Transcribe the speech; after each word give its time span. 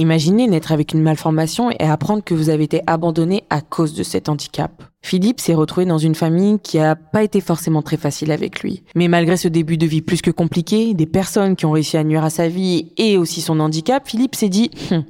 Imaginez 0.00 0.46
naître 0.46 0.70
avec 0.70 0.94
une 0.94 1.02
malformation 1.02 1.72
et 1.72 1.82
apprendre 1.82 2.22
que 2.22 2.32
vous 2.32 2.50
avez 2.50 2.62
été 2.62 2.82
abandonné 2.86 3.42
à 3.50 3.60
cause 3.60 3.94
de 3.94 4.04
cet 4.04 4.28
handicap. 4.28 4.84
Philippe 5.02 5.40
s'est 5.40 5.54
retrouvé 5.54 5.86
dans 5.86 5.98
une 5.98 6.14
famille 6.14 6.60
qui 6.60 6.78
a 6.78 6.94
pas 6.94 7.24
été 7.24 7.40
forcément 7.40 7.82
très 7.82 7.96
facile 7.96 8.30
avec 8.30 8.60
lui. 8.60 8.84
Mais 8.94 9.08
malgré 9.08 9.36
ce 9.36 9.48
début 9.48 9.76
de 9.76 9.86
vie 9.86 10.00
plus 10.00 10.22
que 10.22 10.30
compliqué, 10.30 10.94
des 10.94 11.06
personnes 11.06 11.56
qui 11.56 11.66
ont 11.66 11.72
réussi 11.72 11.96
à 11.96 12.04
nuire 12.04 12.24
à 12.24 12.30
sa 12.30 12.46
vie 12.46 12.92
et 12.96 13.18
aussi 13.18 13.40
son 13.40 13.58
handicap, 13.58 14.06
Philippe 14.06 14.36
s'est 14.36 14.48
dit 14.48 14.70
hum, 14.92 15.02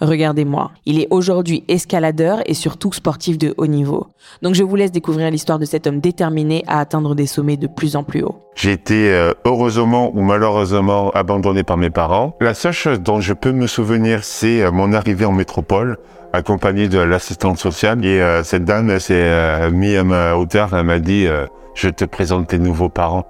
Regardez-moi, 0.00 0.70
il 0.84 1.00
est 1.00 1.08
aujourd'hui 1.10 1.64
escaladeur 1.66 2.40
et 2.46 2.54
surtout 2.54 2.92
sportif 2.92 3.38
de 3.38 3.52
haut 3.56 3.66
niveau. 3.66 4.06
Donc 4.42 4.54
je 4.54 4.62
vous 4.62 4.76
laisse 4.76 4.92
découvrir 4.92 5.28
l'histoire 5.32 5.58
de 5.58 5.64
cet 5.64 5.88
homme 5.88 6.00
déterminé 6.00 6.62
à 6.68 6.78
atteindre 6.78 7.16
des 7.16 7.26
sommets 7.26 7.56
de 7.56 7.66
plus 7.66 7.96
en 7.96 8.04
plus 8.04 8.22
haut. 8.22 8.45
J'ai 8.56 8.72
été 8.72 9.12
euh, 9.12 9.34
heureusement 9.44 10.10
ou 10.14 10.22
malheureusement 10.22 11.10
abandonné 11.10 11.62
par 11.62 11.76
mes 11.76 11.90
parents. 11.90 12.34
La 12.40 12.54
seule 12.54 12.72
chose 12.72 13.02
dont 13.02 13.20
je 13.20 13.34
peux 13.34 13.52
me 13.52 13.66
souvenir, 13.66 14.24
c'est 14.24 14.62
euh, 14.62 14.72
mon 14.72 14.94
arrivée 14.94 15.26
en 15.26 15.32
métropole 15.32 15.98
accompagné 16.32 16.88
de 16.88 16.98
l'assistante 16.98 17.58
sociale. 17.58 18.02
Et 18.02 18.18
euh, 18.18 18.42
cette 18.42 18.64
dame 18.64 18.98
s'est 18.98 19.70
mise 19.70 19.96
à 19.98 20.04
ma 20.04 20.36
hauteur, 20.36 20.74
elle 20.74 20.84
m'a 20.84 21.00
dit 21.00 21.26
Je 21.74 21.88
te 21.90 22.06
présente 22.06 22.48
tes 22.48 22.58
nouveaux 22.58 22.88
parents». 22.88 23.26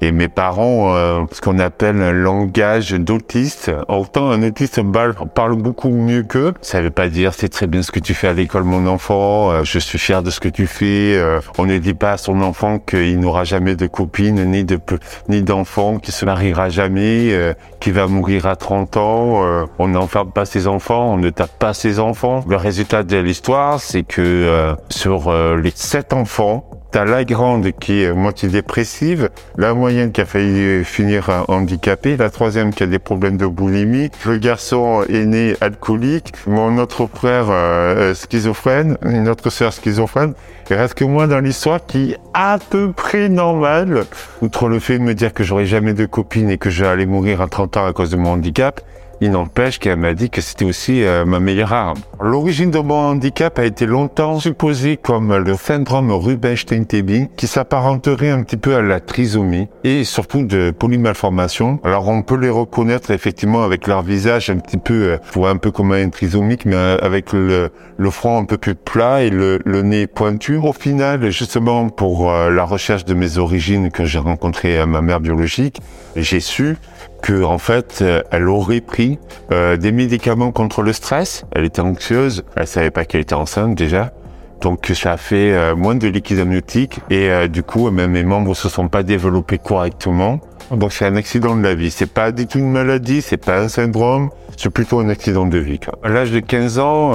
Et 0.00 0.12
mes 0.12 0.28
parents, 0.28 0.94
euh, 0.94 1.24
ce 1.32 1.40
qu'on 1.40 1.58
appelle 1.58 2.02
un 2.02 2.12
langage 2.12 2.92
d'autiste, 2.92 3.70
autant 3.88 4.30
un 4.30 4.42
autiste 4.42 4.80
parle 5.34 5.56
beaucoup 5.56 5.90
mieux 5.90 6.22
qu'eux. 6.22 6.54
Ça 6.60 6.80
veut 6.80 6.90
pas 6.90 7.08
dire 7.08 7.32
c'est 7.34 7.48
très 7.48 7.66
bien 7.66 7.82
ce 7.82 7.90
que 7.90 8.00
tu 8.00 8.14
fais 8.14 8.28
à 8.28 8.32
l'école, 8.32 8.64
mon 8.64 8.86
enfant. 8.86 9.50
Euh, 9.50 9.64
je 9.64 9.78
suis 9.78 9.98
fier 9.98 10.22
de 10.22 10.30
ce 10.30 10.40
que 10.40 10.48
tu 10.48 10.66
fais. 10.66 11.16
Euh, 11.16 11.40
on 11.58 11.66
ne 11.66 11.78
dit 11.78 11.94
pas 11.94 12.12
à 12.12 12.16
son 12.16 12.42
enfant 12.42 12.78
qu'il 12.78 13.18
n'aura 13.20 13.44
jamais 13.44 13.76
de 13.76 13.86
copine 13.86 14.44
ni 14.44 14.64
de 14.64 14.78
ni 15.28 15.42
d'enfant, 15.42 15.98
qu'il 15.98 16.12
se 16.12 16.24
mariera 16.24 16.68
jamais, 16.68 17.32
euh, 17.32 17.54
qu'il 17.80 17.92
va 17.92 18.06
mourir 18.06 18.46
à 18.46 18.56
30 18.56 18.96
ans. 18.96 19.14
on 19.78 19.88
n'enferme 19.88 20.30
pas 20.30 20.44
ses 20.44 20.66
enfants, 20.66 21.14
on 21.14 21.16
ne 21.16 21.30
tape 21.30 21.58
pas 21.58 21.74
ses 21.74 21.98
enfants. 21.98 22.44
Le 22.48 22.56
résultat 22.56 23.02
de 23.02 23.16
l'histoire, 23.16 23.80
c'est 23.80 24.02
que 24.02 24.74
sur 24.88 25.32
les 25.56 25.72
sept 25.74 26.12
enfants, 26.12 26.68
T'as 26.94 27.04
la 27.04 27.24
grande 27.24 27.72
qui 27.72 28.04
est 28.04 28.12
moitié 28.12 28.48
dépressive, 28.48 29.28
la 29.58 29.74
moyenne 29.74 30.12
qui 30.12 30.20
a 30.20 30.26
failli 30.26 30.84
finir 30.84 31.44
handicapée, 31.48 32.16
la 32.16 32.30
troisième 32.30 32.72
qui 32.72 32.84
a 32.84 32.86
des 32.86 33.00
problèmes 33.00 33.36
de 33.36 33.46
boulimie, 33.46 34.10
le 34.24 34.38
garçon 34.38 35.02
aîné 35.08 35.56
alcoolique, 35.60 36.32
mon 36.46 36.78
autre 36.78 37.08
frère 37.12 37.46
euh, 37.50 38.14
schizophrène, 38.14 38.96
une 39.02 39.28
autre 39.28 39.50
sœur 39.50 39.72
schizophrène. 39.72 40.34
Il 40.70 40.76
reste 40.76 40.94
que 40.94 41.04
moi 41.04 41.26
dans 41.26 41.40
l'histoire 41.40 41.84
qui 41.84 42.12
est 42.12 42.18
à 42.32 42.58
peu 42.70 42.92
près 42.92 43.28
normal, 43.28 44.04
outre 44.40 44.68
le 44.68 44.78
fait 44.78 44.98
de 45.00 45.02
me 45.02 45.14
dire 45.14 45.34
que 45.34 45.42
j'aurais 45.42 45.66
jamais 45.66 45.94
de 45.94 46.06
copine 46.06 46.48
et 46.48 46.58
que 46.58 46.70
j'allais 46.70 47.06
mourir 47.06 47.40
à 47.40 47.48
30 47.48 47.76
ans 47.76 47.86
à 47.86 47.92
cause 47.92 48.10
de 48.10 48.16
mon 48.16 48.34
handicap. 48.34 48.80
Il 49.20 49.30
n'empêche 49.30 49.78
qu'elle 49.78 49.96
m'a 49.96 50.14
dit 50.14 50.30
que 50.30 50.40
c'était 50.40 50.64
aussi 50.64 51.04
euh, 51.04 51.24
ma 51.24 51.40
meilleure 51.40 51.72
arme. 51.72 51.98
L'origine 52.20 52.70
de 52.70 52.78
mon 52.78 52.94
handicap 52.94 53.58
a 53.58 53.64
été 53.64 53.86
longtemps 53.86 54.40
supposée 54.40 54.96
comme 54.96 55.36
le 55.36 55.54
syndrome 55.54 56.10
Rubinstein-Tebing, 56.10 57.28
qui 57.36 57.46
s'apparenterait 57.46 58.30
un 58.30 58.42
petit 58.42 58.56
peu 58.56 58.74
à 58.74 58.82
la 58.82 59.00
trisomie 59.00 59.68
et 59.84 60.04
surtout 60.04 60.44
de 60.44 60.70
polymalformation. 60.70 61.78
Alors 61.84 62.08
on 62.08 62.22
peut 62.22 62.36
les 62.36 62.50
reconnaître 62.50 63.10
effectivement 63.10 63.62
avec 63.62 63.86
leur 63.86 64.02
visage 64.02 64.50
un 64.50 64.58
petit 64.58 64.78
peu, 64.78 65.18
euh, 65.36 65.44
un 65.44 65.56
peu 65.56 65.70
comme 65.70 65.92
un 65.92 66.08
trisomique, 66.08 66.64
mais 66.66 66.76
euh, 66.76 66.98
avec 67.00 67.32
le, 67.32 67.70
front 68.10 68.38
un 68.38 68.44
peu 68.44 68.58
plus 68.58 68.74
plat 68.74 69.22
et 69.22 69.30
le, 69.30 69.60
nez 69.64 70.06
pointu. 70.06 70.56
Au 70.56 70.72
final, 70.72 71.30
justement 71.30 71.88
pour 71.88 72.30
la 72.30 72.64
recherche 72.64 73.04
de 73.04 73.14
mes 73.14 73.38
origines 73.38 73.90
que 73.90 74.04
j'ai 74.04 74.18
rencontré 74.18 74.84
ma 74.86 75.00
mère 75.00 75.20
biologique, 75.20 75.80
j'ai 76.16 76.40
su 76.40 76.76
que 77.24 77.42
en 77.42 77.56
fait, 77.56 78.00
euh, 78.02 78.22
elle 78.30 78.48
aurait 78.50 78.82
pris 78.82 79.18
euh, 79.50 79.78
des 79.78 79.92
médicaments 79.92 80.52
contre 80.52 80.82
le 80.82 80.92
stress. 80.92 81.46
Elle 81.52 81.64
était 81.64 81.80
anxieuse, 81.80 82.44
elle 82.54 82.66
savait 82.66 82.90
pas 82.90 83.06
qu'elle 83.06 83.22
était 83.22 83.34
enceinte 83.34 83.74
déjà. 83.74 84.12
Donc 84.60 84.92
ça 84.94 85.12
a 85.12 85.16
fait 85.16 85.52
euh, 85.52 85.74
moins 85.74 85.94
de 85.94 86.06
liquide 86.06 86.40
amniotique 86.40 87.00
et 87.08 87.48
du 87.48 87.62
coup 87.62 87.90
même 87.90 88.12
mes 88.12 88.24
membres 88.24 88.54
se 88.54 88.68
sont 88.68 88.88
pas 88.88 89.02
développés 89.02 89.56
correctement. 89.56 90.38
Donc 90.70 90.92
c'est 90.92 91.06
un 91.06 91.16
accident 91.16 91.56
de 91.56 91.62
la 91.62 91.74
vie. 91.74 91.90
C'est 91.90 92.12
pas 92.12 92.30
du 92.30 92.46
tout 92.46 92.58
une 92.58 92.70
maladie, 92.70 93.22
c'est 93.22 93.38
pas 93.38 93.58
un 93.58 93.68
syndrome, 93.68 94.28
c'est 94.58 94.70
plutôt 94.70 95.00
un 95.00 95.08
accident 95.08 95.46
de 95.46 95.58
vie. 95.58 95.80
À 96.02 96.10
l'âge 96.10 96.30
de 96.30 96.40
15 96.40 96.78
ans, 96.78 97.12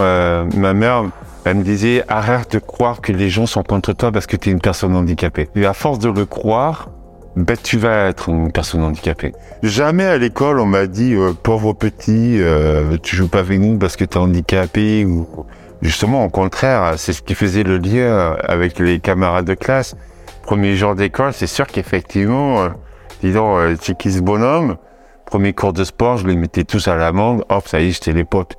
ma 0.55 0.73
mère 0.73 1.05
elle 1.45 1.57
me 1.57 1.63
disait 1.63 2.03
arrête 2.07 2.51
de 2.53 2.59
croire 2.59 3.01
que 3.01 3.11
les 3.11 3.29
gens 3.29 3.45
sont 3.45 3.63
contre 3.63 3.93
toi 3.93 4.11
parce 4.11 4.25
que 4.27 4.35
tu 4.35 4.49
es 4.49 4.51
une 4.51 4.59
personne 4.59 4.95
handicapée. 4.95 5.49
Et 5.55 5.65
à 5.65 5.73
force 5.73 5.99
de 5.99 6.09
le 6.09 6.25
croire, 6.25 6.89
ben, 7.45 7.57
tu 7.61 7.77
vas 7.77 8.07
être 8.09 8.29
une 8.29 8.51
personne 8.51 8.83
handicapée. 8.83 9.33
Jamais 9.63 10.05
à 10.05 10.17
l'école 10.17 10.59
on 10.59 10.65
m'a 10.65 10.87
dit 10.87 11.13
euh, 11.15 11.31
pauvre 11.31 11.73
petit, 11.73 12.41
euh, 12.41 12.97
tu 13.01 13.15
joues 13.15 13.29
pas 13.29 13.39
avec 13.39 13.59
nous 13.59 13.77
parce 13.77 13.95
que 13.95 14.03
tu 14.03 14.17
es 14.17 14.17
handicapé 14.17 15.05
ou 15.05 15.27
justement 15.81 16.25
au 16.25 16.29
contraire, 16.29 16.95
c'est 16.97 17.13
ce 17.13 17.21
qui 17.21 17.35
faisait 17.35 17.63
le 17.63 17.77
lien 17.77 18.35
avec 18.43 18.79
les 18.79 18.99
camarades 18.99 19.45
de 19.45 19.53
classe. 19.53 19.95
Premier 20.43 20.75
jour 20.75 20.95
d'école, 20.95 21.31
c'est 21.31 21.47
sûr 21.47 21.67
qu'effectivement, 21.67 22.63
euh, 22.63 22.69
disons, 23.21 23.57
euh, 23.57 23.75
c'est 23.79 23.97
qui 23.97 24.11
ce 24.11 24.21
bonhomme 24.21 24.77
Premier 25.25 25.53
cours 25.53 25.73
de 25.73 25.83
sport, 25.83 26.17
je 26.17 26.27
les 26.27 26.35
mettais 26.35 26.63
tous 26.63 26.87
à 26.87 26.95
l'amende. 26.95 27.45
Hop, 27.49 27.67
ça 27.67 27.79
y 27.79 27.89
est, 27.89 27.91
j'étais 27.91 28.13
les 28.13 28.23
potes. 28.23 28.57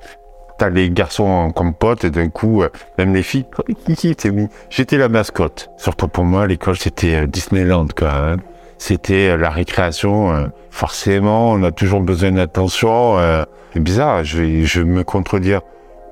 T'as 0.57 0.69
les 0.69 0.89
garçons 0.89 1.51
comme 1.53 1.73
potes 1.73 2.05
et 2.05 2.09
d'un 2.09 2.29
coup, 2.29 2.63
même 2.97 3.13
les 3.13 3.23
filles, 3.23 3.45
j'étais 4.69 4.97
la 4.97 5.09
mascotte. 5.09 5.69
Surtout 5.75 6.07
pour 6.07 6.23
moi, 6.23 6.47
l'école, 6.47 6.77
c'était 6.77 7.27
Disneyland, 7.27 7.87
quoi. 7.93 8.13
Hein 8.13 8.37
c'était 8.81 9.29
euh, 9.29 9.37
la 9.37 9.51
récréation. 9.51 10.33
Euh, 10.33 10.47
forcément, 10.71 11.51
on 11.51 11.61
a 11.63 11.71
toujours 11.71 12.01
besoin 12.01 12.31
d'attention. 12.31 13.19
Euh, 13.19 13.43
c'est 13.73 13.79
bizarre, 13.79 14.23
je 14.23 14.41
vais, 14.41 14.83
me 14.83 15.03
contredire. 15.03 15.61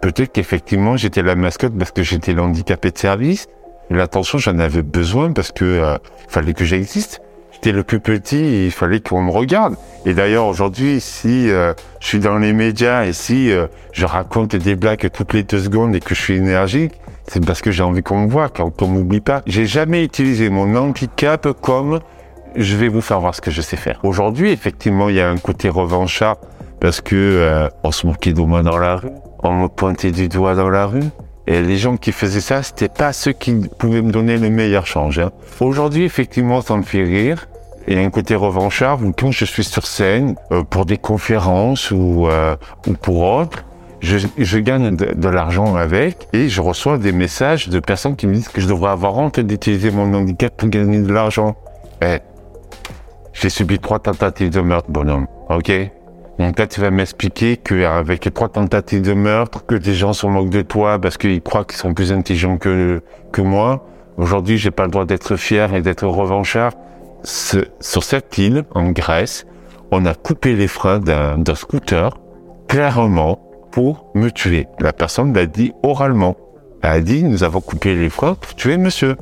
Peut-être 0.02 0.32
qu'effectivement, 0.32 0.96
j'étais 0.96 1.24
la 1.24 1.36
mascotte 1.36 1.76
parce 1.78 1.92
que 1.92 2.04
j'étais 2.04 2.34
l'handicapé 2.34 2.92
de 2.92 2.98
service. 2.98 3.48
L'attention, 3.90 4.38
j'en 4.38 4.60
avais 4.60 4.84
besoin 4.84 5.34
parce 5.34 5.52
que 5.52 5.98
fallait 6.28 6.54
que 6.54 6.64
j'existe. 6.64 7.22
J'étais 7.52 7.72
le 7.72 7.84
plus 7.84 8.00
petit, 8.00 8.68
il 8.68 8.72
fallait 8.72 9.00
qu'on 9.00 9.24
me 9.24 9.32
regarde. 9.32 9.76
Et 10.06 10.14
d'ailleurs, 10.14 10.46
aujourd'hui, 10.46 11.02
si 11.02 11.50
je 11.50 11.74
suis 12.00 12.20
dans 12.20 12.38
les 12.38 12.54
médias 12.54 13.06
et 13.06 13.14
si 13.14 13.52
je 13.92 14.06
raconte 14.06 14.56
des 14.56 14.76
blagues 14.76 15.10
toutes 15.12 15.34
les 15.34 15.44
deux 15.44 15.60
secondes 15.60 15.96
et 15.96 16.00
que 16.00 16.16
je 16.16 16.22
suis 16.22 16.36
énergique, 16.36 16.94
c'est 17.28 17.44
parce 17.44 17.62
que 17.62 17.72
j'ai 17.72 17.84
envie 17.84 18.04
qu'on 18.04 18.22
me 18.22 18.30
voit, 18.30 18.48
qu'on 18.50 18.88
m'oublie 18.88 19.22
pas. 19.22 19.42
J'ai 19.48 19.66
jamais 19.66 20.04
utilisé 20.06 20.50
mon 20.50 20.76
handicap 20.76 21.48
comme 21.62 22.00
je 22.56 22.76
vais 22.76 22.88
vous 22.88 23.02
faire 23.02 23.20
voir 23.20 23.36
ce 23.36 23.42
que 23.42 23.52
je 23.52 23.62
sais 23.62 23.78
faire. 23.78 24.00
Aujourd'hui, 24.04 24.52
effectivement, 24.52 25.10
il 25.10 25.16
y 25.16 25.22
a 25.22 25.30
un 25.30 25.38
côté 25.38 25.70
revanchard 25.70 26.38
parce 26.80 27.02
que 27.02 27.16
euh, 27.16 27.68
on 27.84 27.92
se 27.92 28.08
moquait 28.08 28.34
de 28.34 28.42
moi 28.42 28.64
dans 28.64 28.78
la 28.78 28.96
rue, 28.96 29.10
on 29.44 29.54
me 29.54 29.68
pointait 29.68 30.12
du 30.12 30.28
doigt 30.28 30.56
dans 30.56 30.70
la 30.70 30.86
rue. 30.86 31.04
Et 31.48 31.62
les 31.62 31.78
gens 31.78 31.98
qui 31.98 32.12
faisaient 32.12 32.42
ça, 32.42 32.62
c'était 32.62 32.90
pas 32.90 33.12
ceux 33.12 33.32
qui 33.32 33.56
pouvaient 33.80 34.04
me 34.04 34.12
donner 34.12 34.38
le 34.38 34.52
meilleur 34.52 34.86
change. 34.86 35.18
Hein. 35.18 35.32
Aujourd'hui, 35.60 36.04
effectivement, 36.04 36.62
ça 36.62 36.78
me 36.78 36.84
fait 36.84 37.04
rire. 37.04 37.48
Il 37.88 37.96
y 37.96 37.98
a 38.00 38.06
un 38.06 38.12
côté 38.12 38.36
revanchard 38.36 39.02
où 39.04 39.12
quand 39.14 39.32
je 39.32 39.46
suis 39.46 39.64
sur 39.64 39.88
scène 39.88 40.36
euh, 40.52 40.64
pour 40.64 40.86
des 40.86 40.98
conférences 40.98 41.90
ou, 41.90 42.28
euh, 42.28 42.56
ou 42.88 42.94
pour 42.94 43.22
autres, 43.22 43.66
je, 44.00 44.20
je 44.38 44.60
gagne 44.60 44.96
de, 44.96 45.28
l'argent 45.28 45.76
avec 45.76 46.28
et 46.34 46.50
je 46.50 46.62
reçois 46.62 46.98
des 46.98 47.12
messages 47.12 47.68
de 47.68 47.80
personnes 47.80 48.16
qui 48.16 48.28
me 48.28 48.34
disent 48.34 48.48
que 48.50 48.62
je 48.62 48.68
devrais 48.68 48.92
avoir 48.92 49.18
honte 49.18 49.40
d'utiliser 49.40 49.92
mon 49.92 50.14
handicap 50.14 50.56
pour 50.56 50.70
gagner 50.70 51.02
de 51.02 51.12
l'argent. 51.12 51.56
Eh, 52.02 52.20
j'ai 53.34 53.50
subi 53.50 53.80
trois 53.80 54.00
tentatives 54.00 54.50
de 54.50 54.62
meurtre, 54.62 54.90
bonhomme. 54.90 55.28
Ok? 55.50 55.72
Donc 56.40 56.58
là, 56.58 56.68
tu 56.68 56.80
vas 56.80 56.90
m'expliquer 56.90 57.58
qu'avec 57.58 58.34
trois 58.34 58.48
tentatives 58.48 59.02
de 59.02 59.14
meurtre, 59.14 59.66
que 59.66 59.76
des 59.76 59.94
gens 59.94 60.14
se 60.14 60.26
moquent 60.26 60.50
de 60.50 60.62
toi 60.62 61.00
parce 61.00 61.18
qu'ils 61.18 61.42
croient 61.42 61.66
qu'ils 61.66 61.78
sont 61.78 61.94
plus 61.94 62.14
intelligents 62.14 62.58
que, 62.58 63.02
que 63.32 63.42
moi. 63.42 63.86
Aujourd'hui, 64.18 64.58
j'ai 64.58 64.72
pas 64.72 64.86
le 64.86 64.92
droit 64.92 65.06
d'être 65.06 65.36
fier 65.36 65.74
et 65.74 65.82
d'être 65.82 66.06
revanchard. 66.08 66.74
sur 67.24 68.04
cette 68.04 68.38
île, 68.38 68.64
en 68.74 68.92
Grèce, 68.92 69.46
on 69.92 70.06
a 70.06 70.14
coupé 70.14 70.56
les 70.56 70.68
freins 70.68 71.00
d'un 71.00 71.56
scooter, 71.56 72.18
clairement, 72.68 73.40
pour 73.72 74.12
me 74.16 74.30
tuer. 74.30 74.68
La 74.80 74.94
personne 74.94 75.34
l'a 75.34 75.46
dit 75.46 75.74
oralement. 75.84 76.38
Elle 76.82 76.90
a 76.90 77.00
dit, 77.02 77.24
nous 77.24 77.44
avons 77.44 77.62
coupé 77.62 77.96
les 77.96 78.10
freins 78.10 78.36
pour 78.36 78.56
tuer 78.56 78.78
monsieur. 78.78 79.18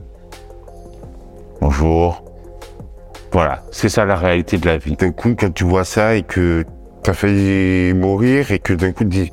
Bonjour. 1.62 2.27
Voilà, 3.32 3.64
c'est 3.72 3.90
ça 3.90 4.06
la 4.06 4.16
réalité 4.16 4.58
de 4.58 4.66
la 4.66 4.78
vie. 4.78 4.96
D'un 4.96 5.12
coup, 5.12 5.36
quand 5.38 5.54
tu 5.54 5.64
vois 5.64 5.84
ça 5.84 6.16
et 6.16 6.24
que 6.24 6.64
tu 7.04 7.10
as 7.10 7.14
failli 7.14 7.94
mourir 7.94 8.52
et 8.52 8.60
que 8.60 8.74
d'un 8.74 8.92
coup 8.92 9.04
tu 9.04 9.10
dis, 9.10 9.32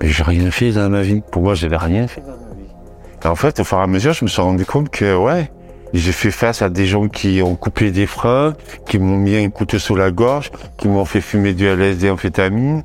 mais 0.00 0.08
j'ai 0.08 0.22
rien 0.22 0.50
fait 0.50 0.72
dans 0.72 0.88
ma 0.88 1.02
vie. 1.02 1.22
Pour 1.30 1.42
moi, 1.42 1.54
j'avais 1.54 1.76
rien 1.76 2.06
fait 2.08 2.20
dans 2.20 2.28
ma 2.28 2.54
vie. 2.54 2.68
En 3.24 3.34
fait, 3.34 3.60
au 3.60 3.64
fur 3.64 3.78
et 3.78 3.82
à 3.82 3.86
mesure, 3.86 4.12
je 4.12 4.24
me 4.24 4.28
suis 4.28 4.42
rendu 4.42 4.64
compte 4.64 4.90
que, 4.90 5.16
ouais, 5.16 5.50
j'ai 5.94 6.12
fait 6.12 6.30
face 6.30 6.62
à 6.62 6.68
des 6.68 6.86
gens 6.86 7.08
qui 7.08 7.40
ont 7.42 7.54
coupé 7.54 7.90
des 7.90 8.06
freins, 8.06 8.54
qui 8.86 8.98
m'ont 8.98 9.16
mis 9.16 9.36
un 9.36 9.48
couteau 9.50 9.78
sous 9.78 9.94
la 9.94 10.10
gorge, 10.10 10.50
qui 10.76 10.88
m'ont 10.88 11.04
fait 11.04 11.20
fumer 11.20 11.54
du 11.54 11.66
LSD 11.66 12.10
amphétamine. 12.10 12.82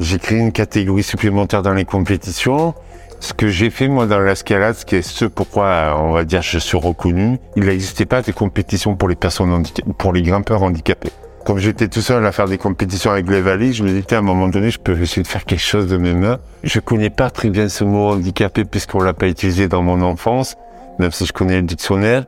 J'ai 0.00 0.18
créé 0.18 0.38
une 0.38 0.52
catégorie 0.52 1.02
supplémentaire 1.02 1.62
dans 1.62 1.74
les 1.74 1.84
compétitions. 1.84 2.74
Ce 3.22 3.32
que 3.32 3.46
j'ai 3.46 3.70
fait 3.70 3.86
moi 3.86 4.06
dans 4.06 4.18
l'escalade, 4.18 4.74
ce 4.74 4.84
qui 4.84 4.96
est 4.96 5.02
ce 5.02 5.26
pourquoi 5.26 5.94
on 5.96 6.10
va 6.10 6.24
dire 6.24 6.42
je 6.42 6.58
suis 6.58 6.76
reconnu, 6.76 7.38
il 7.54 7.66
n'existait 7.66 8.04
pas 8.04 8.20
de 8.20 8.32
compétition 8.32 8.96
pour 8.96 9.08
les 9.08 9.14
personnes 9.14 9.62
pour 9.96 10.12
les 10.12 10.22
grimpeurs 10.22 10.64
handicapés. 10.64 11.12
Comme 11.46 11.58
j'étais 11.58 11.86
tout 11.86 12.00
seul 12.00 12.26
à 12.26 12.32
faire 12.32 12.48
des 12.48 12.58
compétitions 12.58 13.12
avec 13.12 13.30
les 13.30 13.40
valises, 13.40 13.76
je 13.76 13.84
me 13.84 13.90
disais, 13.90 14.14
à 14.14 14.18
un 14.18 14.22
moment 14.22 14.48
donné, 14.48 14.72
je 14.72 14.80
peux 14.80 15.00
essayer 15.00 15.22
de 15.22 15.28
faire 15.28 15.44
quelque 15.44 15.62
chose 15.62 15.86
de 15.86 15.96
mes 15.98 16.14
mains. 16.14 16.40
Je 16.64 16.80
connais 16.80 17.10
pas 17.10 17.30
très 17.30 17.48
bien 17.50 17.68
ce 17.68 17.84
mot 17.84 18.10
handicapé 18.10 18.64
puisqu'on 18.64 19.00
l'a 19.00 19.14
pas 19.14 19.28
utilisé 19.28 19.68
dans 19.68 19.82
mon 19.82 20.02
enfance, 20.02 20.56
même 20.98 21.12
si 21.12 21.24
je 21.24 21.32
connais 21.32 21.60
le 21.60 21.62
dictionnaire, 21.62 22.24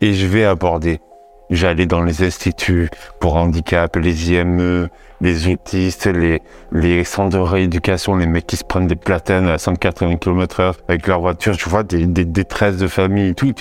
et 0.00 0.14
je 0.14 0.26
vais 0.26 0.46
aborder. 0.46 1.00
J'allais 1.50 1.84
dans 1.84 2.00
les 2.00 2.22
instituts 2.22 2.88
pour 3.20 3.36
handicap, 3.36 3.94
les 3.96 4.32
IME, 4.32 4.88
les 5.20 5.52
autistes, 5.52 6.06
les, 6.06 6.42
les 6.72 7.04
centres 7.04 7.36
de 7.36 7.38
rééducation, 7.38 8.16
les 8.16 8.26
mecs 8.26 8.46
qui 8.46 8.56
se 8.56 8.64
prennent 8.64 8.86
des 8.86 8.96
platanes 8.96 9.48
à 9.48 9.58
180 9.58 10.16
km 10.16 10.60
heure 10.60 10.76
avec 10.88 11.06
leur 11.06 11.20
voiture, 11.20 11.54
je 11.54 11.68
vois 11.68 11.82
des, 11.82 12.06
des 12.06 12.24
détresses 12.24 12.76
de 12.76 12.88
famille 12.88 13.30
et 13.30 13.34
tout. 13.34 13.52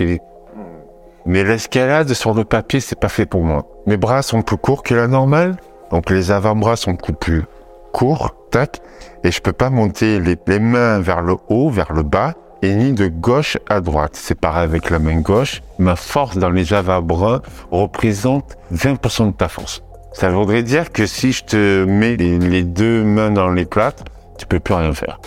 Mais 1.25 1.43
l'escalade 1.43 2.13
sur 2.13 2.33
le 2.33 2.43
papier, 2.43 2.79
c'est 2.79 2.99
pas 2.99 3.09
fait 3.09 3.25
pour 3.25 3.43
moi. 3.43 3.65
Mes 3.85 3.97
bras 3.97 4.21
sont 4.21 4.41
plus 4.41 4.57
courts 4.57 4.83
que 4.83 4.93
la 4.93 5.07
normale, 5.07 5.57
donc 5.91 6.09
les 6.09 6.31
avant-bras 6.31 6.75
sont 6.75 6.91
beaucoup 6.91 7.13
plus 7.13 7.43
courts, 7.91 8.35
tac, 8.51 8.81
et 9.23 9.31
je 9.31 9.41
peux 9.41 9.53
pas 9.53 9.69
monter 9.69 10.19
les, 10.19 10.37
les 10.47 10.59
mains 10.59 10.99
vers 10.99 11.21
le 11.21 11.35
haut, 11.49 11.69
vers 11.69 11.91
le 11.91 12.03
bas, 12.03 12.33
et 12.61 12.73
ni 12.73 12.93
de 12.93 13.07
gauche 13.07 13.57
à 13.69 13.81
droite. 13.81 14.11
C'est 14.13 14.39
pareil 14.39 14.63
avec 14.63 14.89
la 14.89 14.99
main 14.99 15.19
gauche. 15.19 15.61
Ma 15.79 15.95
force 15.95 16.37
dans 16.37 16.49
les 16.49 16.73
avant-bras 16.73 17.41
représente 17.71 18.57
20% 18.73 19.27
de 19.27 19.31
ta 19.31 19.47
force. 19.47 19.83
Ça 20.19 20.31
voudrait 20.31 20.63
dire 20.63 20.91
que 20.91 21.05
si 21.05 21.31
je 21.31 21.43
te 21.43 21.85
mets 21.85 22.15
les, 22.15 22.63
deux 22.63 23.03
mains 23.03 23.29
dans 23.29 23.49
les 23.49 23.65
plates, 23.65 24.03
tu 24.39 24.47
peux 24.47 24.59
plus 24.59 24.73
rien 24.73 24.91
faire. 24.91 25.19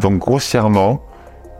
Donc 0.00 0.18
grossièrement, 0.18 1.00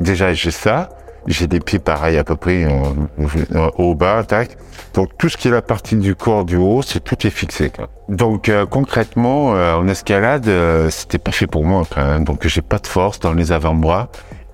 déjà 0.00 0.34
j'ai 0.34 0.50
ça, 0.50 0.88
j'ai 1.28 1.46
des 1.46 1.60
pieds 1.60 1.78
pareils 1.78 2.18
à 2.18 2.24
peu 2.24 2.34
près 2.34 2.64
euh, 2.64 3.70
au 3.78 3.94
bas, 3.94 4.24
tac. 4.24 4.56
Donc 4.94 5.10
tout 5.16 5.28
ce 5.28 5.36
qui 5.36 5.46
est 5.46 5.52
la 5.52 5.62
partie 5.62 5.94
du 5.94 6.16
corps 6.16 6.44
du 6.44 6.56
haut, 6.56 6.82
c'est 6.82 6.98
tout 6.98 7.24
est 7.24 7.30
fixé. 7.30 7.70
Quoi. 7.70 7.88
Donc 8.08 8.48
euh, 8.48 8.66
concrètement, 8.66 9.54
euh, 9.54 9.74
en 9.74 9.86
escalade, 9.86 10.50
c'était 10.90 11.18
pas 11.18 11.30
fait 11.30 11.46
pour 11.46 11.64
moi 11.64 11.84
quand 11.88 12.04
même. 12.04 12.24
Donc 12.24 12.48
j'ai 12.48 12.62
pas 12.62 12.78
de 12.78 12.88
force 12.88 13.20
dans 13.20 13.32
les 13.32 13.52
avant-bras 13.52 14.08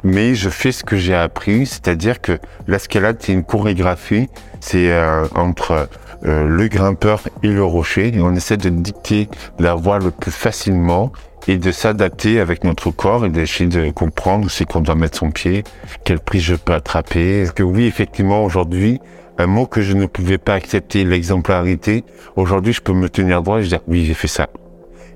mais 0.05 0.35
je 0.35 0.49
fais 0.49 0.73
ce 0.73 0.85
que 0.85 0.97
j'ai 0.97 1.15
appris, 1.15 1.67
c'est-à-dire 1.67 2.21
que 2.21 2.39
l'escalade, 2.67 3.17
c'est 3.21 3.33
une 3.33 3.45
chorégraphie, 3.45 4.29
c'est 4.61 4.91
euh, 4.91 5.27
entre 5.35 5.89
euh, 6.25 6.47
le 6.47 6.69
grimpeur 6.69 7.21
et 7.43 7.49
le 7.49 7.65
rocher, 7.65 8.15
et 8.15 8.21
on 8.21 8.35
essaie 8.35 8.57
de 8.57 8.69
dicter 8.69 9.29
la 9.59 9.75
voie 9.75 9.99
le 9.99 10.11
plus 10.11 10.31
facilement 10.33 11.13
et 11.49 11.57
de 11.57 11.73
s'adapter 11.73 12.39
avec 12.39 12.63
notre 12.65 12.91
corps 12.91 13.27
et 13.27 13.29
d'essayer 13.29 13.69
de 13.69 13.91
comprendre 13.91 14.47
où 14.47 14.49
c'est 14.49 14.65
qu'on 14.65 14.81
doit 14.81 14.95
mettre 14.95 15.19
son 15.19 15.31
pied, 15.31 15.65
quelle 16.05 16.21
prise 16.21 16.43
je 16.43 16.55
peux 16.55 16.73
attraper. 16.73 17.43
Parce 17.43 17.53
que 17.53 17.65
oui, 17.65 17.87
effectivement, 17.87 18.45
aujourd'hui, 18.45 19.01
un 19.39 19.47
mot 19.47 19.67
que 19.67 19.81
je 19.81 19.95
ne 19.95 20.07
pouvais 20.07 20.39
pas 20.39 20.55
accepter, 20.55 21.05
l'exemplarité, 21.05 22.05
aujourd'hui, 22.37 22.73
je 22.73 22.81
peux 22.81 22.93
me 22.93 23.09
tenir 23.09 23.43
droit 23.43 23.59
et 23.59 23.65
je 23.65 23.69
dire, 23.71 23.81
oui, 23.89 24.05
j'ai 24.05 24.15
fait 24.15 24.29
ça. 24.29 24.49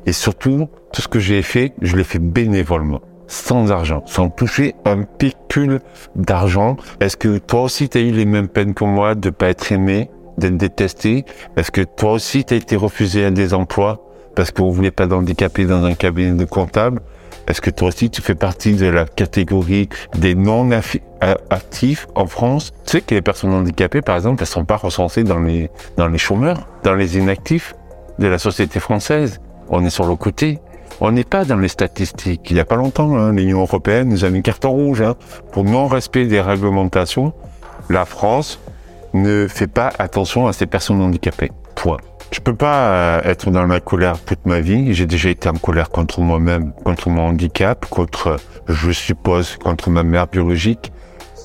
Et 0.06 0.12
surtout, 0.12 0.68
tout 0.92 1.02
ce 1.02 1.08
que 1.08 1.20
j'ai 1.20 1.42
fait, 1.42 1.74
je 1.82 1.96
l'ai 1.96 2.04
fait 2.04 2.18
bénévolement 2.18 3.00
sans 3.28 3.70
argent, 3.72 4.02
sans 4.06 4.30
toucher 4.30 4.74
un 4.84 5.02
pécule 5.02 5.80
d'argent. 6.14 6.76
Est-ce 7.00 7.16
que 7.16 7.38
toi 7.38 7.62
aussi 7.62 7.88
tu 7.88 7.98
as 7.98 8.00
eu 8.00 8.12
les 8.12 8.24
mêmes 8.24 8.48
peines 8.48 8.74
que 8.74 8.84
moi 8.84 9.14
de 9.14 9.30
pas 9.30 9.48
être 9.48 9.72
aimé, 9.72 10.10
d'être 10.38 10.56
détesté 10.56 11.24
Est-ce 11.56 11.70
que 11.70 11.82
toi 11.82 12.12
aussi 12.12 12.44
tu 12.44 12.54
as 12.54 12.56
été 12.56 12.76
refusé 12.76 13.24
à 13.24 13.30
des 13.30 13.54
emplois 13.54 14.02
parce 14.34 14.50
qu'on 14.50 14.70
voulait 14.70 14.90
pas 14.90 15.06
d'handicapés 15.06 15.64
dans 15.64 15.84
un 15.84 15.94
cabinet 15.94 16.32
de 16.32 16.44
comptable? 16.44 17.00
Est-ce 17.48 17.60
que 17.60 17.70
toi 17.70 17.88
aussi 17.88 18.10
tu 18.10 18.22
fais 18.22 18.34
partie 18.34 18.74
de 18.74 18.86
la 18.86 19.06
catégorie 19.06 19.88
des 20.16 20.34
non 20.34 20.68
actifs 21.50 22.08
en 22.16 22.26
France? 22.26 22.72
Tu 22.84 22.92
sais 22.92 23.00
que 23.00 23.14
les 23.14 23.22
personnes 23.22 23.52
handicapées, 23.52 24.02
par 24.02 24.16
exemple, 24.16 24.42
elles 24.42 24.48
sont 24.48 24.64
pas 24.64 24.76
recensées 24.76 25.22
dans 25.22 25.38
les 25.38 25.70
dans 25.96 26.08
les 26.08 26.18
chômeurs, 26.18 26.66
dans 26.82 26.94
les 26.94 27.18
inactifs 27.18 27.74
de 28.18 28.26
la 28.26 28.38
société 28.38 28.80
française. 28.80 29.40
On 29.68 29.84
est 29.84 29.90
sur 29.90 30.06
le 30.06 30.16
côté. 30.16 30.58
On 31.00 31.12
n'est 31.12 31.24
pas 31.24 31.44
dans 31.44 31.58
les 31.58 31.68
statistiques. 31.68 32.50
Il 32.50 32.54
n'y 32.54 32.60
a 32.60 32.64
pas 32.64 32.76
longtemps, 32.76 33.16
hein, 33.16 33.32
l'Union 33.32 33.60
européenne 33.60 34.08
nous 34.08 34.24
a 34.24 34.30
mis 34.30 34.42
carton 34.42 34.70
rouge 34.70 35.02
hein, 35.02 35.14
pour 35.52 35.64
non-respect 35.64 36.26
des 36.26 36.40
réglementations. 36.40 37.34
La 37.90 38.06
France 38.06 38.58
ne 39.12 39.46
fait 39.46 39.66
pas 39.66 39.92
attention 39.98 40.46
à 40.46 40.52
ces 40.52 40.66
personnes 40.66 41.02
handicapées. 41.02 41.52
Point. 41.74 41.98
Je 42.32 42.40
peux 42.40 42.54
pas 42.54 42.88
euh, 42.88 43.20
être 43.24 43.50
dans 43.50 43.66
ma 43.66 43.80
colère 43.80 44.18
toute 44.24 44.46
ma 44.46 44.60
vie. 44.60 44.94
J'ai 44.94 45.06
déjà 45.06 45.28
été 45.28 45.48
en 45.48 45.54
colère 45.54 45.90
contre 45.90 46.20
moi-même, 46.20 46.72
contre 46.72 47.10
mon 47.10 47.28
handicap, 47.28 47.86
contre, 47.88 48.38
je 48.66 48.90
suppose, 48.90 49.56
contre 49.56 49.90
ma 49.90 50.02
mère 50.02 50.26
biologique 50.26 50.92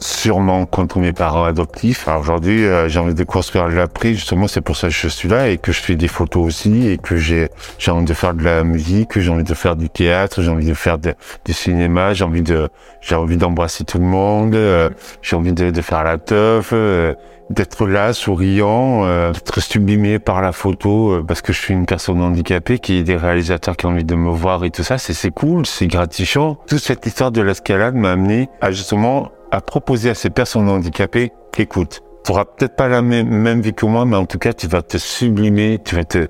sûrement 0.02 0.66
contre 0.66 1.00
mes 1.00 1.14
parents 1.14 1.44
adoptifs. 1.44 2.08
Aujourd'hui, 2.08 2.66
euh, 2.66 2.90
j'ai 2.90 3.00
envie 3.00 3.14
de 3.14 3.24
construire 3.24 3.68
l'après. 3.68 4.14
Justement, 4.14 4.48
c'est 4.48 4.62
pour 4.62 4.76
ça 4.76 4.88
que 4.88 4.94
je 4.94 5.08
suis 5.08 5.30
là 5.30 5.50
et 5.50 5.58
que 5.58 5.72
je 5.72 5.80
fais 5.80 5.96
des 5.96 6.08
photos 6.08 6.46
aussi 6.46 6.88
et 6.88 6.98
que 6.98 7.18
j'ai 7.18 7.50
j'ai 7.78 7.92
envie 7.92 8.06
de 8.06 8.14
faire 8.14 8.34
de 8.34 8.44
la 8.44 8.64
musique, 8.64 9.10
que 9.10 9.22
j'ai 9.22 9.30
envie 9.30 9.44
de 9.44 9.54
faire 9.54 9.76
du 9.76 9.90
théâtre, 9.90 10.42
j'ai 10.42 10.50
envie 10.50 10.66
de 10.66 10.74
faire 10.74 10.98
du 10.98 11.54
cinéma, 11.54 12.14
j'ai 12.14 12.24
envie 12.24 12.42
de 12.42 12.70
j'ai 13.00 13.16
envie 13.16 13.38
d'embrasser 13.38 13.84
tout 13.84 14.00
le 14.00 14.06
monde, 14.06 14.56
euh, 14.56 14.90
j'ai 15.22 15.36
envie 15.36 15.54
de, 15.54 15.70
de, 15.70 15.82
faire 15.82 16.04
la 16.04 16.18
teuf, 16.18 16.72
euh, 16.74 17.14
d'être 17.50 17.86
là, 17.86 18.14
souriant, 18.14 19.06
d'être 19.32 19.60
sublimé 19.60 20.20
par 20.20 20.42
la 20.42 20.52
photo 20.52 21.22
parce 21.28 21.42
que 21.42 21.54
je 21.54 21.60
suis 21.60 21.74
une 21.74 21.86
personne 21.86 22.22
handicapée, 22.22 22.80
qui 22.80 22.98
est 22.98 23.04
des 23.04 23.18
réalisateurs 23.18 23.78
qui 23.78 23.86
ont 23.86 23.90
envie 23.90 24.06
de 24.06 24.16
me 24.16 24.32
voir 24.32 24.64
et 24.64 24.72
tout 24.72 24.84
ça. 24.84 24.98
C'est 24.98 25.14
c'est 25.14 25.32
cool, 25.32 25.66
c'est 25.66 25.88
gratifiant. 25.88 26.58
Toute 26.68 26.80
cette 26.80 27.06
histoire 27.06 27.32
de 27.32 27.42
l'escalade 27.42 27.96
m'a 27.96 28.12
amené 28.12 28.50
à 28.62 28.72
justement 28.72 29.32
à 29.52 29.62
proposer 29.62 30.10
à 30.10 30.16
ces 30.16 30.30
personnes 30.30 30.70
handicapées, 30.70 31.32
écoute, 31.58 32.02
tu 32.24 32.32
auras 32.32 32.46
peut-être 32.46 32.76
pas 32.76 32.88
la 32.88 33.02
même, 33.02 33.28
même, 33.28 33.62
vie 33.62 33.74
que 33.74 33.86
moi, 33.86 34.06
mais 34.06 34.16
en 34.16 34.26
tout 34.26 34.38
cas, 34.38 34.54
tu 34.54 34.68
vas 34.68 34.82
te 34.82 34.98
sublimer, 34.98 35.80
tu 35.84 35.96
vas 35.96 36.04
te 36.04 36.28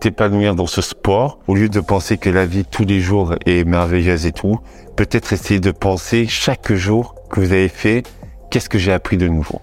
t'épanouir 0.00 0.54
dans 0.54 0.66
ce 0.66 0.80
sport, 0.80 1.38
au 1.48 1.54
lieu 1.54 1.68
de 1.68 1.80
penser 1.80 2.16
que 2.16 2.30
la 2.30 2.46
vie 2.46 2.64
tous 2.64 2.84
les 2.84 3.00
jours 3.00 3.34
est 3.44 3.64
merveilleuse 3.64 4.24
et 4.24 4.32
tout, 4.32 4.58
peut-être 4.96 5.34
essayer 5.34 5.60
de 5.60 5.70
penser 5.70 6.26
chaque 6.26 6.72
jour 6.72 7.14
que 7.30 7.40
vous 7.40 7.52
avez 7.52 7.68
fait, 7.68 8.02
qu'est-ce 8.50 8.70
que 8.70 8.78
j'ai 8.78 8.92
appris 8.92 9.18
de 9.18 9.28
nouveau. 9.28 9.60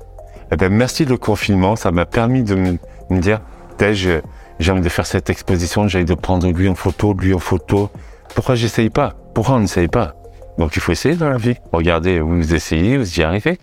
Eh 0.51 0.55
ben, 0.55 0.71
merci 0.71 1.05
le 1.05 1.17
confinement, 1.17 1.75
ça 1.75 1.91
m'a 1.91 2.05
permis 2.05 2.43
de 2.43 2.53
me, 2.53 2.77
me 3.09 3.19
dire, 3.19 3.41
j'ai 4.59 4.71
envie 4.71 4.81
de 4.81 4.89
faire 4.89 5.07
cette 5.07 5.29
exposition, 5.29 5.87
j'ai 5.87 5.97
envie 5.97 6.05
de 6.05 6.13
prendre 6.13 6.47
lui 6.47 6.69
en 6.69 6.75
photo, 6.75 7.13
lui 7.13 7.33
en 7.33 7.39
photo. 7.39 7.89
Pourquoi 8.35 8.55
j'essaye 8.55 8.89
pas? 8.89 9.15
Pourquoi 9.33 9.55
on 9.55 9.59
n'essaye 9.61 9.87
pas? 9.87 10.15
Donc 10.57 10.75
il 10.75 10.81
faut 10.81 10.91
essayer 10.91 11.15
dans 11.15 11.29
la 11.29 11.38
vie. 11.38 11.55
Regardez, 11.71 12.19
vous 12.19 12.53
essayez, 12.53 12.97
vous 12.97 13.19
y 13.19 13.23
arrivez. 13.23 13.57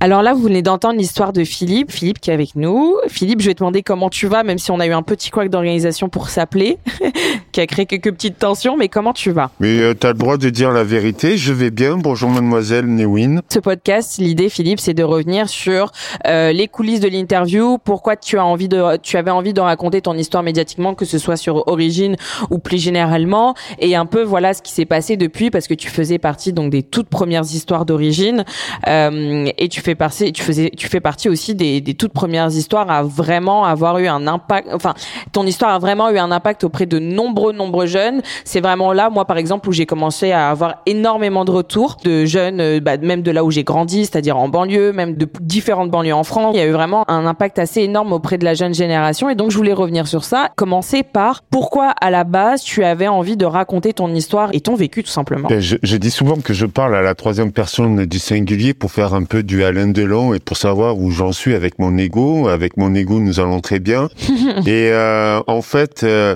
Alors 0.00 0.22
là, 0.22 0.32
vous 0.32 0.42
venez 0.42 0.62
d'entendre 0.62 0.96
l'histoire 0.96 1.32
de 1.32 1.42
Philippe, 1.42 1.90
Philippe 1.90 2.20
qui 2.20 2.30
est 2.30 2.32
avec 2.32 2.54
nous. 2.54 2.96
Philippe, 3.08 3.40
je 3.40 3.46
vais 3.46 3.54
te 3.54 3.58
demander 3.58 3.82
comment 3.82 4.10
tu 4.10 4.28
vas, 4.28 4.44
même 4.44 4.58
si 4.58 4.70
on 4.70 4.78
a 4.78 4.86
eu 4.86 4.92
un 4.92 5.02
petit 5.02 5.30
couac 5.30 5.50
d'organisation 5.50 6.08
pour 6.08 6.28
s'appeler, 6.28 6.78
qui 7.52 7.60
a 7.60 7.66
créé 7.66 7.84
quelques 7.84 8.12
petites 8.12 8.38
tensions, 8.38 8.76
mais 8.76 8.88
comment 8.88 9.12
tu 9.12 9.32
vas? 9.32 9.50
Mais 9.58 9.80
euh, 9.80 9.94
tu 10.00 10.06
as 10.06 10.12
le 10.12 10.18
droit 10.18 10.36
de 10.36 10.50
dire 10.50 10.70
la 10.70 10.84
vérité, 10.84 11.36
je 11.36 11.52
vais 11.52 11.72
bien, 11.72 11.96
bonjour 11.96 12.30
mademoiselle 12.30 12.86
Newin. 12.86 13.40
Ce 13.48 13.58
podcast, 13.58 14.18
l'idée 14.18 14.48
Philippe, 14.48 14.78
c'est 14.78 14.94
de 14.94 15.02
revenir 15.02 15.48
sur 15.48 15.90
euh, 16.28 16.52
les 16.52 16.68
coulisses 16.68 17.00
de 17.00 17.08
l'interview, 17.08 17.78
pourquoi 17.78 18.14
tu 18.14 18.38
as 18.38 18.44
envie 18.44 18.68
de 18.68 18.98
tu 19.02 19.16
avais 19.16 19.32
envie 19.32 19.52
de 19.52 19.60
raconter 19.60 20.00
ton 20.00 20.14
histoire 20.14 20.44
médiatiquement 20.44 20.94
que 20.94 21.06
ce 21.06 21.18
soit 21.18 21.36
sur 21.36 21.66
Origine 21.66 22.14
ou 22.50 22.60
plus 22.60 22.80
généralement 22.80 23.54
et 23.80 23.96
un 23.96 24.06
peu 24.06 24.22
voilà 24.22 24.54
ce 24.54 24.62
qui 24.62 24.70
s'est 24.70 24.84
passé 24.84 25.16
depuis 25.16 25.50
parce 25.50 25.66
que 25.66 25.74
tu 25.74 25.88
faisais 25.88 26.18
partie 26.18 26.52
donc 26.52 26.70
des 26.70 26.84
toutes 26.84 27.08
premières 27.08 27.42
histoires 27.42 27.84
d'Origine. 27.84 28.44
Euh, 28.86 29.50
et 29.58 29.68
tu 29.68 29.82
tu 29.94 30.88
fais 30.88 31.00
partie 31.00 31.28
aussi 31.28 31.54
des, 31.54 31.82
toutes 31.94 32.12
premières 32.12 32.48
histoires 32.48 32.90
à 32.90 33.02
vraiment 33.02 33.64
avoir 33.64 33.98
eu 33.98 34.06
un 34.06 34.26
impact. 34.26 34.68
Enfin, 34.72 34.94
ton 35.32 35.46
histoire 35.46 35.72
a 35.72 35.78
vraiment 35.78 36.10
eu 36.10 36.18
un 36.18 36.30
impact 36.30 36.64
auprès 36.64 36.86
de 36.86 36.98
nombreux, 36.98 37.52
nombreux 37.52 37.86
jeunes. 37.86 38.22
C'est 38.44 38.60
vraiment 38.60 38.92
là, 38.92 39.10
moi 39.10 39.24
par 39.24 39.36
exemple, 39.36 39.68
où 39.68 39.72
j'ai 39.72 39.86
commencé 39.86 40.32
à 40.32 40.50
avoir 40.50 40.82
énormément 40.86 41.44
de 41.44 41.50
retours 41.50 41.96
de 42.04 42.24
jeunes, 42.24 42.60
euh, 42.60 42.80
bah, 42.80 42.96
même 42.96 43.22
de 43.22 43.30
là 43.30 43.44
où 43.44 43.50
j'ai 43.50 43.64
grandi, 43.64 44.04
c'est-à-dire 44.04 44.36
en 44.36 44.48
banlieue, 44.48 44.92
même 44.92 45.14
de 45.14 45.28
différentes 45.40 45.90
banlieues 45.90 46.14
en 46.14 46.24
France. 46.24 46.54
Il 46.54 46.58
y 46.58 46.62
a 46.62 46.66
eu 46.66 46.72
vraiment 46.72 47.04
un 47.10 47.26
impact 47.26 47.58
assez 47.58 47.80
énorme 47.82 48.12
auprès 48.12 48.38
de 48.38 48.44
la 48.44 48.54
jeune 48.54 48.74
génération. 48.74 49.28
Et 49.30 49.34
donc, 49.34 49.50
je 49.50 49.56
voulais 49.56 49.72
revenir 49.72 50.06
sur 50.06 50.24
ça. 50.24 50.50
Commencer 50.56 51.02
par 51.02 51.42
pourquoi 51.42 51.90
à 52.00 52.10
la 52.10 52.24
base 52.24 52.62
tu 52.62 52.84
avais 52.84 53.08
envie 53.08 53.36
de 53.36 53.44
raconter 53.44 53.92
ton 53.92 54.14
histoire 54.14 54.50
et 54.52 54.60
ton 54.60 54.74
vécu 54.74 55.02
tout 55.02 55.10
simplement. 55.10 55.48
Ben, 55.48 55.60
je, 55.60 55.76
je 55.82 55.96
dis 55.96 56.10
souvent 56.10 56.36
que 56.36 56.52
je 56.52 56.66
parle 56.66 56.94
à 56.94 57.02
la 57.02 57.14
troisième 57.14 57.52
personne 57.52 58.06
du 58.06 58.18
singulier 58.18 58.74
pour 58.74 58.90
faire 58.90 59.14
un 59.14 59.24
peu 59.24 59.42
du 59.42 59.64
Alain 59.78 59.92
Delon 59.92 60.34
et 60.34 60.40
pour 60.40 60.56
savoir 60.56 60.98
où 60.98 61.12
j'en 61.12 61.32
suis 61.32 61.54
avec 61.54 61.78
mon 61.78 61.96
ego. 61.98 62.48
Avec 62.48 62.76
mon 62.76 62.94
ego, 62.94 63.20
nous 63.20 63.38
allons 63.38 63.60
très 63.60 63.78
bien. 63.78 64.08
et 64.66 64.90
euh, 64.90 65.40
en 65.46 65.62
fait, 65.62 66.02
euh, 66.02 66.34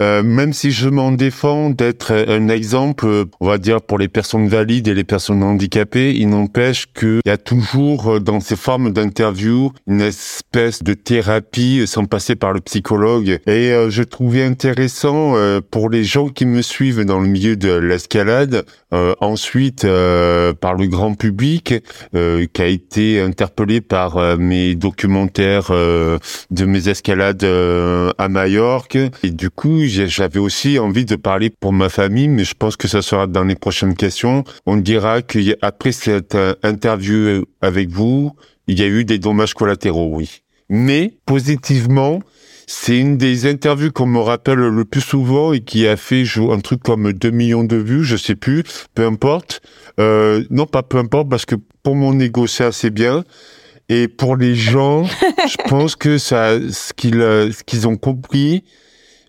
euh, 0.00 0.22
même 0.22 0.52
si 0.52 0.70
je 0.72 0.88
m'en 0.88 1.12
défends 1.12 1.70
d'être 1.70 2.12
un 2.12 2.48
exemple, 2.48 3.06
on 3.40 3.46
va 3.46 3.58
dire 3.58 3.80
pour 3.80 3.98
les 3.98 4.08
personnes 4.08 4.48
valides 4.48 4.88
et 4.88 4.94
les 4.94 5.04
personnes 5.04 5.42
handicapées, 5.42 6.14
il 6.14 6.30
n'empêche 6.30 6.86
qu'il 6.92 7.20
y 7.24 7.30
a 7.30 7.36
toujours 7.36 8.20
dans 8.20 8.40
ces 8.40 8.56
formes 8.56 8.92
d'interview 8.92 9.72
une 9.86 10.00
espèce 10.00 10.82
de 10.82 10.94
thérapie 10.94 11.84
sans 11.86 12.06
passer 12.06 12.34
par 12.34 12.52
le 12.52 12.60
psychologue. 12.60 13.38
Et 13.46 13.72
je 13.88 14.02
trouvais 14.02 14.42
intéressant 14.42 15.34
pour 15.70 15.90
les 15.90 16.04
gens 16.04 16.28
qui 16.28 16.46
me 16.46 16.62
suivent 16.62 17.04
dans 17.04 17.20
le 17.20 17.28
milieu 17.28 17.56
de 17.56 17.72
l'escalade, 17.72 18.64
ensuite 19.20 19.82
par 19.82 20.74
le 20.74 20.86
grand 20.86 21.14
public 21.14 21.74
qui 22.12 22.62
a 22.62 22.66
été 22.66 23.20
interpellé 23.20 23.80
par 23.80 24.38
mes 24.38 24.74
documentaires 24.74 25.70
de 25.70 26.64
mes 26.64 26.88
escalades 26.88 27.44
à 27.44 28.28
Majorque. 28.28 28.98
Et 29.22 29.30
du 29.30 29.50
coup, 29.50 29.83
j'avais 29.88 30.38
aussi 30.38 30.78
envie 30.78 31.04
de 31.04 31.16
parler 31.16 31.50
pour 31.50 31.72
ma 31.72 31.88
famille, 31.88 32.28
mais 32.28 32.44
je 32.44 32.54
pense 32.54 32.76
que 32.76 32.88
ça 32.88 33.02
sera 33.02 33.26
dans 33.26 33.44
les 33.44 33.54
prochaines 33.54 33.94
questions. 33.94 34.44
On 34.66 34.76
dira 34.76 35.22
qu'après 35.22 35.92
cette 35.92 36.36
interview 36.62 37.44
avec 37.60 37.90
vous, 37.90 38.32
il 38.66 38.78
y 38.78 38.82
a 38.82 38.86
eu 38.86 39.04
des 39.04 39.18
dommages 39.18 39.54
collatéraux, 39.54 40.10
oui. 40.14 40.42
Mais 40.68 41.14
positivement, 41.26 42.20
c'est 42.66 42.98
une 42.98 43.18
des 43.18 43.46
interviews 43.46 43.92
qu'on 43.92 44.06
me 44.06 44.18
rappelle 44.18 44.58
le 44.58 44.84
plus 44.84 45.00
souvent 45.00 45.52
et 45.52 45.60
qui 45.60 45.86
a 45.86 45.96
fait 45.96 46.24
un 46.50 46.60
truc 46.60 46.82
comme 46.82 47.12
2 47.12 47.30
millions 47.30 47.64
de 47.64 47.76
vues, 47.76 48.04
je 48.04 48.16
sais 48.16 48.34
plus, 48.34 48.62
peu 48.94 49.04
importe. 49.04 49.60
Euh, 50.00 50.44
non, 50.50 50.66
pas 50.66 50.82
peu 50.82 50.98
importe, 50.98 51.28
parce 51.28 51.44
que 51.44 51.56
pour 51.82 51.94
mon 51.94 52.18
ego, 52.18 52.46
c'est 52.46 52.64
assez 52.64 52.90
bien. 52.90 53.24
Et 53.90 54.08
pour 54.08 54.36
les 54.36 54.54
gens, 54.54 55.04
je 55.48 55.68
pense 55.68 55.94
que 55.94 56.16
ça, 56.16 56.58
ce 56.58 56.92
qu'ils, 56.94 57.20
euh, 57.20 57.52
ce 57.52 57.62
qu'ils 57.64 57.86
ont 57.86 57.96
compris, 57.96 58.64
euh, 58.64 58.83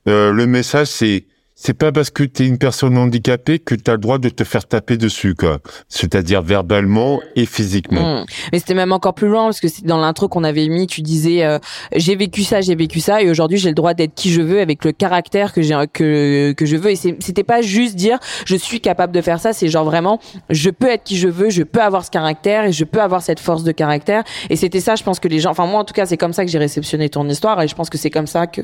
le 0.06 0.46
message, 0.46 0.88
c'est 0.88 1.26
c'est 1.58 1.74
pas 1.74 1.94
parce 1.94 2.10
que 2.10 2.24
tu 2.24 2.44
es 2.44 2.48
une 2.48 2.58
personne 2.58 2.98
handicapée 2.98 3.60
que 3.60 3.76
tu 3.76 3.90
as 3.90 3.94
le 3.94 4.00
droit 4.00 4.18
de 4.18 4.28
te 4.28 4.44
faire 4.44 4.68
taper 4.68 4.98
dessus, 4.98 5.36
quoi. 5.36 5.60
C'est-à-dire 5.88 6.42
verbalement 6.42 7.22
et 7.38 7.46
physiquement. 7.46 8.22
Mmh. 8.22 8.26
Mais 8.52 8.60
c'était 8.60 8.74
même 8.74 8.92
encore 8.92 9.14
plus 9.14 9.30
loin 9.30 9.46
parce 9.46 9.62
que 9.62 9.68
dans 9.86 9.98
l'intro 9.98 10.28
qu'on 10.28 10.44
avait 10.44 10.68
mis, 10.68 10.86
tu 10.86 11.02
disais 11.02 11.46
euh, 11.46 11.58
j'ai 11.96 12.18
vécu 12.18 12.44
ça, 12.44 12.60
j'ai 12.60 12.76
vécu 12.76 13.00
ça 13.00 13.22
et 13.22 13.30
aujourd'hui 13.30 13.58
j'ai 13.58 13.70
le 13.70 13.76
droit 13.76 13.94
d'être 13.94 14.14
qui 14.16 14.32
je 14.32 14.42
veux 14.42 14.60
avec 14.60 14.84
le 14.84 14.92
caractère 14.92 15.54
que 15.54 15.62
j'ai 15.62 15.76
que 15.94 16.52
que 16.52 16.66
je 16.66 16.76
veux 16.76 16.92
et 16.92 16.96
c'était 16.96 17.44
pas 17.44 17.62
juste 17.62 17.96
dire 17.96 18.20
je 18.46 18.58
suis 18.58 18.82
capable 18.82 19.14
de 19.14 19.22
faire 19.22 19.40
ça, 19.40 19.54
c'est 19.54 19.70
genre 19.70 19.86
vraiment 19.86 20.20
je 20.50 20.70
peux 20.70 20.88
être 20.88 21.04
qui 21.04 21.18
je 21.18 21.30
veux, 21.30 21.50
je 21.50 21.64
peux 21.64 21.82
avoir 21.82 22.04
ce 22.04 22.12
caractère 22.12 22.66
et 22.66 22.74
je 22.74 22.84
peux 22.84 23.02
avoir 23.02 23.22
cette 23.22 23.40
force 23.40 23.64
de 23.64 23.72
caractère 23.72 24.24
et 24.50 24.58
c'était 24.58 24.82
ça 24.82 24.96
je 24.96 25.04
pense 25.04 25.22
que 25.22 25.30
les 25.30 25.40
gens 25.40 25.52
enfin 25.52 25.68
moi 25.68 25.80
en 25.80 25.86
tout 25.86 25.94
cas 25.94 26.06
c'est 26.06 26.18
comme 26.18 26.34
ça 26.34 26.44
que 26.44 26.52
j'ai 26.52 26.60
réceptionné 26.60 27.08
ton 27.08 27.28
histoire 27.30 27.62
et 27.62 27.68
je 27.70 27.76
pense 27.76 27.90
que 27.90 27.98
c'est 27.98 28.10
comme 28.10 28.28
ça 28.28 28.46
que 28.46 28.62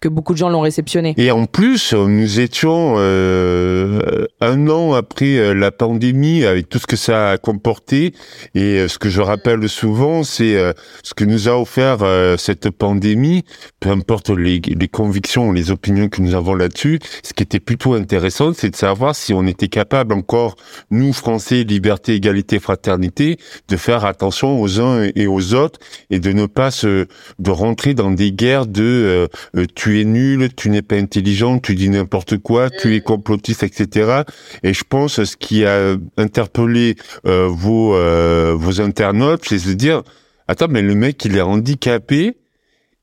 que 0.00 0.08
beaucoup 0.08 0.34
de 0.34 0.38
gens 0.38 0.50
l'ont 0.50 0.60
réceptionné. 0.60 1.14
Et 1.16 1.30
en 1.30 1.46
plus 1.46 1.94
nous 1.94 2.33
étions 2.40 2.94
euh, 2.98 4.26
un 4.40 4.68
an 4.68 4.94
après 4.94 5.36
euh, 5.36 5.54
la 5.54 5.70
pandémie, 5.70 6.44
avec 6.44 6.68
tout 6.68 6.78
ce 6.78 6.86
que 6.86 6.96
ça 6.96 7.30
a 7.30 7.38
comporté. 7.38 8.14
Et 8.54 8.78
euh, 8.78 8.88
ce 8.88 8.98
que 8.98 9.08
je 9.08 9.20
rappelle 9.20 9.68
souvent, 9.68 10.22
c'est 10.22 10.54
ce 11.02 11.14
que 11.14 11.24
nous 11.24 11.48
a 11.48 11.58
offert 11.58 11.98
cette 12.38 12.70
pandémie, 12.70 13.44
peu 13.80 13.90
importe 13.90 14.30
les, 14.30 14.60
les, 14.60 14.88
convictions, 14.88 15.52
les 15.52 15.70
opinions 15.70 16.08
que 16.08 16.22
nous 16.22 16.34
avons 16.34 16.54
là-dessus. 16.54 16.98
Ce 17.22 17.32
qui 17.32 17.42
était 17.42 17.60
plutôt 17.60 17.94
intéressant, 17.94 18.52
c'est 18.54 18.70
de 18.70 18.76
savoir 18.76 19.14
si 19.14 19.32
on 19.32 19.46
était 19.46 19.68
capable 19.68 20.14
encore, 20.14 20.56
nous 20.90 21.12
Français, 21.12 21.64
liberté, 21.64 22.14
égalité, 22.14 22.58
fraternité, 22.58 23.38
de 23.68 23.76
faire 23.76 24.04
attention 24.04 24.60
aux 24.60 24.80
uns 24.80 25.08
et 25.14 25.26
aux 25.26 25.54
autres 25.54 25.78
et 26.10 26.20
de 26.20 26.32
ne 26.32 26.46
pas 26.46 26.70
se 26.70 27.06
de 27.38 27.50
rentrer 27.50 27.94
dans 27.94 28.10
des 28.10 28.32
guerres 28.32 28.66
de 28.66 29.28
tu 29.74 30.00
es 30.00 30.04
nul, 30.04 30.48
tu 30.54 30.70
n'es 30.70 30.82
pas 30.82 30.96
intelligent, 30.96 31.58
tu 31.58 31.74
dis 31.74 31.90
n'importe 31.90 32.23
quoi, 32.32 32.70
tu 32.70 32.94
es 32.94 33.00
complotiste, 33.00 33.62
etc. 33.62 34.22
Et 34.62 34.72
je 34.72 34.84
pense 34.88 35.22
ce 35.22 35.36
qui 35.36 35.64
a 35.64 35.96
interpellé 36.16 36.96
euh, 37.26 37.48
vos 37.50 37.94
euh, 37.94 38.54
vos 38.56 38.80
internautes, 38.80 39.42
c'est 39.46 39.64
de 39.66 39.72
dire 39.74 40.02
attends 40.48 40.68
mais 40.68 40.82
le 40.82 40.94
mec 40.94 41.24
il 41.24 41.36
est 41.36 41.40
handicapé 41.40 42.36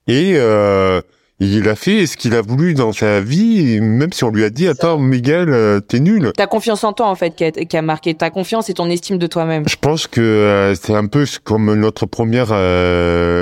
et 0.07 0.33
euh, 0.35 1.01
il 1.39 1.67
a 1.69 1.75
fait 1.75 2.05
ce 2.05 2.17
qu'il 2.17 2.35
a 2.35 2.41
voulu 2.41 2.73
dans 2.73 2.93
sa 2.93 3.19
vie, 3.19 3.81
même 3.81 4.13
si 4.13 4.23
on 4.23 4.29
lui 4.29 4.43
a 4.43 4.49
dit 4.49 4.67
attends 4.67 4.97
Miguel 4.97 5.81
t'es 5.87 5.99
nul. 5.99 6.31
Ta 6.35 6.47
confiance 6.47 6.83
en 6.83 6.93
toi 6.93 7.07
en 7.07 7.15
fait 7.15 7.35
qui 7.35 7.45
a, 7.45 7.51
qui 7.51 7.77
a, 7.77 7.81
marqué 7.81 8.13
ta 8.13 8.29
confiance 8.29 8.69
et 8.69 8.73
ton 8.73 8.89
estime 8.89 9.17
de 9.17 9.27
toi-même. 9.27 9.67
Je 9.67 9.75
pense 9.75 10.07
que 10.07 10.73
c'est 10.81 10.95
un 10.95 11.07
peu 11.07 11.25
comme 11.43 11.73
notre 11.75 12.05
première 12.05 12.49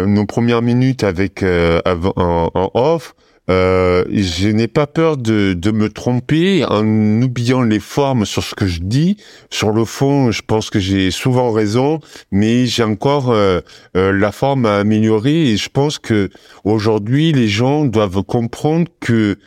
nos 0.07 0.25
premières 0.25 0.61
minutes 0.61 1.03
avec 1.03 1.43
en, 1.43 2.49
en 2.53 2.71
off 2.73 3.15
euh, 3.49 4.05
je 4.11 4.49
n'ai 4.49 4.67
pas 4.67 4.85
peur 4.85 5.17
de, 5.17 5.53
de, 5.53 5.71
me 5.71 5.89
tromper 5.89 6.63
en 6.65 6.85
oubliant 7.21 7.63
les 7.63 7.79
formes 7.79 8.25
sur 8.25 8.43
ce 8.43 8.53
que 8.53 8.67
je 8.67 8.79
dis. 8.81 9.17
Sur 9.49 9.71
le 9.71 9.85
fond, 9.85 10.31
je 10.31 10.41
pense 10.45 10.69
que 10.69 10.79
j'ai 10.79 11.09
souvent 11.09 11.51
raison, 11.51 11.99
mais 12.31 12.67
j'ai 12.67 12.83
encore 12.83 13.31
euh, 13.31 13.61
euh, 13.97 14.11
la 14.11 14.31
forme 14.31 14.65
à 14.65 14.77
améliorer 14.77 15.51
et 15.51 15.57
je 15.57 15.69
pense 15.69 15.97
que 15.97 16.29
aujourd'hui, 16.63 17.31
les 17.31 17.47
gens 17.47 17.85
doivent 17.85 18.23
comprendre 18.23 18.87
que 18.99 19.37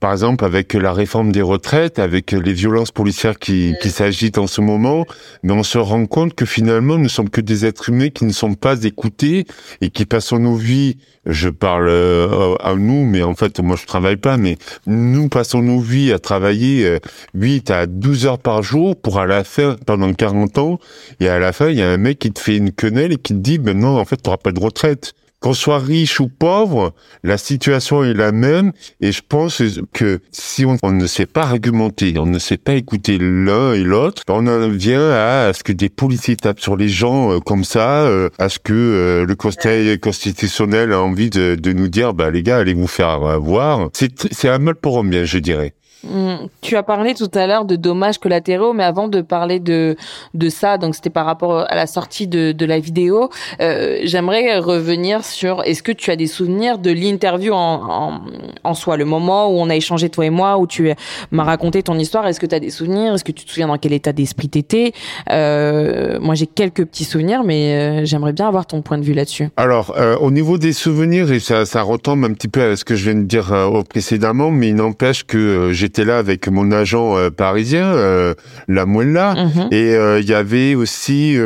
par 0.00 0.12
exemple 0.12 0.44
avec 0.46 0.72
la 0.72 0.94
réforme 0.94 1.30
des 1.30 1.42
retraites, 1.42 1.98
avec 1.98 2.32
les 2.32 2.54
violences 2.54 2.90
policières 2.90 3.38
qui, 3.38 3.74
qui 3.82 3.90
s'agitent 3.90 4.38
en 4.38 4.46
ce 4.46 4.62
moment, 4.62 5.04
mais 5.42 5.52
on 5.52 5.62
se 5.62 5.76
rend 5.76 6.06
compte 6.06 6.34
que 6.34 6.46
finalement 6.46 6.96
nous 6.96 7.10
sommes 7.10 7.28
que 7.28 7.42
des 7.42 7.66
êtres 7.66 7.90
humains 7.90 8.08
qui 8.08 8.24
ne 8.24 8.32
sont 8.32 8.54
pas 8.54 8.82
écoutés 8.82 9.46
et 9.82 9.90
qui 9.90 10.06
passons 10.06 10.38
nos 10.38 10.56
vies, 10.56 10.96
je 11.26 11.50
parle 11.50 11.88
euh, 11.88 12.54
à 12.60 12.74
nous, 12.74 13.04
mais 13.04 13.22
en 13.22 13.34
fait 13.34 13.60
moi 13.60 13.76
je 13.76 13.84
travaille 13.84 14.16
pas, 14.16 14.38
mais 14.38 14.56
nous 14.86 15.28
passons 15.28 15.60
nos 15.60 15.80
vies 15.80 16.12
à 16.12 16.18
travailler 16.18 16.98
8 17.34 17.70
euh, 17.70 17.82
à 17.82 17.86
12 17.86 18.26
heures 18.26 18.38
par 18.38 18.62
jour 18.62 18.96
pour 18.96 19.20
à 19.20 19.26
la 19.26 19.44
fin, 19.44 19.76
pendant 19.84 20.12
40 20.14 20.56
ans, 20.58 20.80
et 21.20 21.28
à 21.28 21.38
la 21.38 21.52
fin 21.52 21.68
il 21.68 21.78
y 21.78 21.82
a 21.82 21.90
un 21.90 21.98
mec 21.98 22.18
qui 22.18 22.32
te 22.32 22.40
fait 22.40 22.56
une 22.56 22.72
quenelle 22.72 23.12
et 23.12 23.16
qui 23.18 23.34
te 23.34 23.38
dit, 23.38 23.58
ben 23.58 23.78
non 23.78 23.98
en 23.98 24.04
fait 24.06 24.16
tu 24.16 24.28
n'auras 24.28 24.38
pas 24.38 24.52
de 24.52 24.60
retraite. 24.60 25.12
Qu'on 25.40 25.54
soit 25.54 25.78
riche 25.78 26.20
ou 26.20 26.28
pauvre, 26.28 26.92
la 27.22 27.38
situation 27.38 28.04
est 28.04 28.12
la 28.12 28.30
même 28.30 28.72
et 29.00 29.10
je 29.10 29.22
pense 29.26 29.62
que 29.94 30.20
si 30.30 30.66
on, 30.66 30.92
ne 30.92 31.06
sait 31.06 31.26
pas 31.26 31.44
argumenter, 31.44 32.14
on 32.18 32.26
ne 32.26 32.38
sait 32.38 32.58
pas 32.58 32.74
écouter 32.74 33.16
l'un 33.18 33.72
et 33.72 33.82
l'autre, 33.82 34.22
on 34.28 34.46
en 34.46 34.68
vient 34.68 35.10
à, 35.10 35.52
ce 35.54 35.62
que 35.62 35.72
des 35.72 35.88
policiers 35.88 36.36
tapent 36.36 36.60
sur 36.60 36.76
les 36.76 36.90
gens 36.90 37.32
euh, 37.32 37.40
comme 37.40 37.64
ça, 37.64 38.02
euh, 38.02 38.28
à 38.38 38.50
ce 38.50 38.58
que 38.58 38.72
euh, 38.74 39.24
le 39.24 39.34
Conseil 39.34 39.98
constitutionnel 39.98 40.92
a 40.92 41.00
envie 41.00 41.30
de, 41.30 41.72
nous 41.72 41.88
dire, 41.88 42.12
bah 42.12 42.30
les 42.30 42.42
gars, 42.42 42.58
allez 42.58 42.74
vous 42.74 42.86
faire 42.86 43.40
voir. 43.40 43.88
C'est 43.94 44.48
un 44.48 44.58
mal 44.58 44.74
pour 44.74 44.98
un 44.98 45.04
bien, 45.04 45.24
je 45.24 45.38
dirais. 45.38 45.74
Mm. 46.04 46.46
Tu 46.60 46.76
as 46.76 46.82
parlé 46.82 47.14
tout 47.14 47.30
à 47.34 47.46
l'heure 47.46 47.64
de 47.64 47.76
dommages 47.76 48.18
collatéraux, 48.18 48.72
mais 48.72 48.84
avant 48.84 49.08
de 49.08 49.20
parler 49.20 49.60
de 49.60 49.96
de 50.34 50.48
ça, 50.48 50.78
donc 50.78 50.94
c'était 50.94 51.10
par 51.10 51.26
rapport 51.26 51.66
à 51.68 51.74
la 51.74 51.86
sortie 51.86 52.26
de, 52.26 52.52
de 52.52 52.66
la 52.66 52.78
vidéo, 52.78 53.30
euh, 53.60 53.98
j'aimerais 54.04 54.58
revenir 54.58 55.24
sur 55.24 55.62
est-ce 55.64 55.82
que 55.82 55.92
tu 55.92 56.10
as 56.10 56.16
des 56.16 56.26
souvenirs 56.26 56.78
de 56.78 56.90
l'interview 56.90 57.52
en, 57.52 58.20
en, 58.64 58.74
soi, 58.74 58.96
le 58.96 59.04
moment 59.04 59.48
où 59.48 59.58
on 59.58 59.68
a 59.68 59.76
échangé 59.76 60.08
toi 60.08 60.26
et 60.26 60.30
moi, 60.30 60.58
où 60.58 60.66
tu 60.66 60.92
m'as 61.30 61.44
raconté 61.44 61.82
ton 61.82 61.98
histoire? 61.98 62.26
Est-ce 62.26 62.40
que 62.40 62.46
tu 62.46 62.54
as 62.54 62.60
des 62.60 62.70
souvenirs? 62.70 63.14
Est-ce 63.14 63.24
que 63.24 63.32
tu 63.32 63.44
te 63.44 63.50
souviens 63.50 63.68
dans 63.68 63.78
quel 63.78 63.92
état 63.92 64.12
d'esprit 64.12 64.48
t'étais? 64.48 64.92
Euh, 65.30 66.18
Moi, 66.20 66.34
j'ai 66.34 66.46
quelques 66.46 66.84
petits 66.84 67.04
souvenirs, 67.04 67.42
mais 67.44 67.74
euh, 67.74 68.04
j'aimerais 68.04 68.32
bien 68.32 68.48
avoir 68.48 68.66
ton 68.66 68.82
point 68.82 68.98
de 68.98 69.04
vue 69.04 69.14
là-dessus. 69.14 69.48
Alors, 69.56 69.94
euh, 69.96 70.16
au 70.18 70.30
niveau 70.30 70.56
des 70.56 70.72
souvenirs, 70.72 71.30
et 71.30 71.40
ça, 71.40 71.66
ça 71.66 71.82
retombe 71.82 72.24
un 72.24 72.32
petit 72.32 72.48
peu 72.48 72.62
à 72.62 72.76
ce 72.76 72.84
que 72.84 72.94
je 72.94 73.10
viens 73.10 73.20
de 73.20 73.26
dire 73.26 73.52
précédemment, 73.88 74.50
mais 74.50 74.68
il 74.68 74.76
n'empêche 74.76 75.24
que 75.24 75.70
j'ai 75.72 75.89
j'étais 75.90 76.04
là 76.04 76.18
avec 76.18 76.46
mon 76.46 76.70
agent 76.70 77.16
euh, 77.16 77.30
parisien, 77.30 77.86
euh, 77.86 78.34
la 78.68 78.86
Muella, 78.86 79.34
mhm. 79.34 79.68
et 79.72 79.96
euh, 79.96 80.20
il 80.20 80.28
y 80.28 80.34
avait 80.34 80.76
aussi 80.76 81.36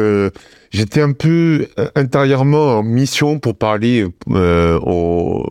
j'étais 0.71 1.01
un 1.01 1.13
peu 1.13 1.67
intérieurement 1.95 2.79
en 2.79 2.83
mission 2.83 3.39
pour 3.39 3.57
parler 3.57 4.07
au, 4.29 5.47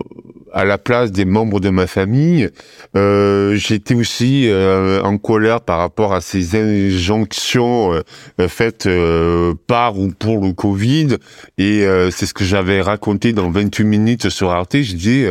à 0.53 0.65
la 0.65 0.77
place 0.77 1.11
des 1.11 1.25
membres 1.25 1.59
de 1.59 1.69
ma 1.69 1.87
famille. 1.87 2.49
Euh, 2.95 3.55
J'étais 3.55 3.95
aussi 3.95 4.47
euh, 4.47 5.01
en 5.01 5.17
colère 5.17 5.61
par 5.61 5.79
rapport 5.79 6.13
à 6.13 6.21
ces 6.21 6.55
injonctions 6.55 7.93
euh, 7.93 8.47
faites 8.47 8.85
euh, 8.85 9.53
par 9.67 9.99
ou 9.99 10.09
pour 10.09 10.43
le 10.43 10.53
Covid. 10.53 11.17
Et 11.57 11.85
c'est 12.11 12.25
ce 12.25 12.33
que 12.33 12.43
j'avais 12.43 12.81
raconté 12.81 13.33
dans 13.33 13.49
28 13.49 13.83
minutes 13.83 14.29
sur 14.29 14.51
Arte. 14.51 14.81
Je 14.81 14.95
dis, 14.95 15.25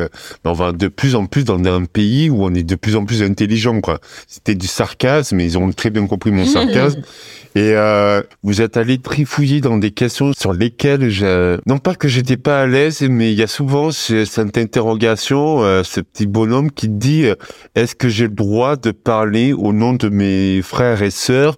on 0.45 0.52
va 0.52 0.73
de 0.73 0.88
plus 0.88 1.14
en 1.14 1.26
plus 1.26 1.45
dans 1.45 1.62
un 1.64 1.85
pays 1.85 2.31
où 2.31 2.45
on 2.45 2.55
est 2.55 2.62
de 2.62 2.75
plus 2.75 2.97
en 2.97 3.05
plus 3.05 3.23
intelligent. 3.23 3.81
quoi. 3.81 4.00
C'était 4.26 4.55
du 4.55 4.67
sarcasme, 4.67 5.37
mais 5.37 5.45
ils 5.45 5.59
ont 5.59 5.71
très 5.73 5.91
bien 5.91 6.07
compris 6.07 6.31
mon 6.31 6.45
sarcasme. 6.47 7.02
Et 7.54 7.75
euh, 7.76 8.23
vous 8.42 8.62
êtes 8.62 8.76
allé 8.76 8.99
trifouiller 8.99 9.61
dans 9.61 9.76
des 9.76 9.90
questions 9.90 10.32
sur 10.32 10.52
lesquelles 10.54 11.11
je... 11.11 11.59
Non 11.66 11.78
pas 11.78 11.94
que 11.94 12.09
j'étais 12.09 12.38
pas 12.38 12.62
à 12.62 12.66
l'aise, 12.66 13.02
mais 13.02 13.32
il 13.32 13.38
y 13.38 13.42
a 13.42 13.47
souvent 13.47 13.90
cette 13.90 14.56
interrogation, 14.56 15.62
euh, 15.62 15.82
ce 15.82 16.00
petit 16.00 16.26
bonhomme 16.26 16.71
qui 16.71 16.88
dit 16.88 17.26
euh, 17.26 17.35
est-ce 17.75 17.94
que 17.94 18.09
j'ai 18.09 18.25
le 18.25 18.35
droit 18.35 18.76
de 18.76 18.90
parler 18.90 19.52
au 19.52 19.73
nom 19.73 19.92
de 19.92 20.09
mes 20.09 20.62
frères 20.62 21.02
et 21.02 21.11
sœurs 21.11 21.56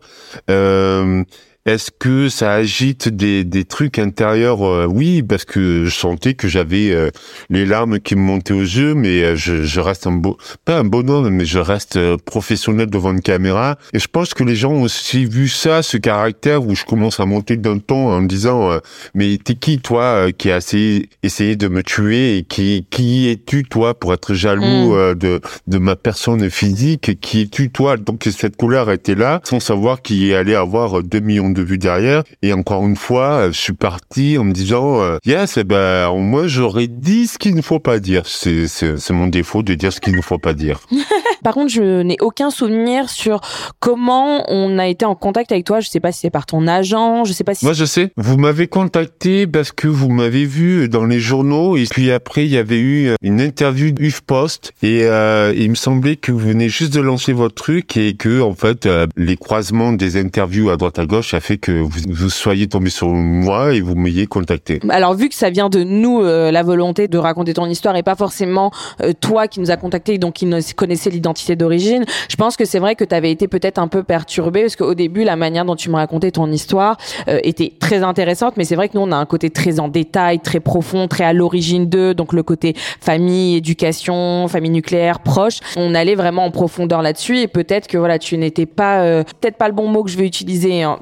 euh, 0.51 1.23
Est-ce 1.67 1.91
que 1.91 2.29
ça 2.29 2.53
agite 2.53 3.09
des, 3.09 3.43
des 3.43 3.65
trucs 3.65 3.99
intérieurs 3.99 4.63
euh, 4.63 4.85
Oui, 4.87 5.23
parce 5.23 5.47
que 5.47 5.87
je 5.87 5.95
sentais 5.95 6.35
que 6.35 6.47
j'avais 6.47 6.91
euh, 6.91 7.09
les 7.49 7.65
larmes 7.65 8.01
qui 8.01 8.17
me 8.17 8.21
montaient 8.21 8.53
aux 8.53 8.61
yeux, 8.61 8.93
mais 8.93 9.23
euh, 9.23 9.35
je, 9.35 9.63
je, 9.63 9.81
reste 9.81 10.07
un 10.07 10.13
beau, 10.13 10.37
pas 10.67 10.77
un 10.77 10.85
bonhomme, 10.85 11.31
mais 11.31 11.47
je 11.47 11.59
reste 11.59 12.17
professionnel 12.27 12.91
devant 12.91 13.13
une 13.13 13.23
caméra. 13.23 13.79
Et 13.95 13.99
je 13.99 14.09
pense 14.09 14.35
que 14.35 14.45
les 14.45 14.57
gens 14.57 14.73
ont 14.73 14.83
aussi 14.83 15.25
vu 15.25 15.49
ça, 15.49 15.83
ce 15.83 15.97
caractère 15.97 16.67
où 16.67 16.75
je 16.75 16.85
commence 16.85 17.19
à 17.19 17.25
monter 17.25 17.57
d'un 17.57 17.79
ton 17.79 18.11
en 18.11 18.21
me 18.21 18.29
disant 18.29 18.79
mais 19.15 19.39
t'es 19.43 19.55
qui 19.55 19.79
toi 19.79 20.31
qui 20.33 20.51
a 20.51 20.59
essayé, 20.59 21.09
essayé 21.23 21.57
de 21.57 21.69
me 21.69 21.83
tuer 21.83 22.37
et 22.37 22.43
qui 22.43 22.87
qui 22.91 23.31
es-tu 23.31 23.65
toi 23.65 23.99
pour 23.99 24.13
être 24.13 24.35
jaloux 24.35 24.95
mm. 24.95 25.15
de 25.15 25.41
de 25.67 25.79
ma 25.79 25.97
personne 25.97 26.51
physique? 26.51 27.19
Qui 27.23 27.43
es-tu 27.43 27.71
toi? 27.71 27.97
Donc 27.97 28.29
cette 28.31 28.57
couleur 28.57 28.91
était 28.91 29.15
là, 29.15 29.41
sans 29.45 29.61
savoir 29.61 30.03
qu'il 30.03 30.35
allait 30.35 30.55
avoir 30.55 31.03
2 31.03 31.21
millions 31.21 31.54
de 31.55 31.63
vues 31.63 31.79
derrière. 31.79 32.23
Et 32.43 32.53
encore 32.53 32.85
une 32.85 32.97
fois, 32.97 33.51
je 33.51 33.59
suis 33.59 33.73
parti 33.73 34.37
en 34.39 34.45
me 34.45 34.53
disant, 34.53 35.01
euh, 35.01 35.19
yes, 35.25 35.57
eh 35.57 35.65
ben, 35.65 36.13
moi 36.17 36.47
j'aurais 36.47 36.87
dit 36.87 37.27
ce 37.27 37.39
qu'il 37.39 37.55
ne 37.55 37.63
faut 37.63 37.81
pas 37.81 37.99
dire. 37.99 38.23
C'est, 38.27 38.67
c'est, 38.69 39.13
mon 39.13 39.29
défaut 39.29 39.63
de 39.63 39.75
dire 39.75 39.93
ce 39.93 40.01
qu'il 40.01 40.15
ne 40.17 40.21
faut 40.21 40.39
pas 40.39 40.53
dire. 40.53 40.81
Par 41.45 41.55
contre, 41.55 41.73
je 41.73 42.03
n'ai 42.03 42.17
aucun 42.21 42.51
souvenir 42.51 43.09
sur 43.11 43.41
comment 43.79 44.45
on 44.51 44.79
a 44.79 44.87
été 44.89 45.05
en 45.05 45.15
contact 45.15 45.53
avec 45.53 45.65
toi. 45.65 45.81
Je 45.81 45.89
sais 45.89 46.01
pas 46.01 46.11
si 46.11 46.21
c'est 46.21 46.31
par 46.31 46.47
ton 46.47 46.67
agent, 46.67 47.25
je 47.25 47.33
sais 47.33 47.45
pas 47.45 47.55
si... 47.55 47.65
Moi 47.65 47.75
je 47.75 47.85
sais. 47.85 48.13
Vous 48.17 48.39
m'avez 48.39 48.67
contacté 48.67 49.47
parce 49.47 49.71
que 49.73 49.87
vous 49.87 50.09
m'avez 50.09 50.47
vu 50.47 50.89
dans 50.89 51.05
les 51.05 51.21
journaux 51.21 51.77
et 51.77 51.85
puis 51.85 52.11
après 52.11 52.47
il 52.47 52.51
y 52.51 52.57
avait 52.57 52.81
eu 52.81 53.11
une 53.23 53.41
interview 53.41 53.91
d'UFPost 53.91 54.73
et 54.83 55.05
euh, 55.05 55.53
il 55.57 55.71
me 55.71 55.75
semblait 55.75 56.17
que 56.17 56.33
vous 56.33 56.39
venez 56.39 56.69
juste 56.69 56.95
de 56.95 57.01
lancer 57.01 57.33
votre 57.33 57.55
truc 57.55 57.97
et 57.97 58.15
que 58.15 58.41
en 58.41 58.55
fait 58.55 58.87
euh, 58.87 59.07
les 59.17 59.37
croisements 59.37 59.93
des 59.93 60.17
interviews 60.17 60.71
à 60.71 60.77
droite 60.77 60.99
à 60.99 61.07
gauche 61.07 61.35
a 61.35 61.41
fait 61.45 61.59
que 61.59 61.73
vous, 61.73 62.31
soyez 62.31 62.67
tombé 62.67 62.89
sur 62.89 63.09
moi 63.09 63.75
et 63.75 63.83
vous 63.83 63.95
m'ayez 63.95 64.27
contacté. 64.27 64.81
Alors 64.89 65.13
vu 65.15 65.29
que 65.29 65.35
ça 65.35 65.51
vient 65.51 65.69
de 65.69 65.85
nous, 65.85 66.23
euh, 66.23 66.51
la 66.51 66.63
volonté 66.63 67.07
de 67.07 67.19
raconter 67.19 67.53
ton 67.53 67.67
histoire 67.67 67.95
et 67.97 68.03
pas 68.03 68.15
forcément 68.15 68.71
euh, 69.03 69.13
toi 69.13 69.47
qui 69.47 69.61
nous 69.61 69.71
a 69.71 69.77
contacté 69.77 70.17
donc 70.17 70.35
qui 70.35 70.51
connaissait 70.75 71.11
l'identité 71.11 71.55
d'origine, 71.55 72.07
je 72.31 72.37
pense 72.37 72.57
que 72.57 72.65
c'est 72.65 72.79
vrai 72.79 72.95
que 72.95 73.05
tu 73.05 73.15
avais 73.15 73.31
été 73.31 73.47
peut-être 73.47 73.79
un 73.79 73.89
peu 73.89 74.03
perturbé 74.03 74.63
parce 74.63 74.77
qu'au 74.77 74.95
début 74.95 75.23
la 75.23 75.37
manière 75.37 75.67
dont 75.67 75.77
tu 75.77 75.91
me 75.91 75.97
racontais 75.97 76.31
ton 76.31 76.51
histoire 76.51 76.97
euh, 77.29 77.39
était 77.43 77.73
très 77.79 78.03
intéressante, 78.03 78.57
mais 78.57 78.65
c'est 78.65 78.77
vrai 78.77 78.89
que 78.89 78.97
nous 78.97 79.03
on 79.03 79.13
a 79.13 79.17
un 79.17 79.27
côté 79.27 79.51
très 79.51 79.81
en 79.81 79.89
détail, 79.89 80.41
très 80.41 80.61
profond, 80.61 81.09
très 81.09 81.25
à 81.25 81.35
l'origine 81.35 81.91
d'eux, 81.91 82.15
donc 82.15 82.33
le 82.33 82.43
côté 82.43 82.75
famille, 83.01 83.57
éducation, 83.57 84.49
famille 84.49 84.71
nucléaire, 84.71 85.21
proche. 85.21 85.59
On 85.77 85.95
allait 85.95 86.15
vraiment 86.15 86.47
en 86.47 86.51
profondeur 86.51 87.03
là-dessus 87.03 87.39
et 87.41 87.49
peut-être 87.49 87.87
que 87.87 87.99
voilà 87.99 88.19
tu 88.19 88.39
n'étais 88.39 88.67
pas, 88.67 89.25
peut-être 89.25 89.59
pas 89.59 89.69
le 89.69 89.75
bon 89.75 89.89
mot 89.89 90.03
que 90.05 90.11
je 90.11 90.17
vais 90.17 90.27
utiliser, 90.27 90.83
hein, 90.83 90.99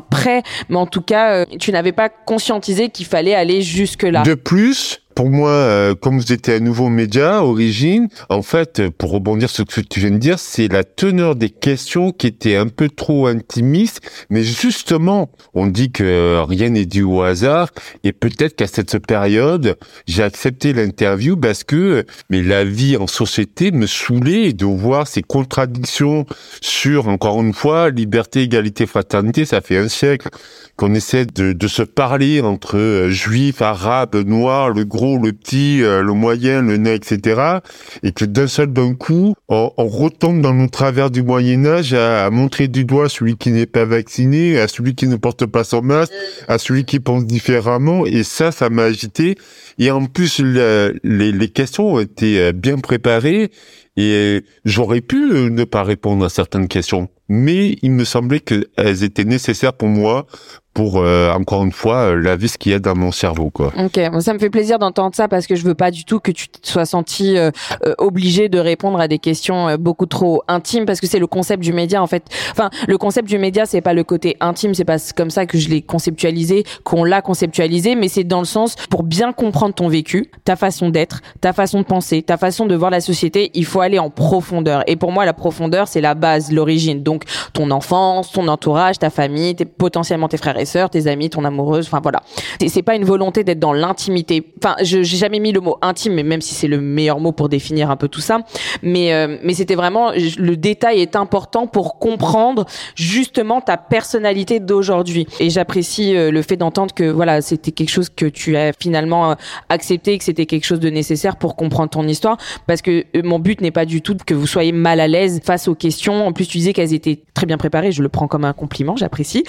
mais 0.68 0.76
en 0.76 0.86
tout 0.86 1.02
cas, 1.02 1.32
euh, 1.32 1.44
tu 1.58 1.72
n'avais 1.72 1.92
pas 1.92 2.08
conscientisé 2.08 2.88
qu'il 2.88 3.06
fallait 3.06 3.34
aller 3.34 3.62
jusque-là. 3.62 4.22
De 4.22 4.34
plus, 4.34 5.01
pour 5.14 5.30
moi, 5.30 5.50
euh, 5.50 5.94
comme 5.94 6.18
vous 6.18 6.32
étiez 6.32 6.54
un 6.54 6.60
nouveau 6.60 6.88
média, 6.88 7.42
origine, 7.42 8.08
en 8.28 8.42
fait, 8.42 8.88
pour 8.90 9.10
rebondir 9.10 9.50
sur 9.50 9.64
ce 9.68 9.80
que 9.80 9.86
tu 9.86 10.00
viens 10.00 10.10
de 10.10 10.18
dire, 10.18 10.38
c'est 10.38 10.68
la 10.68 10.84
teneur 10.84 11.36
des 11.36 11.50
questions 11.50 12.12
qui 12.12 12.26
était 12.26 12.56
un 12.56 12.68
peu 12.68 12.88
trop 12.88 13.26
intimiste. 13.26 14.00
Mais 14.30 14.42
justement, 14.42 15.30
on 15.54 15.66
dit 15.66 15.90
que 15.90 16.42
rien 16.48 16.70
n'est 16.70 16.86
dû 16.86 17.02
au 17.02 17.22
hasard. 17.22 17.70
Et 18.04 18.12
peut-être 18.12 18.56
qu'à 18.56 18.66
cette 18.66 18.98
période, 19.06 19.76
j'ai 20.06 20.22
accepté 20.22 20.72
l'interview 20.72 21.36
parce 21.36 21.64
que, 21.64 22.04
mais 22.30 22.42
la 22.42 22.64
vie 22.64 22.96
en 22.96 23.06
société 23.06 23.70
me 23.70 23.86
saoulait 23.86 24.52
de 24.52 24.64
voir 24.64 25.06
ces 25.06 25.22
contradictions 25.22 26.26
sur, 26.60 27.08
encore 27.08 27.40
une 27.40 27.54
fois, 27.54 27.90
liberté, 27.90 28.42
égalité, 28.42 28.86
fraternité. 28.86 29.44
Ça 29.44 29.60
fait 29.60 29.76
un 29.76 29.88
siècle 29.88 30.28
qu'on 30.76 30.94
essaie 30.94 31.26
de, 31.26 31.52
de, 31.52 31.68
se 31.68 31.82
parler 31.82 32.40
entre 32.40 32.76
euh, 32.78 33.10
juifs, 33.10 33.62
arabes, 33.62 34.16
noirs, 34.16 34.70
le 34.70 34.84
gros 35.02 35.18
le 35.18 35.32
petit, 35.32 35.82
euh, 35.82 36.00
le 36.00 36.12
moyen, 36.12 36.62
le 36.62 36.76
nez, 36.76 36.94
etc. 36.94 37.58
Et 38.04 38.12
que 38.12 38.24
d'un 38.24 38.46
seul 38.46 38.72
d'un 38.72 38.94
coup, 38.94 39.34
on, 39.48 39.72
retombe 39.76 40.40
dans 40.40 40.54
nos 40.54 40.68
travers 40.68 41.10
du 41.10 41.22
Moyen 41.22 41.66
Âge 41.66 41.92
à, 41.92 42.30
montrer 42.30 42.68
du 42.68 42.84
doigt 42.84 43.08
celui 43.08 43.36
qui 43.36 43.50
n'est 43.50 43.66
pas 43.66 43.84
vacciné, 43.84 44.60
à 44.60 44.68
celui 44.68 44.94
qui 44.94 45.08
ne 45.08 45.16
porte 45.16 45.44
pas 45.46 45.64
son 45.64 45.82
masque, 45.82 46.12
à 46.46 46.58
celui 46.58 46.84
qui 46.84 47.00
pense 47.00 47.26
différemment. 47.26 48.06
Et 48.06 48.22
ça, 48.22 48.52
ça 48.52 48.70
m'a 48.70 48.84
agité. 48.84 49.34
Et 49.78 49.90
en 49.90 50.06
plus, 50.06 50.38
les, 50.38 50.92
les 51.02 51.48
questions 51.48 51.94
ont 51.94 52.00
été 52.00 52.40
euh, 52.40 52.52
bien 52.52 52.78
préparées. 52.78 53.50
Et 53.96 54.12
euh, 54.14 54.40
j'aurais 54.64 55.00
pu 55.00 55.16
ne 55.16 55.64
pas 55.64 55.82
répondre 55.82 56.24
à 56.24 56.28
certaines 56.28 56.68
questions, 56.68 57.08
mais 57.32 57.78
il 57.80 57.92
me 57.92 58.04
semblait 58.04 58.40
qu'elles 58.40 59.04
étaient 59.04 59.24
nécessaires 59.24 59.72
pour 59.72 59.88
moi 59.88 60.26
pour 60.74 60.98
euh, 60.98 61.30
encore 61.32 61.64
une 61.64 61.72
fois 61.72 61.96
euh, 61.96 62.16
laver 62.16 62.48
ce 62.48 62.56
qu'il 62.56 62.72
y 62.72 62.74
a 62.74 62.78
dans 62.78 62.94
mon 62.94 63.12
cerveau 63.12 63.50
quoi. 63.50 63.72
Ok, 63.78 64.00
ça 64.20 64.32
me 64.32 64.38
fait 64.38 64.50
plaisir 64.50 64.78
d'entendre 64.78 65.14
ça 65.14 65.28
parce 65.28 65.46
que 65.46 65.54
je 65.54 65.64
veux 65.64 65.74
pas 65.74 65.90
du 65.90 66.04
tout 66.04 66.18
que 66.18 66.30
tu 66.30 66.48
te 66.48 66.66
sois 66.66 66.86
senti 66.86 67.36
euh, 67.36 67.50
obligé 67.98 68.48
de 68.48 68.58
répondre 68.58 68.98
à 68.98 69.08
des 69.08 69.18
questions 69.18 69.76
beaucoup 69.76 70.06
trop 70.06 70.42
intimes 70.48 70.86
parce 70.86 71.00
que 71.00 71.06
c'est 71.06 71.18
le 71.18 71.26
concept 71.26 71.62
du 71.62 71.72
média 71.72 72.02
en 72.02 72.06
fait. 72.06 72.24
Enfin, 72.52 72.70
le 72.88 72.96
concept 72.96 73.28
du 73.28 73.38
média 73.38 73.66
c'est 73.66 73.82
pas 73.82 73.92
le 73.92 74.04
côté 74.04 74.36
intime, 74.40 74.74
c'est 74.74 74.84
pas 74.84 74.96
comme 75.14 75.30
ça 75.30 75.44
que 75.44 75.58
je 75.58 75.68
l'ai 75.68 75.82
conceptualisé, 75.82 76.64
qu'on 76.84 77.04
l'a 77.04 77.20
conceptualisé, 77.20 77.94
mais 77.94 78.08
c'est 78.08 78.24
dans 78.24 78.40
le 78.40 78.46
sens 78.46 78.76
pour 78.88 79.02
bien 79.02 79.32
comprendre 79.32 79.74
ton 79.74 79.88
vécu, 79.88 80.30
ta 80.44 80.56
façon 80.56 80.88
d'être, 80.88 81.20
ta 81.40 81.52
façon 81.52 81.80
de 81.80 81.86
penser, 81.86 82.22
ta 82.22 82.38
façon 82.38 82.66
de 82.66 82.74
voir 82.74 82.90
la 82.90 83.00
société, 83.00 83.50
il 83.54 83.66
faut 83.66 83.80
aller 83.80 83.98
en 83.98 84.08
profondeur. 84.08 84.84
Et 84.86 84.96
pour 84.96 85.12
moi 85.12 85.26
la 85.26 85.34
profondeur 85.34 85.86
c'est 85.86 86.00
la 86.00 86.14
base, 86.14 86.50
l'origine. 86.50 87.02
Donc 87.02 87.21
ton 87.52 87.70
enfance, 87.70 88.32
ton 88.32 88.48
entourage, 88.48 88.98
ta 88.98 89.10
famille, 89.10 89.54
tes, 89.54 89.64
potentiellement 89.64 90.28
tes 90.28 90.36
frères 90.36 90.58
et 90.58 90.64
sœurs, 90.64 90.90
tes 90.90 91.06
amis, 91.06 91.30
ton 91.30 91.44
amoureuse, 91.44 91.86
enfin 91.86 92.00
voilà. 92.02 92.22
C'est 92.66 92.82
pas 92.82 92.96
une 92.96 93.04
volonté 93.04 93.44
d'être 93.44 93.58
dans 93.58 93.72
l'intimité. 93.72 94.52
Enfin, 94.58 94.76
je 94.82 95.02
j'ai 95.02 95.16
jamais 95.16 95.40
mis 95.40 95.52
le 95.52 95.60
mot 95.60 95.78
intime, 95.82 96.14
mais 96.14 96.22
même 96.22 96.40
si 96.40 96.54
c'est 96.54 96.68
le 96.68 96.80
meilleur 96.80 97.20
mot 97.20 97.32
pour 97.32 97.48
définir 97.48 97.90
un 97.90 97.96
peu 97.96 98.08
tout 98.08 98.20
ça, 98.20 98.40
mais 98.82 99.12
euh, 99.12 99.36
mais 99.42 99.54
c'était 99.54 99.74
vraiment 99.74 100.12
le 100.12 100.56
détail 100.56 101.00
est 101.00 101.16
important 101.16 101.66
pour 101.66 101.98
comprendre 101.98 102.64
justement 102.94 103.60
ta 103.60 103.76
personnalité 103.76 104.60
d'aujourd'hui. 104.60 105.26
Et 105.40 105.50
j'apprécie 105.50 106.16
euh, 106.16 106.30
le 106.30 106.42
fait 106.42 106.56
d'entendre 106.56 106.94
que 106.94 107.04
voilà, 107.04 107.40
c'était 107.42 107.72
quelque 107.72 107.90
chose 107.90 108.08
que 108.08 108.26
tu 108.26 108.56
as 108.56 108.72
finalement 108.78 109.32
euh, 109.32 109.34
accepté, 109.68 110.16
que 110.18 110.24
c'était 110.24 110.46
quelque 110.46 110.64
chose 110.64 110.80
de 110.80 110.90
nécessaire 110.90 111.36
pour 111.36 111.56
comprendre 111.56 111.90
ton 111.90 112.06
histoire, 112.06 112.36
parce 112.66 112.82
que 112.82 113.04
mon 113.22 113.38
but 113.38 113.60
n'est 113.60 113.70
pas 113.70 113.84
du 113.84 114.00
tout 114.02 114.16
que 114.24 114.34
vous 114.34 114.46
soyez 114.46 114.72
mal 114.72 115.00
à 115.00 115.08
l'aise 115.08 115.40
face 115.44 115.68
aux 115.68 115.74
questions. 115.74 116.26
En 116.26 116.32
plus, 116.32 116.46
tu 116.46 116.58
disais 116.58 116.72
qu'elles 116.72 116.94
étaient 116.94 117.01
très 117.34 117.46
bien 117.46 117.58
préparées. 117.58 117.92
Je 117.92 118.02
le 118.02 118.08
prends 118.08 118.28
comme 118.28 118.44
un 118.44 118.52
compliment, 118.52 118.96
j'apprécie. 118.96 119.44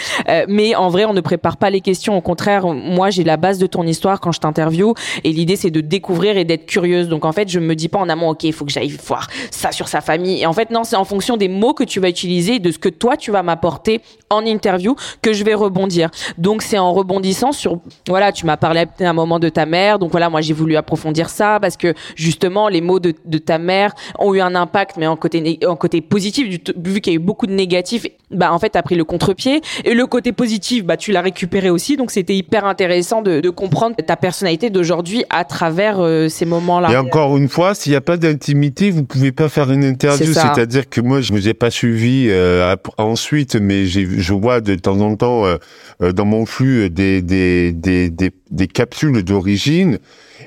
mais 0.47 0.75
en 0.75 0.89
vrai 0.89 1.05
on 1.05 1.13
ne 1.13 1.21
prépare 1.21 1.57
pas 1.57 1.69
les 1.69 1.81
questions. 1.81 2.17
Au 2.17 2.21
contraire, 2.21 2.67
moi, 2.67 3.09
j'ai 3.09 3.23
la 3.23 3.37
base 3.37 3.57
de 3.57 3.67
ton 3.67 3.83
histoire 3.83 4.19
quand 4.19 4.31
je 4.31 4.39
t'interview. 4.39 4.93
Et 5.23 5.31
l'idée, 5.31 5.55
c'est 5.55 5.71
de 5.71 5.81
découvrir 5.81 6.37
et 6.37 6.45
d'être 6.45 6.65
curieuse. 6.65 7.07
Donc, 7.07 7.25
en 7.25 7.31
fait, 7.31 7.49
je 7.49 7.59
me 7.59 7.75
dis 7.75 7.89
pas 7.89 7.99
en 7.99 8.09
amont, 8.09 8.29
OK, 8.29 8.43
il 8.43 8.53
faut 8.53 8.65
que 8.65 8.71
j'aille 8.71 8.89
voir 8.89 9.27
ça 9.51 9.71
sur 9.71 9.87
sa 9.87 10.01
famille. 10.01 10.41
Et 10.41 10.45
en 10.45 10.53
fait, 10.53 10.71
non, 10.71 10.83
c'est 10.83 10.95
en 10.95 11.05
fonction 11.05 11.37
des 11.37 11.47
mots 11.47 11.73
que 11.73 11.83
tu 11.83 11.99
vas 11.99 12.09
utiliser, 12.09 12.59
de 12.59 12.71
ce 12.71 12.79
que 12.79 12.89
toi, 12.89 13.17
tu 13.17 13.31
vas 13.31 13.43
m'apporter 13.43 14.01
en 14.29 14.45
interview 14.45 14.95
que 15.21 15.33
je 15.33 15.43
vais 15.43 15.53
rebondir. 15.53 16.09
Donc, 16.37 16.61
c'est 16.61 16.77
en 16.77 16.93
rebondissant 16.93 17.51
sur, 17.51 17.79
voilà, 18.07 18.31
tu 18.31 18.45
m'as 18.45 18.57
parlé 18.57 18.85
à 18.99 19.09
un 19.09 19.13
moment 19.13 19.39
de 19.39 19.49
ta 19.49 19.65
mère. 19.65 19.99
Donc, 19.99 20.11
voilà, 20.11 20.29
moi, 20.29 20.41
j'ai 20.41 20.53
voulu 20.53 20.75
approfondir 20.75 21.29
ça 21.29 21.59
parce 21.59 21.77
que, 21.77 21.93
justement, 22.15 22.67
les 22.69 22.81
mots 22.81 22.99
de, 22.99 23.11
ta 23.37 23.57
mère 23.57 23.93
ont 24.19 24.33
eu 24.33 24.41
un 24.41 24.55
impact, 24.55 24.97
mais 24.97 25.07
en 25.07 25.15
côté, 25.15 25.59
en 25.67 25.75
côté 25.75 26.01
positif, 26.01 26.59
vu 26.77 27.01
qu'il 27.01 27.13
y 27.13 27.15
a 27.15 27.17
eu 27.17 27.19
beaucoup 27.19 27.42
de 27.47 27.53
négatifs, 27.53 28.05
bah, 28.31 28.51
en 28.53 28.59
fait, 28.59 28.69
t'as 28.69 28.81
pris 28.81 28.95
le 28.95 29.03
contre-pied. 29.03 29.61
Et 29.85 29.93
le 29.93 30.05
côté 30.05 30.31
positif, 30.31 30.83
bah, 30.85 30.97
tu 30.97 31.11
l'as 31.11 31.21
récupéré 31.21 31.69
aussi. 31.69 31.97
Donc 31.97 32.11
c'était 32.11 32.35
hyper 32.35 32.65
intéressant 32.65 33.21
de, 33.21 33.49
comprendre 33.49 33.95
ta 33.95 34.15
personnalité 34.15 34.69
d'aujourd'hui 34.69 35.25
à 35.29 35.43
travers 35.45 35.99
euh, 35.99 36.27
ces 36.27 36.45
moments-là. 36.45 36.91
Et 36.91 36.97
encore 36.97 37.37
une 37.37 37.47
fois, 37.47 37.75
s'il 37.75 37.91
n'y 37.91 37.95
a 37.95 38.01
pas 38.01 38.17
d'intimité, 38.17 38.89
vous 38.89 39.03
pouvez 39.03 39.31
pas 39.31 39.47
faire 39.47 39.71
une 39.71 39.83
interview. 39.83 40.33
C'est-à-dire 40.33 40.89
que 40.89 41.01
moi, 41.01 41.21
je 41.21 41.31
ne 41.31 41.37
vous 41.37 41.47
ai 41.47 41.53
pas 41.53 41.69
suivi 41.69 42.27
euh, 42.29 42.75
ensuite, 42.97 43.55
mais 43.55 43.85
je 43.85 44.33
vois 44.33 44.61
de 44.61 44.75
temps 44.75 44.99
en 45.01 45.15
temps 45.15 45.45
euh, 45.45 46.11
dans 46.11 46.25
mon 46.25 46.45
flux 46.45 46.89
des, 46.89 47.21
des, 47.21 47.71
des, 47.71 48.09
des, 48.09 48.31
des 48.53 48.67
capsules 48.67 49.23
d'origine 49.23 49.99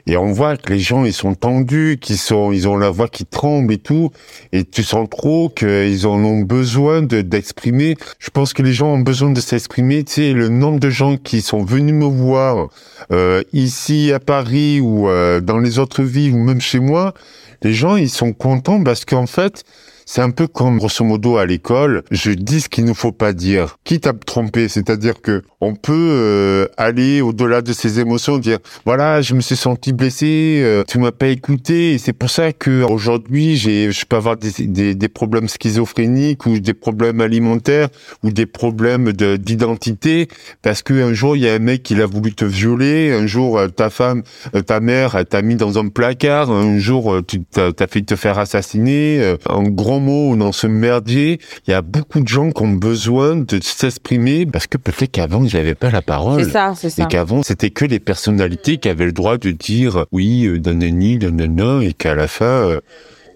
et 0.07 0.17
on 0.17 0.33
voit 0.33 0.57
que 0.57 0.73
les 0.73 0.79
gens 0.79 1.05
ils 1.05 1.13
sont 1.13 1.35
tendus, 1.35 1.99
qu'ils 2.01 2.19
sont, 2.19 2.53
ils 2.53 2.69
ont 2.69 2.77
la 2.77 2.91
voix 2.91 3.09
qui 3.09 3.25
tremble 3.25 3.73
et 3.73 3.79
tout, 3.79 4.11
et 4.53 4.65
tu 4.65 4.85
sens 4.85 5.09
trop 5.11 5.49
qu'ils 5.49 6.07
en 6.07 6.23
ont 6.25 6.41
besoin 6.41 7.03
de 7.03 7.23
d'exprimer. 7.23 7.97
Je 8.19 8.31
pense 8.31 8.53
que 8.53 8.63
les 8.63 8.73
gens 8.73 8.89
ont 8.89 9.01
besoin 9.01 9.31
de 9.31 9.41
s'exprimer. 9.41 10.05
Tu 10.05 10.13
sais, 10.13 10.33
le 10.33 10.49
nombre 10.49 10.79
de 10.79 10.91
gens 10.91 11.17
qui 11.17 11.41
sont 11.41 11.65
venus 11.65 11.95
me 11.95 12.05
voir 12.05 12.69
euh, 13.11 13.43
ici 13.53 14.13
à 14.13 14.21
Paris 14.21 14.81
ou 14.81 15.09
euh, 15.09 15.41
dans 15.41 15.59
les 15.59 15.79
autres 15.79 16.03
villes 16.03 16.35
ou 16.35 16.39
même 16.39 16.61
chez 16.61 16.81
moi, 16.81 17.15
les 17.63 17.73
gens 17.73 17.97
ils 17.97 18.11
sont 18.11 18.33
contents 18.33 18.83
parce 18.83 19.05
qu'en 19.05 19.27
fait 19.27 19.65
c'est 20.09 20.23
un 20.23 20.31
peu 20.31 20.47
comme 20.47 20.79
grosso 20.79 21.05
modo 21.05 21.37
à 21.37 21.45
l'école, 21.47 22.05
je 22.13 22.31
dis 22.31 22.61
ce 22.61 22.69
qu'il 22.69 22.85
ne 22.85 22.93
faut 22.93 23.11
pas 23.11 23.33
dire, 23.33 23.77
quitte 23.83 24.07
à 24.07 24.13
me 24.13 24.21
tromper, 24.21 24.69
c'est-à-dire 24.69 25.21
que 25.21 25.43
on 25.61 25.75
peut 25.75 25.93
euh, 25.93 26.69
aller 26.77 27.21
au-delà 27.21 27.61
de 27.61 27.73
ses 27.73 27.99
émotions, 27.99 28.39
dire 28.39 28.59
voilà, 28.85 29.21
je 29.21 29.35
me 29.35 29.41
suis 29.41 29.57
senti 29.57 29.93
blessé, 29.93 30.61
euh, 30.63 30.85
tu 30.87 30.99
m'as 30.99 31.11
pas 31.11 31.27
écouté, 31.27 31.95
et 31.95 31.99
c'est 31.99 32.13
pour 32.13 32.31
ça 32.31 32.53
que 32.53 32.85
aujourd'hui 32.85 33.57
j'ai, 33.57 33.91
je 33.91 34.07
peux 34.07 34.15
avoir 34.15 34.37
des, 34.37 34.53
des, 34.67 34.95
des, 34.95 35.09
problèmes 35.09 35.49
schizophréniques 35.49 36.47
ou 36.47 36.61
des 36.61 36.75
problèmes 36.75 37.21
alimentaires 37.21 37.89
ou 38.23 38.31
des 38.31 38.47
problèmes 38.47 39.13
d'identité 39.13 40.29
parce 40.63 40.83
que 40.83 40.95
un 40.95 41.15
jour 41.15 41.37
il 41.37 41.43
y 41.43 41.49
a 41.49 41.55
un 41.55 41.59
mec 41.59 41.83
qui 41.83 42.01
a 42.01 42.07
voulu 42.07 42.33
te 42.33 42.45
violer, 42.45 43.13
un 43.13 43.27
jour 43.27 43.59
euh, 43.59 43.67
ta 43.67 43.91
femme, 43.91 44.23
ta 44.67 44.79
mère 44.79 45.25
t'a 45.29 45.43
mis 45.43 45.57
dans 45.57 45.79
un 45.79 45.89
placard, 45.89 46.53
un 46.53 46.79
jour 46.79 47.21
tu 47.27 47.43
t'as 47.45 47.87
fait 47.89 48.03
te 48.03 48.15
faire 48.15 48.39
assassiner, 48.39 49.37
en 49.49 49.65
gros 49.65 49.96
mots 50.01 50.37
dans 50.37 50.53
ce 50.53 50.67
merdier, 50.67 51.41
il 51.67 51.71
y 51.71 51.75
a 51.75 51.83
beaucoup 51.83 52.21
de 52.21 52.29
gens 52.29 52.51
qui 52.51 52.63
ont 52.63 52.73
besoin 52.73 53.37
de 53.37 53.61
s'exprimer 53.63 54.47
parce 54.47 54.67
que 54.67 54.79
peut-être 54.79 55.11
qu'avant 55.11 55.47
j'avais 55.47 55.75
pas 55.75 55.91
la 55.91 56.03
parole. 56.03 56.45
C'est 56.45 56.51
ça, 56.51 56.75
c'est 56.77 56.91
ça. 56.91 57.05
Et 57.05 57.07
qu'avant 57.07 57.43
c'était 57.43 57.71
que 57.71 57.85
les 57.85 58.01
personnalités 58.01 58.79
qui 58.79 58.89
avaient 58.89 59.07
le 59.07 59.13
droit 59.13 59.39
de 59.39 59.51
dire 59.51 60.07
oui, 60.13 60.47
euh, 60.47 60.59
nanani, 60.59 61.19
nanana, 61.19 61.83
et 61.83 61.93
qu'à 61.93 62.15
la 62.15 62.29
fin, 62.29 62.45
euh, 62.45 62.81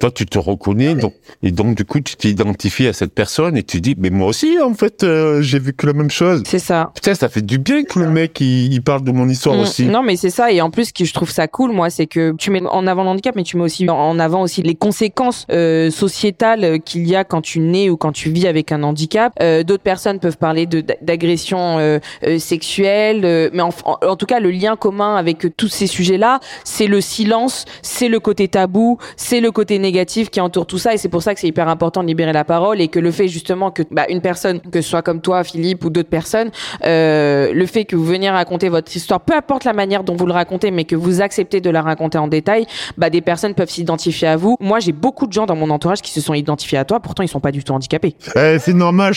toi 0.00 0.10
tu 0.10 0.26
te 0.26 0.38
reconnais 0.38 0.94
donc 0.94 1.14
et 1.42 1.52
donc 1.52 1.76
du 1.76 1.84
coup 1.84 2.00
tu 2.00 2.16
t'identifies 2.16 2.88
à 2.88 2.92
cette 2.92 3.14
personne 3.14 3.56
et 3.56 3.62
tu 3.62 3.80
dis 3.80 3.94
mais 3.98 4.10
moi 4.10 4.28
aussi 4.28 4.58
en 4.58 4.74
fait 4.74 5.04
euh, 5.04 5.42
j'ai 5.42 5.58
vécu 5.58 5.86
la 5.86 5.92
même 5.92 6.10
chose. 6.10 6.42
C'est 6.46 6.58
ça. 6.58 6.90
Putain 6.94 7.14
ça 7.14 7.28
fait 7.28 7.42
du 7.42 7.58
bien 7.58 7.84
que 7.84 7.98
le 7.98 8.08
mec 8.08 8.40
il, 8.40 8.80
parle 8.82 9.04
de 9.04 9.12
mon 9.12 9.28
histoire 9.28 9.56
mm. 9.56 9.60
aussi. 9.60 9.84
Non 9.84 10.02
mais 10.02 10.16
c'est 10.16 10.30
ça 10.30 10.50
et 10.50 10.60
en 10.62 10.70
plus 10.70 10.86
ce 10.86 10.92
que 10.94 11.04
je 11.04 11.12
trouve 11.12 11.30
ça 11.30 11.46
cool 11.46 11.72
moi 11.72 11.90
c'est 11.90 12.06
que 12.06 12.34
tu 12.38 12.50
mets 12.50 12.62
en 12.66 12.86
avant 12.86 13.04
l'handicap 13.04 13.36
mais 13.36 13.42
tu 13.42 13.58
mets 13.58 13.62
aussi 13.62 13.88
en 13.88 14.18
avant 14.18 14.42
aussi 14.42 14.62
les 14.62 14.74
conséquences 14.74 15.46
euh, 15.52 15.90
sociétales 15.90 16.80
qu'il 16.80 17.06
y 17.06 17.14
a 17.14 17.24
quand 17.24 17.42
tu 17.42 17.60
nais 17.60 17.90
ou 17.90 17.98
quand 17.98 18.12
tu 18.12 18.30
vis 18.30 18.46
avec 18.46 18.72
un 18.72 18.82
handicap. 18.82 19.34
Euh, 19.42 19.62
d'autres 19.62 19.82
personnes 19.82 20.18
peuvent 20.18 20.38
parler 20.38 20.64
de 20.66 20.82
d'agression 21.02 21.78
euh, 21.78 21.98
euh, 22.26 22.38
sexuelle 22.38 23.50
mais 23.52 23.62
en, 23.62 23.70
en, 23.84 24.16
tout 24.16 24.26
cas 24.26 24.40
le 24.40 24.50
lien 24.50 24.76
commun 24.76 25.16
avec 25.16 25.46
tous 25.56 25.68
ces 25.68 25.86
sujets 25.86 26.16
là 26.16 26.40
c'est 26.64 26.86
le 26.86 27.00
silence 27.00 27.66
c'est 27.82 28.08
le 28.08 28.18
côté 28.18 28.48
tabou 28.48 28.98
c'est 29.16 29.40
le 29.40 29.50
côté 29.50 29.78
négatif 29.78 29.89
négatif 29.90 30.30
qui 30.30 30.40
entoure 30.40 30.66
tout 30.66 30.78
ça 30.78 30.94
et 30.94 30.98
c'est 30.98 31.08
pour 31.08 31.22
ça 31.22 31.34
que 31.34 31.40
c'est 31.40 31.48
hyper 31.48 31.68
important 31.68 32.02
de 32.02 32.06
libérer 32.06 32.32
la 32.32 32.44
parole 32.44 32.80
et 32.80 32.86
que 32.86 33.00
le 33.00 33.10
fait 33.10 33.26
justement 33.26 33.72
que 33.72 33.82
bah, 33.90 34.04
une 34.08 34.20
personne 34.20 34.60
que 34.60 34.80
ce 34.80 34.88
soit 34.88 35.02
comme 35.02 35.20
toi 35.20 35.42
Philippe 35.42 35.84
ou 35.84 35.90
d'autres 35.90 36.08
personnes 36.08 36.50
euh, 36.84 37.52
le 37.52 37.66
fait 37.66 37.84
que 37.84 37.96
vous 37.96 38.04
veniez 38.04 38.30
raconter 38.30 38.68
votre 38.68 38.94
histoire 38.94 39.20
peu 39.20 39.34
importe 39.34 39.64
la 39.64 39.72
manière 39.72 40.04
dont 40.04 40.14
vous 40.14 40.26
le 40.26 40.32
racontez 40.32 40.70
mais 40.70 40.84
que 40.84 40.94
vous 40.94 41.22
acceptez 41.22 41.60
de 41.60 41.70
la 41.70 41.82
raconter 41.82 42.18
en 42.18 42.28
détail 42.28 42.66
bah 42.96 43.10
des 43.10 43.20
personnes 43.20 43.54
peuvent 43.54 43.68
s'identifier 43.68 44.28
à 44.28 44.36
vous. 44.36 44.56
Moi 44.60 44.78
j'ai 44.78 44.92
beaucoup 44.92 45.26
de 45.26 45.32
gens 45.32 45.46
dans 45.46 45.56
mon 45.56 45.70
entourage 45.70 46.02
qui 46.02 46.12
se 46.12 46.20
sont 46.20 46.34
identifiés 46.34 46.78
à 46.78 46.84
toi 46.84 47.00
pourtant 47.00 47.24
ils 47.24 47.28
sont 47.28 47.40
pas 47.40 47.52
du 47.52 47.64
tout 47.64 47.72
handicapés. 47.72 48.14
Eh, 48.36 48.58
c'est 48.60 48.74
normal 48.74 49.12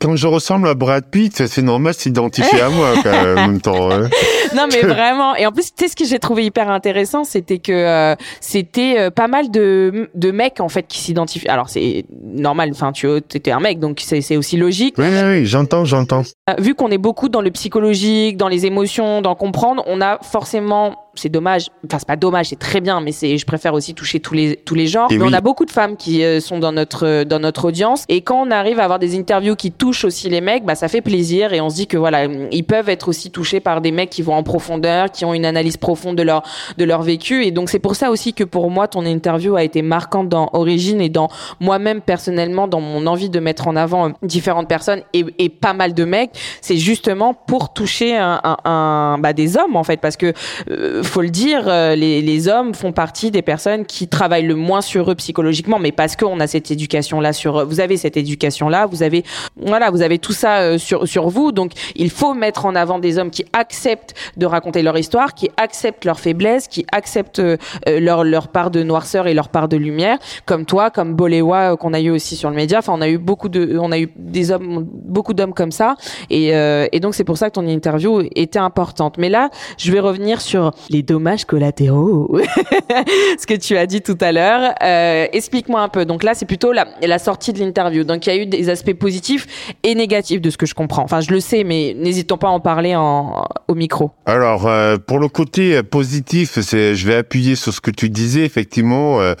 quand 0.00 0.14
je 0.14 0.26
ressemble 0.28 0.68
à 0.68 0.74
Brad 0.74 1.06
Pitt 1.10 1.46
c'est 1.48 1.62
normal 1.62 1.94
de 1.94 1.98
s'identifier 1.98 2.60
à 2.60 2.68
moi 2.68 2.90
quand 3.02 3.10
même, 3.10 3.38
en 3.38 3.48
même 3.48 3.60
temps 3.60 3.90
hein. 3.90 4.08
non 4.54 4.66
mais 4.72 4.80
vraiment. 4.94 5.34
Et 5.34 5.44
en 5.44 5.50
plus 5.50 5.74
tu 5.74 5.84
sais 5.84 5.88
ce 5.88 5.96
que 5.96 6.04
j'ai 6.04 6.20
trouvé 6.20 6.44
hyper 6.44 6.70
intéressant 6.70 7.24
c'était 7.24 7.58
que 7.58 7.72
euh, 7.72 8.14
c'était 8.40 8.94
euh, 8.98 9.10
pas 9.10 9.26
mal 9.26 9.50
de 9.50 10.03
de 10.14 10.30
mecs 10.30 10.60
en 10.60 10.68
fait 10.68 10.86
qui 10.86 10.98
s'identifient. 10.98 11.48
Alors 11.48 11.68
c'est 11.68 12.04
normal, 12.22 12.70
enfin 12.72 12.92
tu 12.92 13.08
étais 13.16 13.50
un 13.50 13.60
mec 13.60 13.78
donc 13.78 14.00
c'est 14.00 14.36
aussi 14.36 14.56
logique. 14.56 14.96
Oui 14.98 15.06
oui, 15.08 15.20
oui 15.24 15.46
j'entends 15.46 15.84
j'entends. 15.84 16.22
Euh, 16.50 16.54
vu 16.58 16.74
qu'on 16.74 16.90
est 16.90 16.98
beaucoup 16.98 17.28
dans 17.28 17.40
le 17.40 17.50
psychologique, 17.50 18.36
dans 18.36 18.48
les 18.48 18.66
émotions, 18.66 19.22
dans 19.22 19.34
comprendre, 19.34 19.82
on 19.86 20.00
a 20.00 20.18
forcément 20.22 21.03
c'est 21.14 21.28
dommage, 21.28 21.68
enfin 21.86 21.98
c'est 21.98 22.08
pas 22.08 22.16
dommage, 22.16 22.46
c'est 22.48 22.58
très 22.58 22.80
bien, 22.80 23.00
mais 23.00 23.12
c'est, 23.12 23.38
je 23.38 23.46
préfère 23.46 23.74
aussi 23.74 23.94
toucher 23.94 24.20
tous 24.20 24.34
les 24.34 24.56
tous 24.56 24.74
les 24.74 24.86
genres. 24.86 25.08
mais 25.10 25.22
on 25.22 25.32
a 25.32 25.40
beaucoup 25.40 25.64
de 25.64 25.70
femmes 25.70 25.96
qui 25.96 26.24
euh, 26.24 26.40
sont 26.40 26.58
dans 26.58 26.72
notre 26.72 27.24
dans 27.24 27.38
notre 27.38 27.66
audience, 27.66 28.04
et 28.08 28.20
quand 28.20 28.46
on 28.46 28.50
arrive 28.50 28.80
à 28.80 28.84
avoir 28.84 28.98
des 28.98 29.18
interviews 29.18 29.56
qui 29.56 29.72
touchent 29.72 30.04
aussi 30.04 30.28
les 30.28 30.40
mecs, 30.40 30.64
bah 30.64 30.74
ça 30.74 30.88
fait 30.88 31.00
plaisir, 31.00 31.52
et 31.52 31.60
on 31.60 31.70
se 31.70 31.76
dit 31.76 31.86
que 31.86 31.96
voilà, 31.96 32.24
ils 32.24 32.64
peuvent 32.64 32.88
être 32.88 33.08
aussi 33.08 33.30
touchés 33.30 33.60
par 33.60 33.80
des 33.80 33.92
mecs 33.92 34.10
qui 34.10 34.22
vont 34.22 34.34
en 34.34 34.42
profondeur, 34.42 35.10
qui 35.10 35.24
ont 35.24 35.34
une 35.34 35.46
analyse 35.46 35.76
profonde 35.76 36.16
de 36.16 36.22
leur 36.22 36.42
de 36.78 36.84
leur 36.84 37.02
vécu, 37.02 37.44
et 37.44 37.50
donc 37.50 37.70
c'est 37.70 37.78
pour 37.78 37.96
ça 37.96 38.10
aussi 38.10 38.34
que 38.34 38.44
pour 38.44 38.70
moi 38.70 38.88
ton 38.88 39.04
interview 39.04 39.56
a 39.56 39.62
été 39.62 39.82
marquante 39.82 40.28
dans 40.28 40.50
Origine 40.52 41.00
et 41.00 41.08
dans 41.08 41.28
moi-même 41.60 42.00
personnellement 42.00 42.68
dans 42.68 42.80
mon 42.80 43.06
envie 43.06 43.30
de 43.30 43.40
mettre 43.40 43.68
en 43.68 43.76
avant 43.76 44.12
différentes 44.22 44.68
personnes 44.68 45.02
et, 45.12 45.24
et 45.38 45.48
pas 45.48 45.72
mal 45.72 45.94
de 45.94 46.04
mecs, 46.04 46.30
c'est 46.60 46.76
justement 46.76 47.34
pour 47.34 47.72
toucher 47.72 48.16
un, 48.16 48.40
un, 48.64 49.18
bah, 49.18 49.32
des 49.32 49.56
hommes 49.56 49.76
en 49.76 49.84
fait, 49.84 50.00
parce 50.00 50.16
que 50.16 50.32
euh, 50.70 51.02
faut 51.06 51.22
le 51.22 51.30
dire, 51.30 51.64
euh, 51.66 51.94
les, 51.94 52.22
les, 52.22 52.48
hommes 52.48 52.74
font 52.74 52.92
partie 52.92 53.30
des 53.30 53.42
personnes 53.42 53.84
qui 53.84 54.08
travaillent 54.08 54.46
le 54.46 54.54
moins 54.54 54.80
sur 54.80 55.10
eux 55.10 55.14
psychologiquement, 55.14 55.78
mais 55.78 55.92
parce 55.92 56.16
qu'on 56.16 56.40
a 56.40 56.46
cette 56.46 56.70
éducation 56.70 57.20
là 57.20 57.32
sur, 57.32 57.66
vous 57.66 57.80
avez 57.80 57.96
cette 57.96 58.16
éducation 58.16 58.68
là, 58.68 58.86
vous 58.86 59.02
avez, 59.02 59.24
voilà, 59.56 59.90
vous 59.90 60.02
avez 60.02 60.18
tout 60.18 60.32
ça 60.32 60.58
euh, 60.58 60.78
sur 60.78 61.08
sur 61.08 61.28
vous, 61.28 61.52
donc 61.52 61.72
il 61.96 62.10
faut 62.10 62.34
mettre 62.34 62.66
en 62.66 62.74
avant 62.74 62.98
des 62.98 63.18
hommes 63.18 63.30
qui 63.30 63.44
acceptent 63.52 64.14
de 64.36 64.46
raconter 64.46 64.82
leur 64.82 64.96
histoire, 64.96 65.34
qui 65.34 65.50
acceptent 65.56 66.04
leurs 66.04 66.20
faiblesses, 66.20 66.68
qui 66.68 66.86
acceptent 66.92 67.40
euh, 67.40 67.56
leur 67.86 68.24
leur 68.24 68.48
part 68.48 68.70
de 68.70 68.82
noirceur 68.82 69.26
et 69.26 69.34
leur 69.34 69.48
part 69.48 69.68
de 69.68 69.76
lumière, 69.76 70.18
comme 70.46 70.64
toi, 70.64 70.90
comme 70.90 71.14
Bolewa 71.14 71.76
qu'on 71.76 71.92
a 71.92 72.00
eu 72.00 72.10
aussi 72.10 72.36
sur 72.36 72.50
le 72.50 72.56
média. 72.56 72.78
Enfin, 72.78 72.92
on 72.94 73.00
a 73.00 73.08
eu 73.08 73.18
beaucoup 73.18 73.48
de, 73.48 73.78
on 73.78 73.90
a 73.90 73.98
eu 73.98 74.10
des 74.16 74.50
hommes, 74.50 74.84
beaucoup 74.84 75.34
d'hommes 75.34 75.54
comme 75.54 75.72
ça, 75.72 75.96
et 76.30 76.52
et 76.92 77.00
donc 77.00 77.14
c'est 77.14 77.24
pour 77.24 77.38
ça 77.38 77.48
que 77.48 77.54
ton 77.54 77.66
interview 77.66 78.22
était 78.34 78.58
importante. 78.58 79.18
Mais 79.18 79.28
là, 79.28 79.50
je 79.78 79.90
vais 79.90 80.00
revenir 80.00 80.40
sur 80.40 80.72
les 80.94 81.02
dommages 81.02 81.44
collatéraux, 81.44 82.38
ce 83.38 83.46
que 83.46 83.54
tu 83.54 83.76
as 83.76 83.86
dit 83.86 84.00
tout 84.00 84.16
à 84.20 84.30
l'heure. 84.30 84.74
Euh, 84.82 85.26
explique-moi 85.32 85.80
un 85.80 85.88
peu. 85.88 86.04
Donc 86.04 86.22
là, 86.22 86.34
c'est 86.34 86.46
plutôt 86.46 86.72
la, 86.72 86.86
la 87.02 87.18
sortie 87.18 87.52
de 87.52 87.58
l'interview. 87.58 88.04
Donc 88.04 88.26
il 88.26 88.34
y 88.34 88.38
a 88.38 88.40
eu 88.40 88.46
des 88.46 88.68
aspects 88.68 88.94
positifs 88.94 89.74
et 89.82 89.94
négatifs 89.94 90.40
de 90.40 90.50
ce 90.50 90.56
que 90.56 90.66
je 90.66 90.74
comprends. 90.74 91.02
Enfin, 91.02 91.20
je 91.20 91.30
le 91.32 91.40
sais, 91.40 91.64
mais 91.64 91.96
n'hésitons 91.98 92.38
pas 92.38 92.48
à 92.48 92.50
en 92.50 92.60
parler 92.60 92.94
en, 92.94 93.44
au 93.66 93.74
micro. 93.74 94.12
Alors, 94.26 94.68
euh, 94.68 94.96
pour 94.96 95.18
le 95.18 95.28
côté 95.28 95.82
positif, 95.82 96.60
c'est, 96.60 96.94
je 96.94 97.06
vais 97.06 97.16
appuyer 97.16 97.56
sur 97.56 97.74
ce 97.74 97.80
que 97.80 97.90
tu 97.90 98.08
disais. 98.08 98.44
Effectivement, 98.44 99.20
euh, 99.20 99.34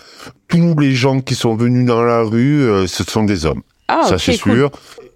tous 0.48 0.76
les 0.78 0.92
gens 0.92 1.20
qui 1.20 1.36
sont 1.36 1.54
venus 1.54 1.86
dans 1.86 2.02
la 2.02 2.22
rue, 2.22 2.62
euh, 2.62 2.86
ce 2.88 3.04
sont 3.04 3.22
des 3.22 3.46
hommes. 3.46 3.62
Ah, 3.86 4.02
ça 4.08 4.18
c'est 4.18 4.32
sûr. 4.32 4.70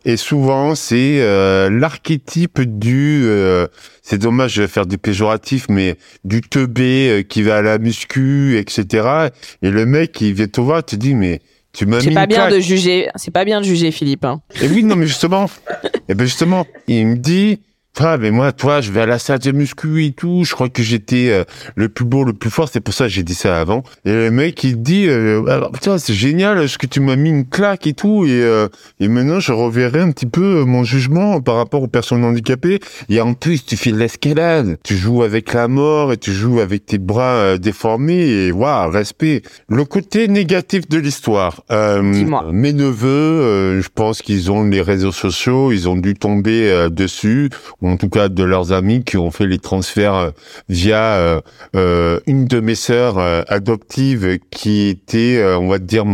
Et 0.08 0.16
souvent, 0.16 0.74
c'est 0.74 1.20
euh, 1.20 1.68
l'archétype 1.68 2.62
du, 2.62 3.24
euh, 3.26 3.66
c'est 4.00 4.16
dommage 4.16 4.56
de 4.56 4.66
faire 4.66 4.86
du 4.86 4.96
péjoratif, 4.96 5.66
mais 5.68 5.96
du 6.24 6.40
teubé 6.40 7.10
euh, 7.10 7.22
qui 7.22 7.42
va 7.42 7.58
à 7.58 7.62
la 7.62 7.76
muscu, 7.76 8.56
etc. 8.56 9.28
Et 9.60 9.70
le 9.70 9.84
mec, 9.84 10.12
qui 10.12 10.32
vient 10.32 10.46
te 10.46 10.62
voir, 10.62 10.82
te 10.82 10.96
dit, 10.96 11.14
mais 11.14 11.42
tu 11.74 11.84
m'as 11.84 11.98
mis 11.98 12.04
C'est 12.04 12.14
pas 12.14 12.26
bien 12.26 12.48
de 12.48 12.58
juger, 12.58 13.10
c'est 13.16 13.30
pas 13.30 13.44
bien 13.44 13.60
de 13.60 13.66
juger, 13.66 13.90
Philippe. 13.90 14.24
Hein. 14.24 14.40
Et 14.62 14.68
oui, 14.68 14.82
non, 14.82 14.96
mais 14.96 15.06
justement, 15.06 15.44
et 16.08 16.14
ben 16.14 16.24
justement, 16.24 16.66
il 16.86 17.06
me 17.08 17.16
dit, 17.16 17.60
ah, 18.00 18.16
mais 18.16 18.30
moi, 18.30 18.52
toi, 18.52 18.80
je 18.80 18.92
vais 18.92 19.00
à 19.00 19.06
la 19.06 19.18
salle 19.18 19.40
de 19.40 19.50
muscu 19.50 20.04
et 20.04 20.12
tout. 20.12 20.44
Je 20.44 20.54
crois 20.54 20.68
que 20.68 20.84
j'étais 20.84 21.30
euh, 21.30 21.44
le 21.74 21.88
plus 21.88 22.04
beau, 22.04 22.22
le 22.22 22.32
plus 22.32 22.50
fort. 22.50 22.68
C'est 22.72 22.80
pour 22.80 22.94
ça 22.94 23.04
que 23.04 23.10
j'ai 23.10 23.24
dit 23.24 23.34
ça 23.34 23.60
avant. 23.60 23.82
Et 24.04 24.12
le 24.12 24.30
mec, 24.30 24.62
il 24.62 24.80
dit, 24.80 25.06
euh, 25.08 25.42
ah, 25.48 25.98
c'est 25.98 26.14
génial, 26.14 26.68
ce 26.68 26.78
que 26.78 26.86
tu 26.86 27.00
m'as 27.00 27.16
mis 27.16 27.30
une 27.30 27.44
claque 27.44 27.88
et 27.88 27.94
tout. 27.94 28.24
Et, 28.24 28.30
euh, 28.30 28.68
et 29.00 29.08
maintenant, 29.08 29.40
je 29.40 29.52
reverrai 29.52 30.00
un 30.00 30.12
petit 30.12 30.26
peu 30.26 30.62
mon 30.64 30.84
jugement 30.84 31.40
par 31.40 31.56
rapport 31.56 31.82
aux 31.82 31.88
personnes 31.88 32.22
handicapées. 32.24 32.78
Et 33.08 33.20
en 33.20 33.34
plus, 33.34 33.64
tu 33.64 33.76
fais 33.76 33.90
de 33.90 33.96
l'escalade. 33.96 34.78
Tu 34.84 34.96
joues 34.96 35.24
avec 35.24 35.52
la 35.52 35.66
mort 35.66 36.12
et 36.12 36.18
tu 36.18 36.32
joues 36.32 36.60
avec 36.60 36.86
tes 36.86 36.98
bras 36.98 37.34
euh, 37.34 37.58
déformés. 37.58 38.28
Et 38.28 38.52
waouh, 38.52 38.90
respect. 38.90 39.42
Le 39.68 39.84
côté 39.84 40.28
négatif 40.28 40.88
de 40.88 40.98
l'histoire. 40.98 41.64
mes 41.68 42.72
neveux, 42.72 43.80
je 43.80 43.88
pense 43.92 44.22
qu'ils 44.22 44.52
ont 44.52 44.62
les 44.62 44.82
réseaux 44.82 45.10
sociaux. 45.10 45.72
Ils 45.72 45.88
ont 45.88 45.96
dû 45.96 46.14
tomber 46.14 46.88
dessus 46.90 47.50
en 47.82 47.96
tout 47.96 48.08
cas 48.08 48.28
de 48.28 48.42
leurs 48.42 48.72
amis 48.72 49.04
qui 49.04 49.16
ont 49.16 49.30
fait 49.30 49.46
les 49.46 49.58
transferts 49.58 50.14
euh, 50.14 50.30
via 50.68 51.16
euh, 51.16 51.40
euh, 51.76 52.20
une 52.26 52.46
de 52.46 52.60
mes 52.60 52.74
sœurs 52.74 53.18
adoptives 53.48 54.38
qui 54.50 54.88
était, 54.88 55.42
on 55.44 55.68
va 55.68 55.78
dire, 55.78 56.04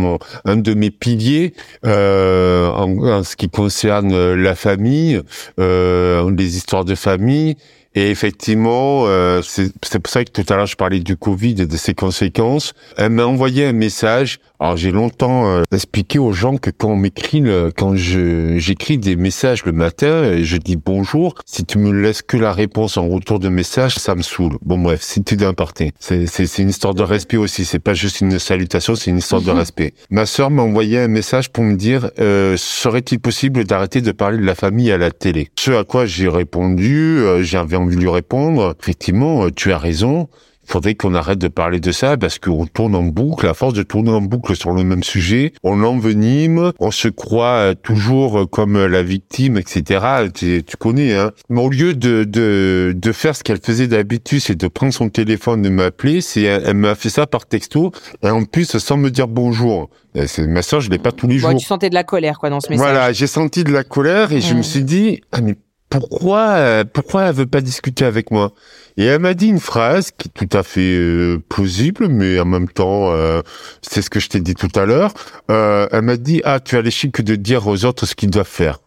un 0.45 0.57
de 0.57 0.73
mes 0.73 0.91
piliers 0.91 1.53
en, 1.83 1.89
en, 1.89 3.23
ce 3.23 3.35
qui 3.35 3.49
concerne 3.49 4.33
la 4.33 4.55
famille, 4.55 5.21
les 5.57 6.57
histoires 6.57 6.85
de 6.85 6.95
famille. 6.95 7.55
Et 7.95 8.09
effectivement, 8.09 9.05
euh, 9.07 9.41
c'est 9.41 9.99
pour 9.99 10.11
ça 10.11 10.25
que 10.25 10.29
tout 10.29 10.45
à 10.49 10.57
l'heure 10.57 10.65
je 10.65 10.75
parlais 10.75 10.99
du 10.99 11.15
Covid 11.15 11.55
et 11.61 11.65
de 11.65 11.77
ses 11.77 11.93
conséquences. 11.93 12.73
Elle 12.97 13.11
m'a 13.11 13.25
envoyé 13.25 13.65
un 13.65 13.71
message. 13.71 14.39
Alors 14.59 14.77
j'ai 14.77 14.91
longtemps 14.91 15.47
euh, 15.47 15.63
expliqué 15.71 16.19
aux 16.19 16.31
gens 16.31 16.57
que 16.57 16.69
quand 16.69 16.89
on 16.89 16.95
m'écrit, 16.95 17.43
quand 17.75 17.95
je 17.95 18.57
j'écris 18.57 18.97
des 18.97 19.15
messages 19.15 19.65
le 19.65 19.71
matin 19.71 20.23
et 20.23 20.43
je 20.43 20.57
dis 20.57 20.77
bonjour, 20.77 21.35
si 21.45 21.65
tu 21.65 21.77
me 21.77 21.91
laisses 21.91 22.21
que 22.21 22.37
la 22.37 22.53
réponse 22.53 22.97
en 22.97 23.07
retour 23.07 23.39
de 23.39 23.49
message, 23.49 23.95
ça 23.95 24.15
me 24.15 24.21
saoule. 24.21 24.57
Bon 24.61 24.77
bref, 24.77 25.01
c'est 25.01 25.23
tout 25.23 25.35
d'un 25.35 25.53
parti. 25.53 25.91
C'est 25.99 26.25
c'est 26.27 26.61
une 26.61 26.69
histoire 26.69 26.93
de 26.93 27.03
respect 27.03 27.37
aussi. 27.37 27.65
C'est 27.65 27.79
pas 27.79 27.93
juste 27.93 28.21
une 28.21 28.39
salutation, 28.39 28.95
c'est 28.95 29.11
une 29.11 29.17
histoire 29.17 29.41
de 29.41 29.51
mhm. 29.51 29.57
respect. 29.57 29.93
Ma 30.09 30.25
sœur 30.25 30.49
m'a 30.51 30.61
envoyé 30.61 30.99
un 30.99 31.07
message 31.07 31.51
pour 31.51 31.63
me 31.63 31.75
dire 31.75 32.09
euh, 32.19 32.55
serait-il 32.57 33.19
possible 33.19 33.63
d'arrêter 33.63 34.01
de 34.01 34.11
parler 34.11 34.37
de 34.37 34.45
la 34.45 34.55
famille 34.55 34.91
à 34.91 34.97
la 34.97 35.11
télé? 35.11 35.49
Ce 35.57 35.71
à 35.71 35.83
quoi 35.83 36.05
j'ai 36.05 36.27
répondu, 36.27 37.19
euh, 37.19 37.43
j'avais 37.43 37.77
envie 37.77 37.95
de 37.95 38.01
lui 38.01 38.09
répondre, 38.09 38.75
effectivement, 38.79 39.45
euh, 39.45 39.49
tu 39.55 39.71
as 39.71 39.77
raison. 39.77 40.27
Faudrait 40.65 40.95
qu'on 40.95 41.13
arrête 41.15 41.39
de 41.39 41.47
parler 41.47 41.79
de 41.79 41.91
ça 41.91 42.17
parce 42.17 42.39
qu'on 42.39 42.65
tourne 42.65 42.95
en 42.95 43.03
boucle. 43.03 43.47
À 43.47 43.53
force 43.53 43.73
de 43.73 43.83
tourner 43.83 44.11
en 44.11 44.21
boucle 44.21 44.55
sur 44.55 44.71
le 44.71 44.83
même 44.83 45.03
sujet, 45.03 45.53
on 45.63 45.75
l'envenime, 45.75 46.71
on 46.79 46.91
se 46.91 47.07
croit 47.07 47.73
toujours 47.75 48.49
comme 48.49 48.85
la 48.85 49.03
victime, 49.03 49.57
etc. 49.57 50.05
Tu, 50.33 50.63
tu 50.63 50.77
connais, 50.77 51.13
hein. 51.13 51.31
Mais 51.49 51.61
au 51.61 51.69
lieu 51.69 51.93
de, 51.93 52.23
de, 52.23 52.93
de 52.95 53.11
faire 53.11 53.35
ce 53.35 53.43
qu'elle 53.43 53.61
faisait 53.61 53.87
d'habitude, 53.87 54.39
c'est 54.39 54.55
de 54.55 54.67
prendre 54.67 54.93
son 54.93 55.09
téléphone, 55.09 55.61
de 55.61 55.69
m'appeler, 55.69 56.21
c'est, 56.21 56.43
elle 56.43 56.75
m'a 56.75 56.95
fait 56.95 57.09
ça 57.09 57.27
par 57.27 57.45
texto, 57.45 57.91
et 58.23 58.29
en 58.29 58.43
plus, 58.43 58.77
sans 58.77 58.97
me 58.97 59.09
dire 59.09 59.27
bonjour. 59.27 59.89
C'est, 60.27 60.47
ma 60.47 60.61
soeur, 60.61 60.79
je 60.79 60.89
l'ai 60.89 60.97
pas 60.97 61.11
tous 61.11 61.27
les 61.27 61.37
jours. 61.37 61.53
tu 61.55 61.65
sentais 61.65 61.89
de 61.89 61.93
la 61.93 62.05
colère, 62.05 62.39
quoi, 62.39 62.49
dans 62.49 62.61
ce 62.61 62.69
message. 62.69 62.85
Voilà, 62.85 63.11
j'ai 63.11 63.27
senti 63.27 63.65
de 63.65 63.71
la 63.71 63.83
colère 63.83 64.31
et 64.31 64.39
je 64.39 64.53
me 64.53 64.61
suis 64.61 64.83
dit, 64.83 65.21
ah, 65.33 65.41
mais 65.41 65.55
pourquoi, 65.99 66.49
euh, 66.55 66.83
pourquoi 66.83 67.25
elle 67.25 67.35
veut 67.35 67.45
pas 67.45 67.61
discuter 67.61 68.05
avec 68.05 68.31
moi? 68.31 68.53
Et 68.97 69.05
elle 69.05 69.19
m'a 69.19 69.33
dit 69.33 69.47
une 69.47 69.59
phrase 69.59 70.11
qui 70.11 70.29
est 70.29 70.47
tout 70.47 70.57
à 70.57 70.63
fait 70.63 70.95
euh, 70.97 71.39
plausible, 71.49 72.07
mais 72.07 72.39
en 72.39 72.45
même 72.45 72.69
temps, 72.69 73.11
euh, 73.11 73.41
c'est 73.81 74.01
ce 74.01 74.09
que 74.09 74.19
je 74.19 74.29
t'ai 74.29 74.39
dit 74.39 74.55
tout 74.55 74.71
à 74.75 74.85
l'heure. 74.85 75.13
elle 75.49 76.01
m'a 76.01 76.17
dit 76.17 76.41
ah 76.45 76.59
tu 76.59 76.77
as 76.77 76.81
les 76.81 76.91
chics 76.91 77.21
de 77.21 77.35
dire 77.35 77.67
aux 77.67 77.85
autres 77.85 78.05
ce 78.05 78.15
qu'ils 78.15 78.29
doivent 78.29 78.47
faire. 78.47 78.79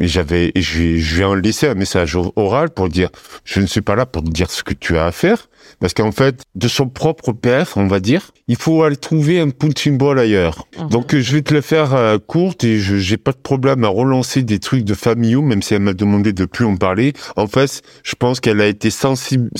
J'avais, 0.00 0.50
je, 0.56 1.16
vais 1.16 1.24
en 1.24 1.34
laisser 1.34 1.68
un 1.68 1.74
message 1.74 2.16
oral 2.16 2.70
pour 2.70 2.88
dire 2.88 3.10
je 3.44 3.60
ne 3.60 3.66
suis 3.66 3.82
pas 3.82 3.94
là 3.94 4.06
pour 4.06 4.24
te 4.24 4.30
dire 4.30 4.50
ce 4.50 4.64
que 4.64 4.74
tu 4.74 4.96
as 4.96 5.06
à 5.06 5.12
faire, 5.12 5.48
parce 5.80 5.94
qu'en 5.94 6.12
fait, 6.12 6.42
de 6.54 6.68
son 6.68 6.88
propre 6.88 7.32
père, 7.32 7.72
on 7.76 7.86
va 7.86 8.00
dire, 8.00 8.32
il 8.48 8.56
faut 8.56 8.82
aller 8.82 8.96
trouver 8.96 9.40
un 9.40 9.50
punching 9.50 9.98
ball 9.98 10.18
ailleurs. 10.18 10.66
Mhm. 10.78 10.88
Donc, 10.88 11.16
je 11.16 11.32
vais 11.32 11.42
te 11.42 11.54
le 11.54 11.60
faire 11.60 11.94
euh, 11.94 12.18
courte 12.18 12.64
et 12.64 12.78
je 12.78 12.96
j'ai 12.96 13.16
pas 13.16 13.32
de 13.32 13.38
problème 13.38 13.84
à 13.84 13.88
relancer 13.88 14.42
des 14.42 14.58
trucs 14.58 14.84
de 14.84 14.94
familiaux, 14.94 15.42
même 15.42 15.62
si 15.62 15.74
elle 15.74 15.82
m'a 15.82 15.92
demandé 15.92 16.32
de 16.32 16.44
plus 16.44 16.64
en 16.64 16.76
parler. 16.76 17.12
En 17.36 17.46
fait, 17.46 17.82
je 18.02 18.14
pense 18.14 18.40
qu'elle 18.40 18.60
a 18.60 18.66
été 18.66 18.90
sensible 18.90 19.50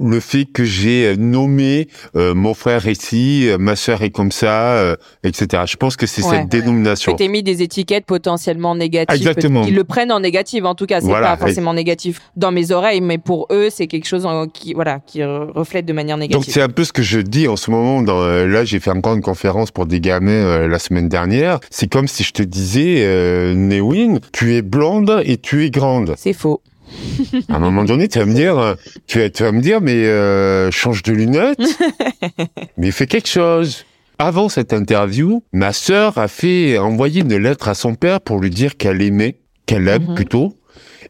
le 0.00 0.20
fait 0.20 0.44
que 0.44 0.64
j'ai 0.64 1.16
nommé 1.16 1.88
euh, 2.16 2.34
mon 2.34 2.54
frère 2.54 2.86
ici, 2.86 3.48
euh, 3.48 3.58
ma 3.58 3.76
sœur 3.76 4.02
est 4.02 4.10
comme 4.10 4.32
ça, 4.32 4.96
etc. 5.22 5.64
Je 5.66 5.76
pense 5.76 5.96
que 5.96 6.06
c'est 6.06 6.22
cette 6.22 6.48
dénomination. 6.48 7.14
Tu 7.16 7.28
mis 7.28 7.42
des 7.42 7.62
étiquettes 7.62 8.06
potentiellement 8.06 8.74
négatives. 8.74 9.16
Exactement. 9.16 9.64
Ils 9.64 9.74
le 9.74 9.84
prennent 9.84 10.12
en 10.12 10.20
négatif, 10.20 10.64
en 10.64 10.74
tout 10.74 10.86
cas. 10.86 11.00
C'est 11.00 11.08
pas 11.08 11.36
forcément 11.36 11.74
négatif 11.74 12.20
dans 12.36 12.52
mes 12.52 12.72
oreilles, 12.72 13.00
mais 13.00 13.18
pour 13.18 13.46
eux, 13.50 13.68
c'est 13.70 13.86
quelque 13.86 14.06
chose 14.06 14.26
qui, 14.52 14.74
voilà, 14.74 14.87
qui 15.04 15.22
reflète 15.24 15.86
de 15.86 15.92
manière 15.92 16.16
négative. 16.16 16.44
Donc 16.44 16.52
c'est 16.52 16.62
un 16.62 16.68
peu 16.68 16.84
ce 16.84 16.92
que 16.92 17.02
je 17.02 17.20
dis 17.20 17.48
en 17.48 17.56
ce 17.56 17.70
moment. 17.70 18.02
Dans, 18.02 18.20
euh, 18.22 18.46
là, 18.46 18.64
j'ai 18.64 18.80
fait 18.80 18.90
encore 18.90 19.14
une 19.14 19.22
conférence 19.22 19.70
pour 19.70 19.86
des 19.86 20.00
gamins 20.00 20.30
euh, 20.30 20.68
la 20.68 20.78
semaine 20.78 21.08
dernière. 21.08 21.60
C'est 21.70 21.88
comme 21.88 22.08
si 22.08 22.24
je 22.24 22.32
te 22.32 22.42
disais, 22.42 23.02
euh, 23.04 23.54
Newin, 23.54 24.18
tu 24.32 24.54
es 24.54 24.62
blonde 24.62 25.22
et 25.24 25.36
tu 25.36 25.64
es 25.64 25.70
grande. 25.70 26.14
C'est 26.16 26.32
faux. 26.32 26.62
à 27.48 27.56
un 27.56 27.58
moment 27.58 27.84
donné, 27.84 28.08
tu 28.08 28.18
vas 28.18 28.24
me 28.24 28.34
dire, 28.34 28.76
tu 29.06 29.18
vas, 29.18 29.30
tu 29.30 29.42
vas 29.42 29.52
me 29.52 29.60
dire, 29.60 29.80
mais 29.80 30.06
euh, 30.06 30.70
change 30.70 31.02
de 31.02 31.12
lunettes, 31.12 31.60
mais 32.76 32.90
fais 32.90 33.06
quelque 33.06 33.28
chose. 33.28 33.84
Avant 34.18 34.48
cette 34.48 34.72
interview, 34.72 35.44
ma 35.52 35.72
sœur 35.72 36.18
a 36.18 36.26
fait 36.26 36.76
envoyer 36.78 37.20
une 37.20 37.36
lettre 37.36 37.68
à 37.68 37.74
son 37.74 37.94
père 37.94 38.20
pour 38.20 38.40
lui 38.40 38.50
dire 38.50 38.76
qu'elle 38.76 39.00
aimait, 39.00 39.38
qu'elle 39.66 39.86
aime 39.86 40.08
mhm. 40.08 40.14
plutôt, 40.14 40.56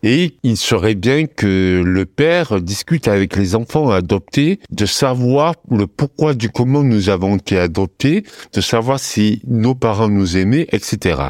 et 0.03 0.37
il 0.43 0.57
serait 0.57 0.95
bien 0.95 1.27
que 1.27 1.83
le 1.85 2.07
père 2.07 2.61
discute 2.61 3.09
avec 3.09 3.37
les 3.37 3.55
enfants 3.55 3.91
adoptés 3.91 4.61
de 4.71 4.87
savoir 4.87 5.55
le 5.71 5.87
pourquoi 5.87 6.35
du 6.35 6.51
comment 6.51 6.83
nous 6.83 7.09
avons 7.09 7.37
été 7.37 7.59
adoptés, 7.59 8.25
de 8.53 8.61
savoir 8.61 8.99
si 9.01 9.41
nos 9.47 9.75
parents 9.75 10.09
nous 10.09 10.37
aimaient, 10.37 10.67
etc. 10.73 11.21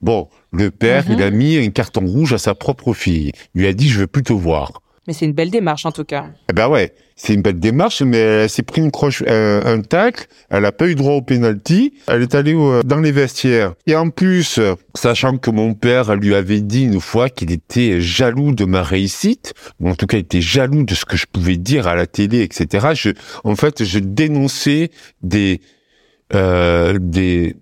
Bon, 0.00 0.28
le 0.52 0.70
père, 0.70 1.04
il 1.10 1.22
a 1.22 1.30
mhm. 1.30 1.36
mis 1.36 1.56
un 1.58 1.70
carton 1.70 2.06
rouge 2.06 2.32
à 2.32 2.38
sa 2.38 2.54
propre 2.54 2.92
fille. 2.94 3.32
Il 3.54 3.62
lui 3.62 3.68
a 3.68 3.72
dit, 3.72 3.88
je 3.88 4.00
veux 4.00 4.06
plus 4.06 4.22
te 4.22 4.32
voir. 4.32 4.82
Mais 5.08 5.14
c'est 5.14 5.24
une 5.24 5.32
belle 5.32 5.50
démarche 5.50 5.86
en 5.86 5.90
tout 5.90 6.04
cas. 6.04 6.26
Eh 6.50 6.52
ben 6.52 6.68
ouais, 6.68 6.92
c'est 7.16 7.32
une 7.32 7.40
belle 7.40 7.58
démarche, 7.58 8.02
mais 8.02 8.18
elle 8.18 8.50
s'est 8.50 8.62
pris 8.62 8.82
une 8.82 8.90
croche, 8.90 9.24
euh, 9.26 9.62
un 9.64 9.80
tacle, 9.80 10.26
elle 10.50 10.66
a 10.66 10.70
pas 10.70 10.86
eu 10.86 10.94
droit 10.94 11.14
au 11.14 11.22
penalty, 11.22 11.94
elle 12.08 12.20
est 12.20 12.34
allée 12.34 12.52
dans 12.84 13.00
les 13.00 13.10
vestiaires. 13.10 13.72
Et 13.86 13.96
en 13.96 14.10
plus, 14.10 14.60
sachant 14.94 15.38
que 15.38 15.50
mon 15.50 15.72
père 15.72 16.14
lui 16.14 16.34
avait 16.34 16.60
dit 16.60 16.84
une 16.84 17.00
fois 17.00 17.30
qu'il 17.30 17.50
était 17.52 18.02
jaloux 18.02 18.52
de 18.52 18.66
ma 18.66 18.82
réussite, 18.82 19.54
ou 19.80 19.88
en 19.88 19.94
tout 19.94 20.06
cas 20.06 20.18
il 20.18 20.20
était 20.20 20.42
jaloux 20.42 20.82
de 20.82 20.94
ce 20.94 21.06
que 21.06 21.16
je 21.16 21.24
pouvais 21.24 21.56
dire 21.56 21.86
à 21.86 21.94
la 21.94 22.06
télé, 22.06 22.42
etc. 22.42 22.88
Je, 22.92 23.10
en 23.44 23.56
fait, 23.56 23.84
je 23.84 23.98
dénonçais 24.00 24.90
des 25.22 25.62
euh, 26.34 26.98
des 27.00 27.56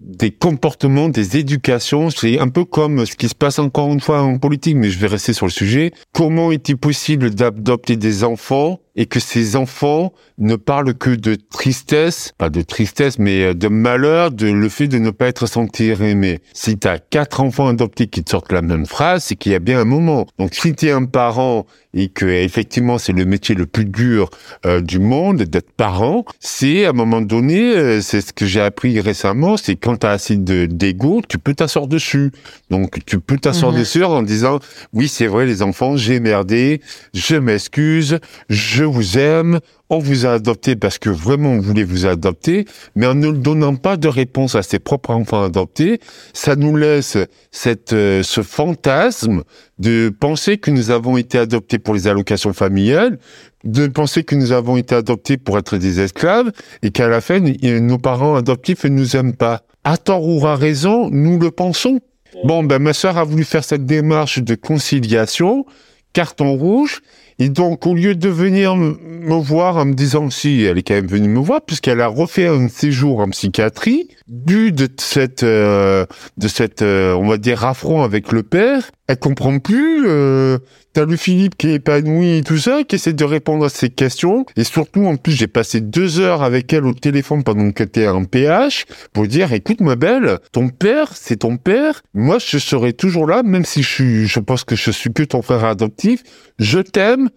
des 0.00 0.30
comportements, 0.30 1.08
des 1.08 1.36
éducations. 1.36 2.10
C'est 2.10 2.38
un 2.38 2.48
peu 2.48 2.64
comme 2.64 3.04
ce 3.06 3.14
qui 3.14 3.28
se 3.28 3.34
passe 3.34 3.58
encore 3.58 3.92
une 3.92 4.00
fois 4.00 4.22
en 4.22 4.38
politique, 4.38 4.76
mais 4.76 4.90
je 4.90 4.98
vais 4.98 5.06
rester 5.06 5.32
sur 5.32 5.46
le 5.46 5.52
sujet. 5.52 5.92
Comment 6.12 6.52
est-il 6.52 6.76
possible 6.76 7.30
d'adopter 7.30 7.96
des 7.96 8.24
enfants 8.24 8.80
et 8.96 9.06
que 9.06 9.20
ces 9.20 9.56
enfants 9.56 10.12
ne 10.38 10.56
parlent 10.56 10.94
que 10.94 11.10
de 11.10 11.36
tristesse, 11.36 12.32
pas 12.38 12.50
de 12.50 12.62
tristesse, 12.62 13.18
mais 13.18 13.44
euh, 13.44 13.54
de 13.54 13.68
malheur, 13.68 14.30
de 14.30 14.46
le 14.46 14.68
fait 14.68 14.88
de 14.88 14.98
ne 14.98 15.10
pas 15.10 15.26
être 15.26 15.46
senti 15.46 15.90
aimé. 15.90 16.40
Si 16.52 16.78
tu 16.78 16.88
as 16.88 16.98
quatre 16.98 17.40
enfants 17.40 17.68
adoptés 17.68 18.06
qui 18.06 18.24
te 18.24 18.30
sortent 18.30 18.52
la 18.52 18.62
même 18.62 18.86
phrase, 18.86 19.24
c'est 19.24 19.36
qu'il 19.36 19.52
y 19.52 19.54
a 19.54 19.58
bien 19.58 19.80
un 19.80 19.84
moment. 19.84 20.26
Donc 20.38 20.54
si 20.54 20.74
tu 20.74 20.86
es 20.86 20.90
un 20.90 21.04
parent 21.04 21.66
et 21.92 22.08
que 22.08 22.24
effectivement 22.24 22.98
c'est 22.98 23.12
le 23.12 23.24
métier 23.24 23.54
le 23.54 23.66
plus 23.66 23.84
dur 23.84 24.30
euh, 24.64 24.80
du 24.80 24.98
monde 24.98 25.42
d'être 25.42 25.72
parent, 25.72 26.24
c'est 26.38 26.86
à 26.86 26.90
un 26.90 26.92
moment 26.92 27.20
donné, 27.20 27.76
euh, 27.76 28.00
c'est 28.00 28.20
ce 28.20 28.32
que 28.32 28.46
j'ai 28.46 28.60
appris 28.60 29.00
récemment, 29.00 29.56
c'est 29.56 29.76
quand 29.76 29.98
tu 29.98 30.06
as 30.06 30.10
assez 30.10 30.36
de 30.36 30.66
d'ego, 30.66 31.20
tu 31.28 31.38
peux 31.38 31.54
t'asseoir 31.54 31.86
dessus. 31.86 32.32
Donc 32.70 33.04
tu 33.04 33.20
peux 33.20 33.38
t'asseoir 33.38 33.72
mhm. 33.72 33.78
dessus 33.78 34.04
en 34.04 34.22
disant 34.22 34.58
oui 34.92 35.08
c'est 35.08 35.26
vrai 35.26 35.46
les 35.46 35.62
enfants, 35.62 35.96
j'ai 35.96 36.20
merdé, 36.20 36.80
je 37.12 37.36
m'excuse, 37.36 38.18
je 38.48 38.79
vous 38.84 39.18
aime, 39.18 39.60
on 39.88 39.98
vous 39.98 40.26
a 40.26 40.32
adopté 40.32 40.76
parce 40.76 40.98
que 40.98 41.10
vraiment 41.10 41.50
on 41.50 41.60
voulait 41.60 41.84
vous 41.84 42.06
adopter, 42.06 42.64
mais 42.94 43.06
en 43.06 43.14
ne 43.14 43.30
donnant 43.30 43.76
pas 43.76 43.96
de 43.96 44.08
réponse 44.08 44.54
à 44.54 44.62
ses 44.62 44.78
propres 44.78 45.10
enfants 45.10 45.42
adoptés, 45.42 46.00
ça 46.32 46.56
nous 46.56 46.76
laisse 46.76 47.16
cette, 47.50 47.92
euh, 47.92 48.22
ce 48.22 48.42
fantasme 48.42 49.42
de 49.78 50.08
penser 50.08 50.58
que 50.58 50.70
nous 50.70 50.90
avons 50.90 51.16
été 51.16 51.38
adoptés 51.38 51.78
pour 51.78 51.94
les 51.94 52.06
allocations 52.06 52.52
familiales, 52.52 53.18
de 53.64 53.86
penser 53.86 54.24
que 54.24 54.34
nous 54.34 54.52
avons 54.52 54.76
été 54.76 54.94
adoptés 54.94 55.36
pour 55.36 55.58
être 55.58 55.76
des 55.76 56.00
esclaves 56.00 56.50
et 56.82 56.90
qu'à 56.90 57.08
la 57.08 57.20
fin, 57.20 57.40
nos 57.40 57.98
parents 57.98 58.36
adoptifs 58.36 58.84
ne 58.84 58.90
nous 58.90 59.16
aiment 59.16 59.36
pas. 59.36 59.62
À 59.84 59.96
tort 59.96 60.26
ou 60.26 60.46
à 60.46 60.56
raison, 60.56 61.08
nous 61.10 61.38
le 61.38 61.50
pensons. 61.50 62.00
Bon, 62.44 62.62
ben, 62.62 62.78
ma 62.78 62.92
sœur 62.92 63.18
a 63.18 63.24
voulu 63.24 63.44
faire 63.44 63.64
cette 63.64 63.86
démarche 63.86 64.38
de 64.38 64.54
conciliation, 64.54 65.66
carton 66.12 66.54
rouge, 66.54 67.00
et 67.40 67.48
donc, 67.48 67.86
au 67.86 67.94
lieu 67.94 68.14
de 68.14 68.28
venir 68.28 68.76
me 68.76 69.34
voir 69.34 69.78
en 69.78 69.86
me 69.86 69.94
disant 69.94 70.28
si 70.28 70.62
elle 70.62 70.76
est 70.76 70.82
quand 70.82 70.94
même 70.94 71.06
venue 71.06 71.28
me 71.28 71.40
voir, 71.40 71.62
puisqu'elle 71.62 72.02
a 72.02 72.06
refait 72.06 72.46
un 72.46 72.68
séjour 72.68 73.20
en 73.20 73.30
psychiatrie, 73.30 74.08
dû 74.28 74.72
de 74.72 74.88
cette, 74.98 75.42
euh, 75.42 76.04
de 76.36 76.48
cette, 76.48 76.82
euh, 76.82 77.14
on 77.14 77.26
va 77.26 77.38
dire, 77.38 77.64
affront 77.64 78.02
avec 78.02 78.30
le 78.30 78.42
père, 78.42 78.90
elle 79.10 79.18
comprend 79.18 79.58
plus. 79.58 80.06
Euh, 80.06 80.58
T'as 80.92 81.04
le 81.04 81.16
Philippe 81.16 81.56
qui 81.56 81.68
est 81.68 81.74
épanoui 81.74 82.38
et 82.38 82.42
tout 82.42 82.58
ça, 82.58 82.82
qui 82.82 82.96
essaie 82.96 83.12
de 83.12 83.24
répondre 83.24 83.64
à 83.64 83.68
ses 83.68 83.90
questions. 83.90 84.44
Et 84.56 84.64
surtout, 84.64 85.06
en 85.06 85.16
plus, 85.16 85.32
j'ai 85.32 85.46
passé 85.46 85.80
deux 85.80 86.18
heures 86.18 86.42
avec 86.42 86.72
elle 86.72 86.84
au 86.84 86.94
téléphone 86.94 87.44
pendant 87.44 87.70
qu'elle 87.70 87.86
était 87.86 88.08
en 88.08 88.24
PH 88.24 88.86
pour 89.12 89.28
dire, 89.28 89.52
écoute, 89.52 89.80
ma 89.80 89.94
belle, 89.94 90.40
ton 90.50 90.68
père, 90.68 91.12
c'est 91.14 91.36
ton 91.36 91.58
père. 91.58 92.02
Moi, 92.12 92.38
je 92.44 92.58
serai 92.58 92.92
toujours 92.92 93.28
là, 93.28 93.44
même 93.44 93.64
si 93.64 93.84
je 93.84 94.24
je 94.24 94.40
pense 94.40 94.64
que 94.64 94.74
je 94.74 94.90
suis 94.90 95.12
que 95.12 95.22
ton 95.22 95.42
frère 95.42 95.64
adoptif. 95.64 96.24
Je 96.58 96.80
t'aime 96.80 97.30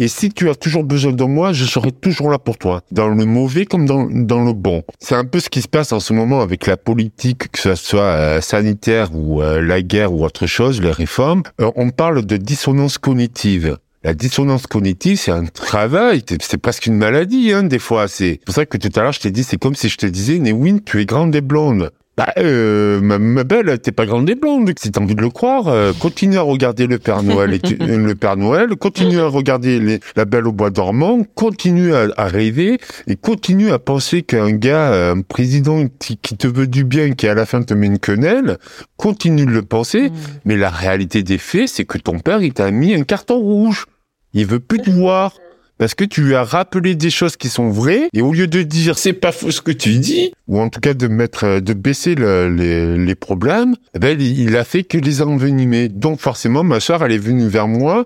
et 0.00 0.08
si 0.08 0.30
tu 0.30 0.48
as 0.48 0.54
toujours 0.54 0.82
besoin 0.82 1.12
de 1.12 1.24
moi, 1.24 1.52
je 1.52 1.66
serai 1.66 1.92
toujours 1.92 2.30
là 2.30 2.38
pour 2.38 2.56
toi, 2.56 2.80
dans 2.90 3.08
le 3.08 3.26
mauvais 3.26 3.66
comme 3.66 3.84
dans, 3.84 4.08
dans 4.10 4.42
le 4.42 4.54
bon. 4.54 4.82
C'est 4.98 5.14
un 5.14 5.26
peu 5.26 5.40
ce 5.40 5.50
qui 5.50 5.60
se 5.60 5.68
passe 5.68 5.92
en 5.92 6.00
ce 6.00 6.14
moment 6.14 6.40
avec 6.40 6.66
la 6.66 6.78
politique, 6.78 7.52
que 7.52 7.58
ce 7.58 7.74
soit 7.74 8.00
euh, 8.00 8.40
sanitaire 8.40 9.10
ou 9.14 9.42
euh, 9.42 9.60
la 9.60 9.82
guerre 9.82 10.14
ou 10.14 10.24
autre 10.24 10.46
chose, 10.46 10.80
les 10.80 10.90
réformes. 10.90 11.42
Euh, 11.60 11.70
on 11.76 11.90
parle 11.90 12.24
de 12.24 12.38
dissonance 12.38 12.96
cognitive. 12.96 13.76
La 14.02 14.14
dissonance 14.14 14.66
cognitive, 14.66 15.18
c'est 15.18 15.32
un 15.32 15.44
travail, 15.44 16.22
c'est 16.40 16.56
presque 16.56 16.86
une 16.86 16.96
maladie, 16.96 17.52
hein, 17.52 17.64
des 17.64 17.78
fois. 17.78 18.08
C'est 18.08 18.40
pour 18.46 18.54
ça 18.54 18.64
que 18.64 18.78
tout 18.78 18.88
à 18.98 19.02
l'heure, 19.02 19.12
je 19.12 19.20
t'ai 19.20 19.30
dit, 19.30 19.44
c'est 19.44 19.58
comme 19.58 19.74
si 19.74 19.90
je 19.90 19.98
te 19.98 20.06
disais, 20.06 20.38
Newin, 20.38 20.78
tu 20.82 21.02
es 21.02 21.04
grande 21.04 21.36
et 21.36 21.42
blonde. 21.42 21.90
Bah, 22.20 22.34
euh, 22.36 23.00
ma, 23.00 23.44
belle, 23.44 23.78
t'es 23.78 23.92
pas 23.92 24.04
grande 24.04 24.28
et 24.28 24.34
blonde. 24.34 24.70
Si 24.78 24.92
t'as 24.92 25.00
envie 25.00 25.14
de 25.14 25.22
le 25.22 25.30
croire, 25.30 25.68
euh, 25.68 25.94
continue 25.98 26.36
à 26.36 26.42
regarder 26.42 26.86
le 26.86 26.98
Père 26.98 27.22
Noël 27.22 27.54
et 27.54 27.60
le 27.80 28.14
Père 28.14 28.36
Noël, 28.36 28.76
continue 28.76 29.20
à 29.20 29.26
regarder 29.26 30.00
la 30.16 30.26
Belle 30.26 30.46
au 30.46 30.52
bois 30.52 30.68
dormant, 30.68 31.24
continue 31.34 31.94
à, 31.94 32.26
rêver 32.26 32.78
et 33.06 33.16
continue 33.16 33.70
à 33.70 33.78
penser 33.78 34.20
qu'un 34.20 34.52
gars, 34.52 35.12
un 35.12 35.22
président 35.22 35.86
qui, 35.98 36.18
te 36.18 36.46
veut 36.46 36.66
du 36.66 36.84
bien, 36.84 37.12
qui 37.12 37.26
à 37.26 37.32
la 37.32 37.46
fin 37.46 37.62
te 37.62 37.72
met 37.72 37.86
une 37.86 37.98
quenelle, 37.98 38.58
continue 38.98 39.46
de 39.46 39.52
le 39.52 39.62
penser. 39.62 40.10
Mm. 40.10 40.14
Mais 40.44 40.56
la 40.58 40.68
réalité 40.68 41.22
des 41.22 41.38
faits, 41.38 41.68
c'est 41.68 41.86
que 41.86 41.96
ton 41.96 42.18
père, 42.18 42.42
il 42.42 42.52
t'a 42.52 42.70
mis 42.70 42.94
un 42.94 43.02
carton 43.02 43.38
rouge. 43.38 43.86
Il 44.34 44.44
veut 44.44 44.60
plus 44.60 44.80
te 44.80 44.90
voir 44.90 45.32
parce 45.80 45.94
que 45.94 46.04
tu 46.04 46.20
lui 46.20 46.34
as 46.34 46.44
rappelé 46.44 46.94
des 46.94 47.08
choses 47.08 47.38
qui 47.38 47.48
sont 47.48 47.70
vraies 47.70 48.10
et 48.12 48.20
au 48.20 48.34
lieu 48.34 48.46
de 48.46 48.60
dire 48.60 48.98
c'est 48.98 49.14
pas 49.14 49.32
faux 49.32 49.50
ce 49.50 49.62
que 49.62 49.70
tu 49.70 49.94
dis 49.94 50.30
ou 50.46 50.60
en 50.60 50.68
tout 50.68 50.78
cas 50.78 50.92
de 50.92 51.08
mettre 51.08 51.44
euh, 51.44 51.60
de 51.60 51.72
baisser 51.72 52.14
les, 52.14 52.98
les, 52.98 53.14
problèmes, 53.14 53.74
eh 53.94 53.98
ben 53.98 54.20
il, 54.20 54.56
a 54.58 54.64
fait 54.64 54.84
que 54.84 54.98
les 54.98 55.22
envenimer. 55.22 55.88
Donc 55.88 56.20
forcément 56.20 56.62
ma 56.64 56.80
soeur 56.80 57.02
elle 57.02 57.12
est 57.12 57.18
venue 57.18 57.48
vers 57.48 57.66
moi 57.66 58.04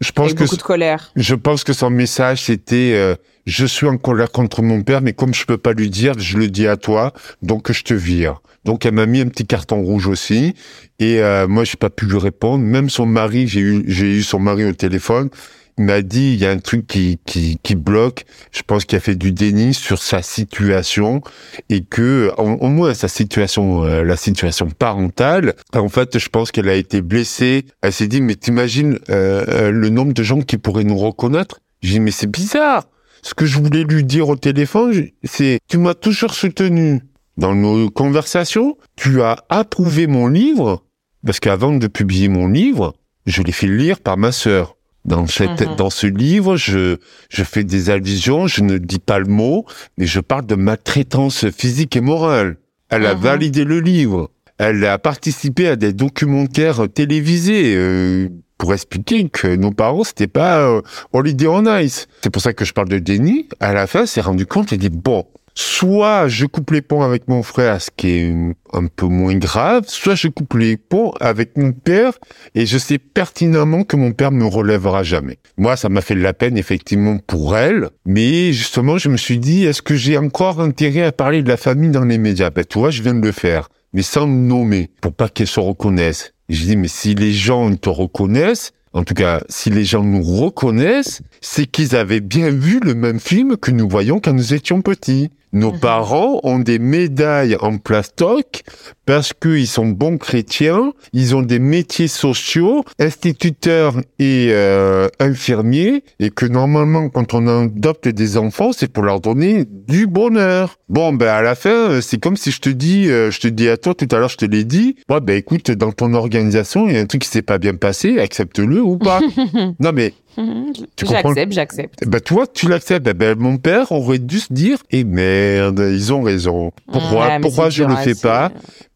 je 0.00 0.10
pense 0.10 0.26
Avec 0.26 0.38
que 0.38 0.44
beaucoup 0.44 0.56
de 0.56 0.62
colère. 0.62 1.12
Je 1.16 1.34
pense 1.34 1.64
que 1.64 1.72
son 1.72 1.88
message 1.88 2.42
c'était 2.42 2.92
euh, 2.94 3.14
je 3.46 3.64
suis 3.64 3.86
en 3.86 3.96
colère 3.96 4.30
contre 4.30 4.60
mon 4.60 4.82
père, 4.82 5.00
mais 5.00 5.14
comme 5.14 5.32
je 5.32 5.46
peux 5.46 5.58
pas 5.58 5.72
lui 5.72 5.88
dire, 5.88 6.18
je 6.18 6.36
le 6.36 6.48
dis 6.48 6.66
à 6.66 6.76
toi, 6.76 7.12
donc 7.40 7.70
je 7.72 7.84
te 7.84 7.94
vire. 7.94 8.42
Donc 8.64 8.84
elle 8.84 8.94
m'a 8.94 9.06
mis 9.06 9.20
un 9.20 9.28
petit 9.28 9.46
carton 9.46 9.80
rouge 9.80 10.08
aussi, 10.08 10.54
et 10.98 11.20
euh, 11.20 11.46
moi 11.46 11.64
j'ai 11.64 11.76
pas 11.76 11.90
pu 11.90 12.06
lui 12.06 12.18
répondre. 12.18 12.64
Même 12.64 12.90
son 12.90 13.06
mari, 13.06 13.46
j'ai 13.46 13.60
eu 13.60 13.84
j'ai 13.86 14.16
eu 14.16 14.22
son 14.22 14.40
mari 14.40 14.64
au 14.64 14.72
téléphone. 14.72 15.30
M'a 15.76 16.02
dit 16.02 16.34
il 16.34 16.40
y 16.40 16.46
a 16.46 16.50
un 16.52 16.58
truc 16.58 16.86
qui 16.86 17.18
qui, 17.26 17.58
qui 17.60 17.74
bloque. 17.74 18.26
Je 18.52 18.62
pense 18.62 18.84
qu'il 18.84 18.96
a 18.96 19.00
fait 19.00 19.16
du 19.16 19.32
déni 19.32 19.74
sur 19.74 20.00
sa 20.00 20.22
situation 20.22 21.20
et 21.68 21.82
que 21.82 22.30
au 22.36 22.68
moins 22.68 22.94
sa 22.94 23.08
situation 23.08 23.84
euh, 23.84 24.04
la 24.04 24.16
situation 24.16 24.68
parentale. 24.68 25.54
En 25.74 25.88
fait, 25.88 26.18
je 26.18 26.28
pense 26.28 26.52
qu'elle 26.52 26.68
a 26.68 26.74
été 26.74 27.02
blessée. 27.02 27.66
Elle 27.82 27.92
s'est 27.92 28.06
dit 28.06 28.20
mais 28.20 28.36
t'imagines 28.36 29.00
euh, 29.10 29.44
euh, 29.48 29.70
le 29.72 29.88
nombre 29.88 30.12
de 30.12 30.22
gens 30.22 30.42
qui 30.42 30.58
pourraient 30.58 30.84
nous 30.84 30.98
reconnaître? 30.98 31.58
J'ai 31.82 31.94
dit 31.94 32.00
mais 32.00 32.12
c'est 32.12 32.30
bizarre. 32.30 32.84
Ce 33.22 33.34
que 33.34 33.44
je 33.44 33.58
voulais 33.58 33.82
lui 33.82 34.04
dire 34.04 34.28
au 34.28 34.36
téléphone, 34.36 35.08
c'est 35.24 35.58
tu 35.66 35.78
m'as 35.78 35.94
toujours 35.94 36.34
soutenu 36.34 37.00
dans 37.36 37.54
nos 37.54 37.90
conversations. 37.90 38.76
Tu 38.94 39.22
as 39.22 39.44
approuvé 39.48 40.06
mon 40.06 40.28
livre 40.28 40.84
parce 41.26 41.40
qu'avant 41.40 41.72
de 41.72 41.86
publier 41.88 42.28
mon 42.28 42.46
livre, 42.46 42.94
je 43.26 43.42
l'ai 43.42 43.52
fait 43.52 43.66
lire 43.66 43.98
par 43.98 44.16
ma 44.16 44.30
sœur. 44.30 44.76
Dans, 45.04 45.26
cette, 45.26 45.60
Mhm. 45.60 45.76
dans 45.76 45.90
ce 45.90 46.06
livre, 46.06 46.56
je, 46.56 46.96
je 47.28 47.44
fais 47.44 47.62
des 47.64 47.90
allusions, 47.90 48.46
je 48.46 48.62
ne 48.62 48.78
dis 48.78 48.98
pas 48.98 49.18
le 49.18 49.26
mot, 49.26 49.66
mais 49.98 50.06
je 50.06 50.20
parle 50.20 50.46
de 50.46 50.54
maltraitance 50.54 51.50
physique 51.50 51.94
et 51.96 52.00
morale. 52.00 52.56
Elle 52.88 53.04
a 53.06 53.14
Mhm. 53.14 53.20
validé 53.20 53.64
le 53.64 53.80
livre. 53.80 54.30
Elle 54.58 54.84
a 54.86 54.98
participé 54.98 55.68
à 55.68 55.76
des 55.76 55.92
documentaires 55.92 56.86
télévisés 56.92 57.74
euh, 57.76 58.28
pour 58.56 58.72
expliquer 58.72 59.28
que 59.28 59.56
nos 59.56 59.72
parents, 59.72 60.04
c'était 60.04 60.26
pas 60.28 60.60
euh, 60.60 60.80
Holiday 61.12 61.48
on 61.48 61.64
Ice. 61.78 62.06
C'est 62.22 62.30
pour 62.30 62.40
ça 62.40 62.52
que 62.54 62.64
je 62.64 62.72
parle 62.72 62.88
de 62.88 62.98
déni. 62.98 63.48
À 63.60 63.74
la 63.74 63.86
fin, 63.86 64.02
elle 64.02 64.08
s'est 64.08 64.20
rendu 64.20 64.46
compte 64.46 64.72
et 64.72 64.76
dit, 64.78 64.90
bon, 64.90 65.26
soit 65.54 66.28
je 66.28 66.46
coupe 66.46 66.70
les 66.72 66.82
ponts 66.82 67.02
avec 67.02 67.28
mon 67.28 67.42
frère, 67.42 67.80
ce 67.80 67.90
qui 67.96 68.08
est 68.08 68.34
un 68.72 68.86
peu 68.86 69.06
moins 69.06 69.36
grave, 69.36 69.84
soit 69.86 70.14
je 70.14 70.28
coupe 70.28 70.54
les 70.54 70.76
ponts 70.76 71.12
avec 71.20 71.56
mon 71.56 71.72
père 71.72 72.12
et 72.54 72.66
je 72.66 72.78
sais 72.78 72.98
pertinemment 72.98 73.84
que 73.84 73.96
mon 73.96 74.12
père 74.12 74.32
me 74.32 74.46
relèvera 74.46 75.02
jamais. 75.02 75.38
Moi, 75.56 75.76
ça 75.76 75.88
m'a 75.88 76.00
fait 76.00 76.16
de 76.16 76.20
la 76.20 76.32
peine 76.32 76.56
effectivement 76.56 77.18
pour 77.26 77.56
elle, 77.56 77.90
mais 78.04 78.52
justement, 78.52 78.98
je 78.98 79.08
me 79.08 79.16
suis 79.16 79.38
dit, 79.38 79.64
est-ce 79.64 79.82
que 79.82 79.94
j'ai 79.94 80.18
encore 80.18 80.60
intérêt 80.60 81.02
à 81.02 81.12
parler 81.12 81.42
de 81.42 81.48
la 81.48 81.56
famille 81.56 81.90
dans 81.90 82.04
les 82.04 82.18
médias? 82.18 82.50
Ben, 82.50 82.64
tu 82.64 82.78
je 82.90 83.02
viens 83.02 83.14
de 83.14 83.24
le 83.24 83.32
faire, 83.32 83.68
mais 83.92 84.02
sans 84.02 84.26
le 84.26 84.32
nommer, 84.32 84.90
pour 85.00 85.12
pas 85.12 85.28
qu'elle 85.28 85.46
se 85.46 85.60
reconnaisse. 85.60 86.32
Et 86.48 86.54
je 86.54 86.64
dis, 86.64 86.76
mais 86.76 86.88
si 86.88 87.14
les 87.14 87.32
gens 87.32 87.74
te 87.76 87.88
reconnaissent, 87.88 88.72
en 88.94 89.02
tout 89.02 89.14
cas, 89.14 89.42
si 89.48 89.70
les 89.70 89.84
gens 89.84 90.04
nous 90.04 90.22
reconnaissent, 90.22 91.20
c'est 91.40 91.66
qu'ils 91.66 91.96
avaient 91.96 92.20
bien 92.20 92.50
vu 92.50 92.78
le 92.80 92.94
même 92.94 93.18
film 93.18 93.56
que 93.56 93.72
nous 93.72 93.88
voyons 93.88 94.20
quand 94.20 94.32
nous 94.32 94.54
étions 94.54 94.82
petits. 94.82 95.30
Nos 95.54 95.72
Mhm. 95.72 95.78
parents 95.80 96.40
ont 96.42 96.58
des 96.58 96.78
médailles 96.78 97.56
en 97.60 97.78
plastoc 97.78 98.62
parce 99.06 99.32
qu'ils 99.32 99.66
sont 99.68 99.86
bons 99.86 100.18
chrétiens, 100.18 100.92
ils 101.12 101.34
ont 101.36 101.42
des 101.42 101.58
métiers 101.60 102.08
sociaux, 102.08 102.84
instituteurs 102.98 103.94
et 104.18 104.48
euh, 104.50 105.08
infirmiers, 105.20 106.02
et 106.20 106.30
que 106.30 106.46
normalement, 106.46 107.08
quand 107.08 107.34
on 107.34 107.46
adopte 107.46 108.08
des 108.08 108.36
enfants, 108.36 108.72
c'est 108.72 108.90
pour 108.92 109.04
leur 109.04 109.20
donner 109.20 109.64
du 109.88 110.06
bonheur. 110.06 110.76
Bon, 110.88 111.12
ben 111.12 111.28
à 111.28 111.42
la 111.42 111.54
fin, 111.54 111.70
euh, 111.90 112.00
c'est 112.00 112.18
comme 112.20 112.36
si 112.36 112.50
je 112.50 112.60
te 112.60 112.68
dis, 112.68 113.08
euh, 113.10 113.30
je 113.30 113.40
te 113.40 113.48
dis 113.48 113.68
à 113.68 113.76
toi 113.76 113.94
tout 113.94 114.08
à 114.10 114.18
l'heure, 114.18 114.28
je 114.28 114.36
te 114.36 114.44
l'ai 114.44 114.64
dit, 114.64 114.96
ouais, 115.08 115.20
ben 115.20 115.36
écoute, 115.36 115.70
dans 115.70 115.92
ton 115.92 116.14
organisation, 116.14 116.88
il 116.88 116.94
y 116.94 116.98
a 116.98 117.00
un 117.00 117.06
truc 117.06 117.22
qui 117.22 117.28
s'est 117.28 117.42
pas 117.42 117.58
bien 117.58 117.74
passé, 117.74 118.18
accepte-le 118.18 118.82
ou 118.82 118.98
pas. 118.98 119.20
non 119.80 119.92
mais 119.94 120.14
Comprends 120.34 121.34
J'accepte, 121.34 121.52
j'accepte. 121.52 122.08
ben 122.08 122.20
toi, 122.20 122.46
tu 122.46 122.68
l'acceptes. 122.68 123.04
Ben, 123.04 123.14
ben, 123.14 123.38
mon 123.38 123.56
père 123.56 123.92
aurait 123.92 124.18
dû 124.18 124.40
se 124.40 124.52
dire, 124.52 124.78
eh 124.90 125.04
merde, 125.04 125.80
ils 125.92 126.12
ont 126.12 126.22
raison. 126.22 126.72
Pourquoi, 126.90 127.26
Ouais, 127.26 127.40
pourquoi 127.40 127.70
je 127.70 127.84
le 127.84 127.94
fais 127.96 128.14
pas 128.14 128.50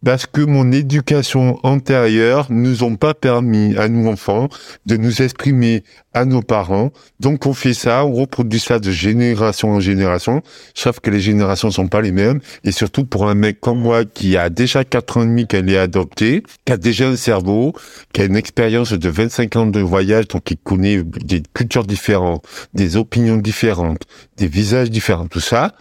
Parce 0.05 0.27
que 0.27 0.41
mon 0.41 0.73
éducation 0.73 1.59
antérieure 1.63 2.47
nous 2.51 2.83
ont 2.83 2.97
pas 2.97 3.15
permis 3.15 3.77
à 3.77 3.89
nous 3.89 4.09
enfants 4.09 4.49
de 4.87 4.97
nous 4.97 5.23
exprimer 5.23 5.83
à 6.15 6.25
nos 6.25 6.43
parents. 6.43 6.91
Donc 7.21 7.47
on 7.47 7.53
fait 7.53 7.75
ça, 7.75 8.05
on 8.05 8.13
reproduit 8.13 8.59
ça 8.61 8.79
de 8.79 8.91
génération 8.91 9.71
en 9.71 9.81
génération, 9.81 10.43
sauf 10.75 11.01
que 11.01 11.11
les 11.11 11.21
générations 11.21 11.71
sont 11.71 11.87
pas 11.87 12.01
les 12.01 12.13
mêmes. 12.13 12.41
Et 12.65 12.73
surtout 12.73 13.05
pour 13.05 13.29
un 13.29 13.35
mec 13.35 13.61
comme 13.61 13.81
moi 13.81 14.05
qui 14.05 14.37
a 14.37 14.51
déjà 14.51 14.85
4 14.85 15.19
ans 15.19 15.23
et 15.23 15.27
demi 15.27 15.47
qu'elle 15.47 15.71
est 15.71 15.79
adoptée, 15.79 16.43
qui 16.65 16.73
a 16.73 16.77
déjà 16.77 17.09
un 17.09 17.17
cerveau, 17.17 17.73
qui 18.13 18.23
a 18.23 18.25
une 18.25 18.37
expérience 18.37 18.93
de 18.93 19.09
25 19.09 19.57
ans 19.57 19.67
de 19.67 19.81
voyage, 19.81 20.29
donc 20.29 20.45
qui 20.45 20.57
connaît 20.57 21.03
des 21.29 21.43
cultures 21.55 21.87
différentes, 21.87 22.45
des 22.75 22.97
opinions 22.97 23.37
différentes, 23.37 24.03
des 24.37 24.49
visages 24.49 24.91
différents, 24.91 25.29
tout 25.29 25.41
ça, 25.41 25.75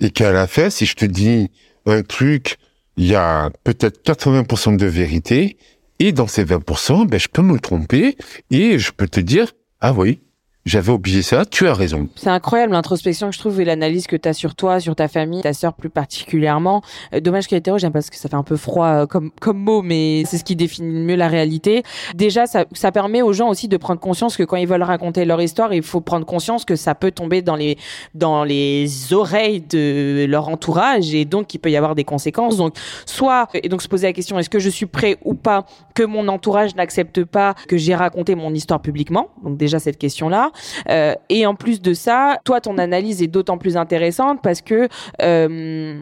et 0.00 0.10
qu'à 0.10 0.32
la 0.32 0.46
fin, 0.46 0.70
si 0.70 0.86
je 0.86 0.96
te 0.96 1.04
dis 1.04 1.50
un 1.86 2.02
truc, 2.02 2.56
il 2.96 3.06
y 3.06 3.14
a 3.14 3.50
peut-être 3.62 4.02
80% 4.04 4.76
de 4.76 4.86
vérité, 4.86 5.56
et 5.98 6.12
dans 6.12 6.26
ces 6.26 6.44
20%, 6.44 7.06
ben, 7.06 7.20
je 7.20 7.28
peux 7.28 7.42
me 7.42 7.58
tromper, 7.58 8.16
et 8.50 8.78
je 8.78 8.90
peux 8.90 9.08
te 9.08 9.20
dire, 9.20 9.52
ah 9.80 9.92
oui, 9.92 10.20
j'avais 10.66 10.90
oublié 10.90 11.22
ça, 11.22 11.44
tu 11.44 11.68
as 11.68 11.74
raison. 11.74 12.08
C'est 12.16 12.28
incroyable 12.28 12.72
l'introspection 12.72 13.28
que 13.28 13.34
je 13.34 13.38
trouve 13.38 13.60
et 13.60 13.64
l'analyse 13.64 14.08
que 14.08 14.16
tu 14.16 14.28
as 14.28 14.32
sur 14.32 14.56
toi, 14.56 14.80
sur 14.80 14.96
ta 14.96 15.06
famille, 15.06 15.40
ta 15.40 15.52
sœur 15.52 15.72
plus 15.74 15.90
particulièrement. 15.90 16.82
Euh, 17.14 17.20
dommage 17.20 17.46
qu'elle 17.46 17.60
hétéro, 17.60 17.78
j'aime 17.78 17.92
parce 17.92 18.10
que 18.10 18.16
ça 18.16 18.28
fait 18.28 18.34
un 18.34 18.42
peu 18.42 18.56
froid 18.56 18.86
euh, 18.86 19.06
comme, 19.06 19.30
comme 19.40 19.58
mot, 19.58 19.80
mais 19.80 20.24
c'est 20.26 20.38
ce 20.38 20.44
qui 20.44 20.56
définit 20.56 21.04
mieux 21.04 21.14
la 21.14 21.28
réalité. 21.28 21.84
Déjà, 22.16 22.46
ça, 22.46 22.64
ça 22.72 22.90
permet 22.90 23.22
aux 23.22 23.32
gens 23.32 23.48
aussi 23.48 23.68
de 23.68 23.76
prendre 23.76 24.00
conscience 24.00 24.36
que 24.36 24.42
quand 24.42 24.56
ils 24.56 24.66
veulent 24.66 24.82
raconter 24.82 25.24
leur 25.24 25.40
histoire, 25.40 25.72
il 25.72 25.84
faut 25.84 26.00
prendre 26.00 26.26
conscience 26.26 26.64
que 26.64 26.74
ça 26.74 26.96
peut 26.96 27.12
tomber 27.12 27.42
dans 27.42 27.56
les, 27.56 27.78
dans 28.14 28.42
les 28.42 29.12
oreilles 29.12 29.60
de 29.60 30.26
leur 30.28 30.48
entourage 30.48 31.14
et 31.14 31.24
donc 31.24 31.54
il 31.54 31.58
peut 31.58 31.70
y 31.70 31.76
avoir 31.76 31.94
des 31.94 32.04
conséquences. 32.04 32.56
Donc, 32.56 32.74
soit, 33.06 33.48
et 33.54 33.68
donc 33.68 33.82
se 33.82 33.88
poser 33.88 34.08
la 34.08 34.12
question, 34.12 34.36
est-ce 34.36 34.50
que 34.50 34.58
je 34.58 34.70
suis 34.70 34.86
prêt 34.86 35.16
ou 35.24 35.34
pas 35.34 35.64
que 35.94 36.02
mon 36.02 36.26
entourage 36.26 36.74
n'accepte 36.74 37.24
pas 37.24 37.54
que 37.68 37.76
j'ai 37.76 37.94
raconté 37.94 38.34
mon 38.34 38.52
histoire 38.52 38.82
publiquement? 38.82 39.28
Donc 39.44 39.56
déjà 39.56 39.78
cette 39.78 39.98
question-là. 39.98 40.50
Euh, 40.88 41.14
et 41.28 41.46
en 41.46 41.54
plus 41.54 41.80
de 41.80 41.94
ça, 41.94 42.38
toi, 42.44 42.60
ton 42.60 42.78
analyse 42.78 43.22
est 43.22 43.26
d'autant 43.26 43.58
plus 43.58 43.76
intéressante 43.76 44.40
parce 44.42 44.60
que, 44.60 44.88
euh, 45.22 46.00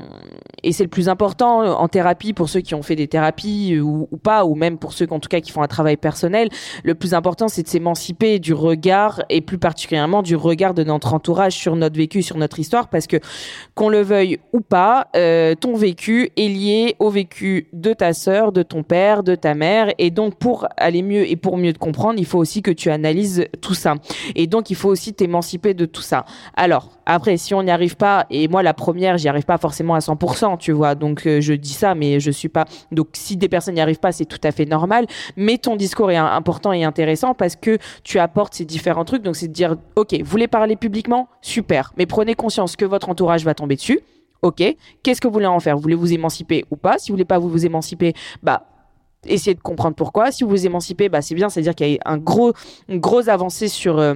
et 0.62 0.72
c'est 0.72 0.84
le 0.84 0.88
plus 0.88 1.08
important 1.08 1.60
en 1.60 1.88
thérapie 1.88 2.32
pour 2.32 2.48
ceux 2.48 2.60
qui 2.60 2.74
ont 2.74 2.82
fait 2.82 2.96
des 2.96 3.08
thérapies 3.08 3.74
euh, 3.74 3.80
ou, 3.80 4.16
pas, 4.22 4.44
ou 4.44 4.54
même 4.54 4.78
pour 4.78 4.92
ceux 4.92 5.06
en 5.10 5.20
tout 5.20 5.28
cas 5.28 5.40
qui 5.40 5.52
font 5.52 5.62
un 5.62 5.68
travail 5.68 5.96
personnel, 5.96 6.48
le 6.82 6.94
plus 6.94 7.14
important 7.14 7.48
c'est 7.48 7.62
de 7.62 7.68
s'émanciper 7.68 8.38
du 8.38 8.54
regard 8.54 9.22
et 9.28 9.40
plus 9.40 9.58
particulièrement 9.58 10.22
du 10.22 10.36
regard 10.36 10.74
de 10.74 10.82
notre 10.82 11.14
entourage 11.14 11.52
sur 11.52 11.76
notre 11.76 11.96
vécu, 11.96 12.22
sur 12.22 12.36
notre 12.36 12.58
histoire, 12.58 12.88
parce 12.88 13.06
que 13.06 13.18
qu'on 13.74 13.88
le 13.88 14.00
veuille 14.00 14.38
ou 14.52 14.60
pas, 14.60 15.08
ton 15.60 15.74
vécu 15.74 16.30
est 16.36 16.48
lié 16.48 16.96
au 16.98 17.10
vécu 17.10 17.68
de 17.72 17.92
ta 17.92 18.12
sœur, 18.12 18.52
de 18.52 18.62
ton 18.62 18.82
père, 18.82 19.22
de 19.22 19.34
ta 19.34 19.54
mère, 19.54 19.92
et 19.98 20.10
donc 20.10 20.36
pour 20.36 20.66
aller 20.76 21.02
mieux 21.02 21.28
et 21.28 21.36
pour 21.36 21.56
mieux 21.56 21.72
te 21.72 21.78
comprendre, 21.78 22.18
il 22.18 22.26
faut 22.26 22.38
aussi 22.38 22.62
que 22.62 22.70
tu 22.70 22.90
analyses 22.90 23.46
tout 23.60 23.74
ça. 23.74 23.94
Donc, 24.46 24.70
il 24.70 24.76
faut 24.76 24.88
aussi 24.88 25.14
t'émanciper 25.14 25.74
de 25.74 25.86
tout 25.86 26.02
ça. 26.02 26.24
Alors, 26.56 26.90
après, 27.06 27.36
si 27.36 27.54
on 27.54 27.62
n'y 27.62 27.70
arrive 27.70 27.96
pas, 27.96 28.26
et 28.30 28.48
moi, 28.48 28.62
la 28.62 28.74
première, 28.74 29.18
j'y 29.18 29.28
arrive 29.28 29.44
pas 29.44 29.58
forcément 29.58 29.94
à 29.94 29.98
100%, 29.98 30.58
tu 30.58 30.72
vois. 30.72 30.94
Donc, 30.94 31.26
euh, 31.26 31.40
je 31.40 31.54
dis 31.54 31.72
ça, 31.72 31.94
mais 31.94 32.20
je 32.20 32.30
suis 32.30 32.48
pas. 32.48 32.64
Donc, 32.92 33.08
si 33.12 33.36
des 33.36 33.48
personnes 33.48 33.74
n'y 33.74 33.80
arrivent 33.80 34.00
pas, 34.00 34.12
c'est 34.12 34.24
tout 34.24 34.40
à 34.42 34.52
fait 34.52 34.64
normal. 34.64 35.06
Mais 35.36 35.58
ton 35.58 35.76
discours 35.76 36.10
est 36.10 36.16
important 36.16 36.72
et 36.72 36.84
intéressant 36.84 37.34
parce 37.34 37.56
que 37.56 37.78
tu 38.02 38.18
apportes 38.18 38.54
ces 38.54 38.64
différents 38.64 39.04
trucs. 39.04 39.22
Donc, 39.22 39.36
c'est 39.36 39.48
de 39.48 39.52
dire, 39.52 39.76
OK, 39.96 40.14
vous 40.14 40.30
voulez 40.30 40.48
parler 40.48 40.76
publiquement? 40.76 41.28
Super. 41.42 41.92
Mais 41.96 42.06
prenez 42.06 42.34
conscience 42.34 42.76
que 42.76 42.84
votre 42.84 43.08
entourage 43.08 43.44
va 43.44 43.54
tomber 43.54 43.76
dessus. 43.76 44.00
OK. 44.42 44.62
Qu'est-ce 45.02 45.20
que 45.20 45.26
vous 45.26 45.32
voulez 45.32 45.46
en 45.46 45.60
faire? 45.60 45.76
Vous 45.76 45.82
voulez 45.82 45.94
vous 45.94 46.12
émanciper 46.12 46.64
ou 46.70 46.76
pas? 46.76 46.98
Si 46.98 47.10
vous 47.10 47.14
voulez 47.14 47.24
pas 47.24 47.38
vous, 47.38 47.48
vous 47.48 47.64
émanciper, 47.64 48.12
bah, 48.42 48.66
essayez 49.26 49.54
de 49.54 49.60
comprendre 49.60 49.96
pourquoi. 49.96 50.30
Si 50.30 50.44
vous 50.44 50.50
vous 50.50 50.66
émancipez, 50.66 51.08
bah, 51.08 51.22
c'est 51.22 51.34
bien, 51.34 51.48
c'est-à-dire 51.48 51.74
qu'il 51.74 51.92
y 51.92 51.96
a 51.96 52.00
un 52.04 52.18
gros, 52.18 52.52
une 52.88 53.00
grosse 53.00 53.28
avancée 53.28 53.68
sur, 53.68 53.98
euh, 53.98 54.14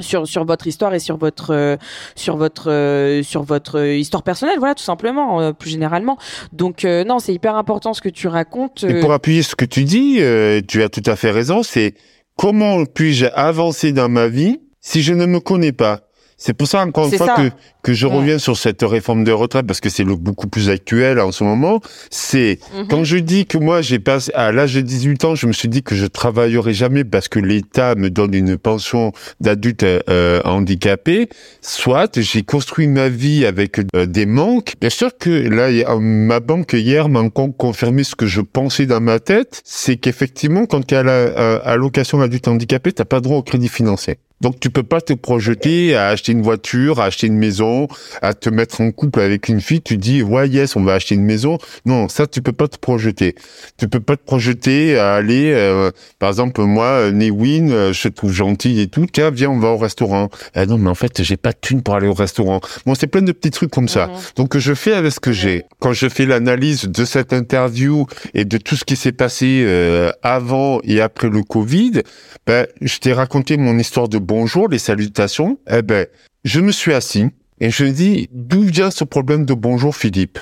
sur, 0.00 0.26
sur 0.26 0.44
votre 0.44 0.66
histoire 0.66 0.94
et 0.94 0.98
sur 0.98 1.16
votre, 1.16 1.54
euh, 1.54 1.76
sur 2.14 2.36
votre, 2.36 2.70
euh, 2.70 3.22
sur 3.22 3.42
votre 3.42 3.78
euh, 3.78 3.96
histoire 3.96 4.22
personnelle, 4.22 4.58
voilà, 4.58 4.74
tout 4.74 4.82
simplement, 4.82 5.40
euh, 5.40 5.52
plus 5.52 5.70
généralement. 5.70 6.18
Donc, 6.52 6.84
euh, 6.84 7.04
non, 7.04 7.18
c'est 7.18 7.34
hyper 7.34 7.56
important 7.56 7.94
ce 7.94 8.00
que 8.00 8.08
tu 8.08 8.28
racontes. 8.28 8.84
Et 8.84 9.00
pour 9.00 9.12
appuyer 9.12 9.42
ce 9.42 9.54
que 9.54 9.64
tu 9.64 9.84
dis, 9.84 10.18
euh, 10.20 10.60
tu 10.66 10.82
as 10.82 10.88
tout 10.88 11.02
à 11.06 11.16
fait 11.16 11.30
raison, 11.30 11.62
c'est 11.62 11.94
comment 12.36 12.84
puis-je 12.84 13.26
avancer 13.34 13.92
dans 13.92 14.08
ma 14.08 14.28
vie 14.28 14.60
si 14.80 15.02
je 15.02 15.12
ne 15.12 15.26
me 15.26 15.40
connais 15.40 15.72
pas? 15.72 16.05
C'est 16.38 16.52
pour 16.52 16.68
ça, 16.68 16.84
encore 16.84 17.06
une 17.06 17.16
fois, 17.16 17.34
que, 17.34 17.50
que 17.82 17.94
je 17.94 18.06
reviens 18.06 18.38
sur 18.38 18.58
cette 18.58 18.82
réforme 18.82 19.24
de 19.24 19.32
retraite, 19.32 19.66
parce 19.66 19.80
que 19.80 19.88
c'est 19.88 20.04
le 20.04 20.16
beaucoup 20.16 20.48
plus 20.48 20.68
actuel 20.68 21.18
en 21.18 21.32
ce 21.32 21.44
moment. 21.44 21.80
C'est, 22.10 22.58
mhm. 22.74 22.88
quand 22.88 23.04
je 23.04 23.16
dis 23.16 23.46
que 23.46 23.56
moi, 23.56 23.80
j'ai 23.80 23.98
passé, 23.98 24.30
à 24.34 24.52
l'âge 24.52 24.74
de 24.74 24.82
18 24.82 25.24
ans, 25.24 25.34
je 25.34 25.46
me 25.46 25.52
suis 25.52 25.68
dit 25.68 25.82
que 25.82 25.94
je 25.94 26.04
travaillerai 26.04 26.74
jamais 26.74 27.04
parce 27.04 27.28
que 27.28 27.38
l'État 27.38 27.94
me 27.94 28.10
donne 28.10 28.34
une 28.34 28.58
pension 28.58 29.12
d'adulte 29.40 29.82
euh, 29.82 30.42
handicapé. 30.44 31.30
Soit, 31.62 32.20
j'ai 32.20 32.42
construit 32.42 32.86
ma 32.86 33.08
vie 33.08 33.46
avec 33.46 33.78
euh, 33.94 34.04
des 34.04 34.26
manques. 34.26 34.74
Bien 34.78 34.90
sûr 34.90 35.16
que 35.16 35.30
là, 35.30 35.96
ma 35.98 36.40
banque 36.40 36.74
hier 36.74 37.08
m'a 37.08 37.20
encore 37.20 37.56
confirmé 37.56 38.04
ce 38.04 38.14
que 38.14 38.26
je 38.26 38.42
pensais 38.42 38.84
dans 38.84 39.00
ma 39.00 39.20
tête, 39.20 39.62
c'est 39.64 39.96
qu'effectivement, 39.96 40.66
quand 40.66 40.86
tu 40.86 40.94
es 40.94 40.98
à 40.98 41.02
la 41.02 41.56
allocation 41.64 42.20
adulte 42.20 42.48
handicapé, 42.48 42.92
t'as 42.92 43.04
pas 43.06 43.20
droit 43.20 43.38
au 43.38 43.42
crédit 43.42 43.68
financier. 43.68 44.18
Donc 44.40 44.60
tu 44.60 44.70
peux 44.70 44.82
pas 44.82 45.00
te 45.00 45.14
projeter 45.14 45.96
à 45.96 46.08
acheter 46.08 46.32
une 46.32 46.42
voiture, 46.42 47.00
à 47.00 47.06
acheter 47.06 47.26
une 47.26 47.38
maison, 47.38 47.88
à 48.20 48.34
te 48.34 48.50
mettre 48.50 48.80
en 48.80 48.90
couple 48.90 49.20
avec 49.20 49.48
une 49.48 49.60
fille. 49.60 49.80
Tu 49.80 49.96
dis 49.96 50.22
ouais 50.22 50.48
yes 50.48 50.76
on 50.76 50.82
va 50.82 50.94
acheter 50.94 51.14
une 51.14 51.24
maison. 51.24 51.58
Non 51.86 52.08
ça 52.08 52.26
tu 52.26 52.42
peux 52.42 52.52
pas 52.52 52.68
te 52.68 52.76
projeter. 52.76 53.34
Tu 53.78 53.88
peux 53.88 54.00
pas 54.00 54.16
te 54.16 54.24
projeter 54.24 54.98
à 54.98 55.14
aller 55.14 55.52
euh, 55.54 55.90
par 56.18 56.28
exemple 56.28 56.62
moi 56.62 57.10
Newin 57.12 57.70
euh, 57.70 57.92
je 57.92 58.02
te 58.02 58.08
trouve 58.08 58.32
gentil 58.32 58.80
et 58.80 58.88
tout. 58.88 59.06
Tiens 59.10 59.30
viens 59.30 59.50
on 59.50 59.58
va 59.58 59.68
au 59.68 59.78
restaurant. 59.78 60.28
Ah 60.54 60.66
non 60.66 60.76
mais 60.76 60.90
en 60.90 60.94
fait 60.94 61.22
j'ai 61.22 61.36
pas 61.38 61.52
de 61.52 61.58
thune 61.60 61.82
pour 61.82 61.94
aller 61.94 62.08
au 62.08 62.14
restaurant. 62.14 62.60
Bon 62.84 62.94
c'est 62.94 63.06
plein 63.06 63.22
de 63.22 63.32
petits 63.32 63.50
trucs 63.50 63.70
comme 63.70 63.88
ça. 63.88 64.08
Mhm. 64.08 64.14
Donc 64.36 64.58
je 64.58 64.74
fais 64.74 64.92
avec 64.92 65.12
ce 65.12 65.20
que 65.20 65.32
j'ai. 65.32 65.64
Quand 65.78 65.94
je 65.94 66.08
fais 66.08 66.26
l'analyse 66.26 66.84
de 66.84 67.04
cette 67.04 67.32
interview 67.32 68.06
et 68.34 68.44
de 68.44 68.58
tout 68.58 68.76
ce 68.76 68.84
qui 68.84 68.96
s'est 68.96 69.12
passé 69.12 69.62
euh, 69.64 70.10
avant 70.22 70.80
et 70.84 71.00
après 71.00 71.30
le 71.30 71.42
Covid, 71.42 72.02
ben 72.46 72.66
je 72.82 72.98
t'ai 72.98 73.12
raconté 73.14 73.56
mon 73.56 73.78
histoire 73.78 74.08
de 74.08 74.18
bonjour, 74.26 74.68
les 74.68 74.78
salutations, 74.78 75.58
eh 75.70 75.82
ben, 75.82 76.06
je 76.44 76.60
me 76.60 76.72
suis 76.72 76.92
assis 76.92 77.26
et 77.60 77.70
je 77.70 77.84
me 77.84 77.90
dis, 77.90 78.28
d'où 78.32 78.62
vient 78.62 78.90
ce 78.90 79.04
problème 79.04 79.46
de 79.46 79.54
bonjour, 79.54 79.94
Philippe? 79.94 80.38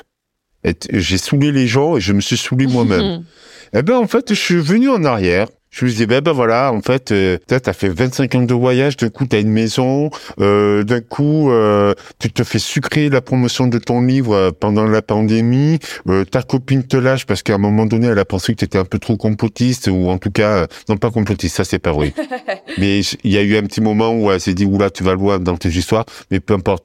J'ai 0.91 1.19
saoulé 1.19 1.53
les 1.53 1.67
gens 1.67 1.99
et 1.99 2.01
je 2.01 2.15
me 2.15 2.23
suis 2.23 2.39
saoulé 2.39 2.67
moi-même. 2.67 3.25
eh 3.75 3.83
ben, 3.83 3.97
en 3.97 4.07
fait, 4.07 4.31
je 4.31 4.41
suis 4.41 4.57
venu 4.57 4.89
en 4.89 5.05
arrière 5.05 5.49
je 5.75 5.85
lui 5.85 5.93
dis 5.93 6.07
ben 6.07 6.21
ben 6.21 6.33
voilà 6.33 6.73
en 6.73 6.81
fait 6.81 7.11
euh, 7.11 7.37
t'as 7.49 7.73
fait 7.73 7.89
25 7.89 8.35
ans 8.37 8.43
de 8.43 8.55
voyage 8.55 8.97
d'un 8.97 9.09
coup 9.11 9.27
t'as 9.27 9.41
une 9.41 9.51
maison 9.51 10.09
euh, 10.39 10.85
d'un 10.85 11.01
coup 11.01 11.51
euh, 11.51 11.95
tu 12.21 12.31
te 12.31 12.45
fais 12.45 12.61
sucrer 12.61 13.09
la 13.09 13.21
promotion 13.21 13.67
de 13.67 13.79
ton 13.79 14.01
livre 14.01 14.35
euh, 14.35 14.51
pendant 14.53 14.85
la 14.85 15.03
pandémie. 15.03 15.81
Euh, 16.09 16.25
ta 16.25 16.43
copine 16.43 16.85
te 16.85 16.97
lâche 16.97 17.27
parce 17.27 17.43
qu'à 17.43 17.55
un 17.55 17.59
moment 17.59 17.87
donné 17.87 18.07
elle 18.07 18.19
a 18.21 18.25
pensé 18.25 18.55
que 18.55 18.61
t'étais 18.61 18.79
un 18.79 18.85
peu 18.85 19.01
trop 19.01 19.17
complotiste 19.17 19.89
ou 19.89 20.09
en 20.11 20.19
tout 20.19 20.31
cas 20.31 20.69
non 20.89 20.97
pas 20.97 21.11
complotiste 21.11 21.57
ça 21.57 21.65
c'est 21.65 21.81
pas 21.81 21.93
vrai. 21.93 22.15
Mais 22.79 23.01
il 23.01 23.33
y 23.33 23.39
a 23.39 23.43
eu 23.43 23.57
un 23.57 23.63
petit 23.63 23.81
moment 23.81 24.15
où 24.15 24.31
elle 24.31 24.41
s'est 24.41 24.55
dit 24.55 24.67
oula 24.67 24.91
tu 24.91 25.03
vas 25.03 25.15
loin 25.15 25.41
dans 25.41 25.57
tes 25.57 25.71
histoires 25.71 26.05
mais 26.31 26.39
peu 26.39 26.55
importe 26.55 26.85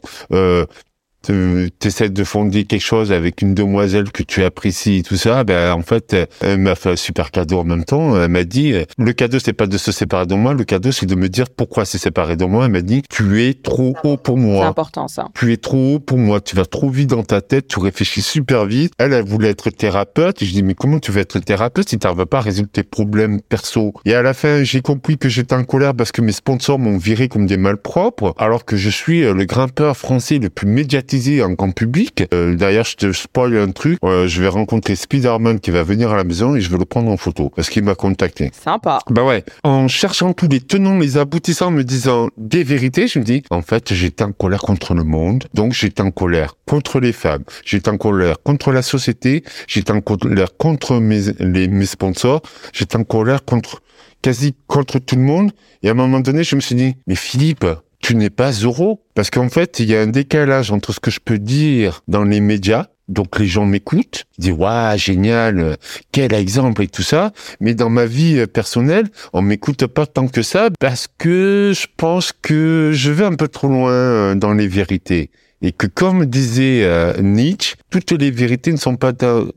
t'essaies 1.21 2.09
de 2.09 2.23
fonder 2.23 2.63
quelque 2.63 2.81
chose 2.81 3.11
avec 3.11 3.41
une 3.41 3.53
demoiselle 3.53 4.11
que 4.11 4.23
tu 4.23 4.43
apprécies 4.43 4.97
et 4.97 5.03
tout 5.03 5.17
ça, 5.17 5.43
ben 5.43 5.73
en 5.73 5.81
fait, 5.81 6.15
elle 6.41 6.59
m'a 6.59 6.75
fait 6.75 6.91
un 6.91 6.95
super 6.95 7.31
cadeau 7.31 7.59
en 7.59 7.63
même 7.63 7.83
temps. 7.83 8.21
Elle 8.21 8.29
m'a 8.29 8.43
dit, 8.43 8.73
le 8.97 9.13
cadeau 9.13 9.39
c'est 9.39 9.53
pas 9.53 9.67
de 9.67 9.77
se 9.77 9.91
séparer 9.91 10.25
de 10.25 10.35
moi, 10.35 10.53
le 10.53 10.63
cadeau 10.63 10.91
c'est 10.91 11.05
de 11.05 11.15
me 11.15 11.29
dire 11.29 11.49
pourquoi 11.49 11.85
c'est 11.85 11.97
séparé 11.97 12.35
de 12.35 12.45
moi. 12.45 12.65
Elle 12.65 12.71
m'a 12.71 12.81
dit, 12.81 13.01
tu 13.09 13.43
es 13.43 13.53
trop 13.53 13.95
haut 14.03 14.17
pour 14.17 14.37
moi. 14.37 14.63
C'est 14.63 14.69
important 14.69 15.07
ça. 15.07 15.27
Tu 15.35 15.51
es 15.51 15.57
trop 15.57 15.95
haut 15.95 15.99
pour 15.99 16.17
moi. 16.17 16.39
Tu 16.41 16.55
vas 16.55 16.65
trop 16.65 16.89
vite 16.89 17.09
dans 17.09 17.23
ta 17.23 17.41
tête, 17.41 17.67
tu 17.67 17.79
réfléchis 17.79 18.21
super 18.21 18.65
vite. 18.65 18.93
Elle, 18.97 19.13
elle 19.13 19.25
voulait 19.25 19.49
être 19.49 19.69
thérapeute. 19.69 20.41
Et 20.41 20.45
je 20.45 20.53
dis, 20.53 20.63
mais 20.63 20.73
comment 20.73 20.99
tu 20.99 21.11
veux 21.11 21.21
être 21.21 21.39
thérapeute 21.39 21.89
si 21.89 21.99
tu 21.99 22.07
n'arrives 22.07 22.25
pas 22.25 22.37
à 22.37 22.41
résoudre 22.41 22.69
tes 22.71 22.83
problèmes 22.83 23.41
perso? 23.41 23.93
Et 24.05 24.13
à 24.13 24.21
la 24.21 24.33
fin, 24.33 24.63
j'ai 24.63 24.81
compris 24.81 25.17
que 25.17 25.29
j'étais 25.29 25.55
en 25.55 25.63
colère 25.63 25.93
parce 25.93 26.11
que 26.11 26.21
mes 26.21 26.31
sponsors 26.31 26.79
m'ont 26.79 26.97
viré 26.97 27.27
comme 27.27 27.45
des 27.45 27.57
malpropres, 27.57 28.33
alors 28.37 28.65
que 28.65 28.77
je 28.77 28.89
suis 28.89 29.21
le 29.21 29.45
grimpeur 29.45 29.97
français 29.97 30.39
le 30.39 30.49
plus 30.49 30.67
médiatique 30.67 31.08
en 31.43 31.51
grand 31.53 31.71
public. 31.71 32.23
Euh, 32.33 32.55
D'ailleurs, 32.55 32.85
je 32.85 32.95
te 32.95 33.11
spoil 33.11 33.57
un 33.57 33.71
truc. 33.71 33.97
Euh, 34.03 34.27
je 34.27 34.41
vais 34.41 34.47
rencontrer 34.47 34.95
Spider-Man 34.95 35.59
qui 35.59 35.71
va 35.71 35.83
venir 35.83 36.11
à 36.11 36.17
la 36.17 36.23
maison 36.23 36.55
et 36.55 36.61
je 36.61 36.69
vais 36.69 36.77
le 36.77 36.85
prendre 36.85 37.09
en 37.09 37.17
photo 37.17 37.51
parce 37.55 37.69
qu'il 37.69 37.83
m'a 37.83 37.95
contacté. 37.95 38.51
Sympa. 38.53 38.99
Bah 39.09 39.23
ouais. 39.23 39.43
En 39.63 39.87
cherchant 39.87 40.33
tous 40.33 40.47
les 40.47 40.61
tenants, 40.61 40.99
les 40.99 41.17
aboutissants, 41.17 41.71
me 41.71 41.83
disant 41.83 42.29
des 42.37 42.63
vérités, 42.63 43.07
je 43.07 43.19
me 43.19 43.23
dis, 43.23 43.43
en 43.49 43.61
fait, 43.61 43.93
j'étais 43.93 44.23
en 44.23 44.31
colère 44.31 44.61
contre 44.61 44.93
le 44.93 45.03
monde. 45.03 45.45
Donc, 45.53 45.73
j'étais 45.73 46.01
en 46.01 46.11
colère 46.11 46.55
contre 46.67 46.99
les 46.99 47.13
femmes. 47.13 47.43
J'étais 47.65 47.89
en 47.89 47.97
colère 47.97 48.41
contre 48.43 48.71
la 48.71 48.81
société. 48.81 49.43
J'étais 49.67 49.91
en 49.91 50.01
colère 50.01 50.55
contre 50.57 50.99
mes, 50.99 51.21
les, 51.39 51.67
mes 51.67 51.85
sponsors. 51.85 52.41
J'étais 52.73 52.97
en 52.97 53.03
colère 53.03 53.43
contre 53.45 53.81
quasi 54.21 54.53
contre 54.67 54.99
tout 54.99 55.15
le 55.15 55.21
monde. 55.21 55.51
Et 55.81 55.87
à 55.87 55.91
un 55.91 55.95
moment 55.95 56.19
donné, 56.19 56.43
je 56.43 56.55
me 56.55 56.61
suis 56.61 56.75
dit, 56.75 56.95
mais 57.07 57.15
Philippe, 57.15 57.65
tu 57.99 58.15
n'es 58.15 58.29
pas 58.29 58.51
Zoro. 58.51 59.01
Parce 59.15 59.29
qu'en 59.29 59.49
fait, 59.49 59.79
il 59.79 59.89
y 59.89 59.95
a 59.95 60.01
un 60.01 60.07
décalage 60.07 60.71
entre 60.71 60.93
ce 60.93 60.99
que 60.99 61.11
je 61.11 61.19
peux 61.19 61.39
dire 61.39 62.03
dans 62.07 62.23
les 62.23 62.39
médias, 62.39 62.87
donc 63.09 63.39
les 63.39 63.47
gens 63.47 63.65
m'écoutent, 63.65 64.25
ils 64.37 64.41
disent 64.43 64.53
waouh 64.53 64.97
génial, 64.97 65.77
quel 66.11 66.33
exemple 66.33 66.83
et 66.83 66.87
tout 66.87 67.01
ça. 67.01 67.31
Mais 67.59 67.73
dans 67.73 67.89
ma 67.89 68.05
vie 68.05 68.45
personnelle, 68.47 69.07
on 69.33 69.41
m'écoute 69.41 69.87
pas 69.87 70.05
tant 70.05 70.27
que 70.27 70.41
ça 70.41 70.69
parce 70.79 71.07
que 71.17 71.73
je 71.75 71.87
pense 71.97 72.31
que 72.31 72.91
je 72.93 73.11
vais 73.11 73.25
un 73.25 73.35
peu 73.35 73.47
trop 73.47 73.67
loin 73.67 73.91
euh, 73.91 74.35
dans 74.35 74.53
les 74.53 74.67
vérités 74.67 75.31
et 75.61 75.71
que 75.71 75.87
comme 75.87 76.25
disait 76.25 76.83
euh, 76.83 77.19
Nietzsche, 77.21 77.75
toutes 77.89 78.11
les 78.11 78.31
vérités 78.31 78.71
ne 78.71 78.77
sont 78.77 78.95
pas 78.95 79.11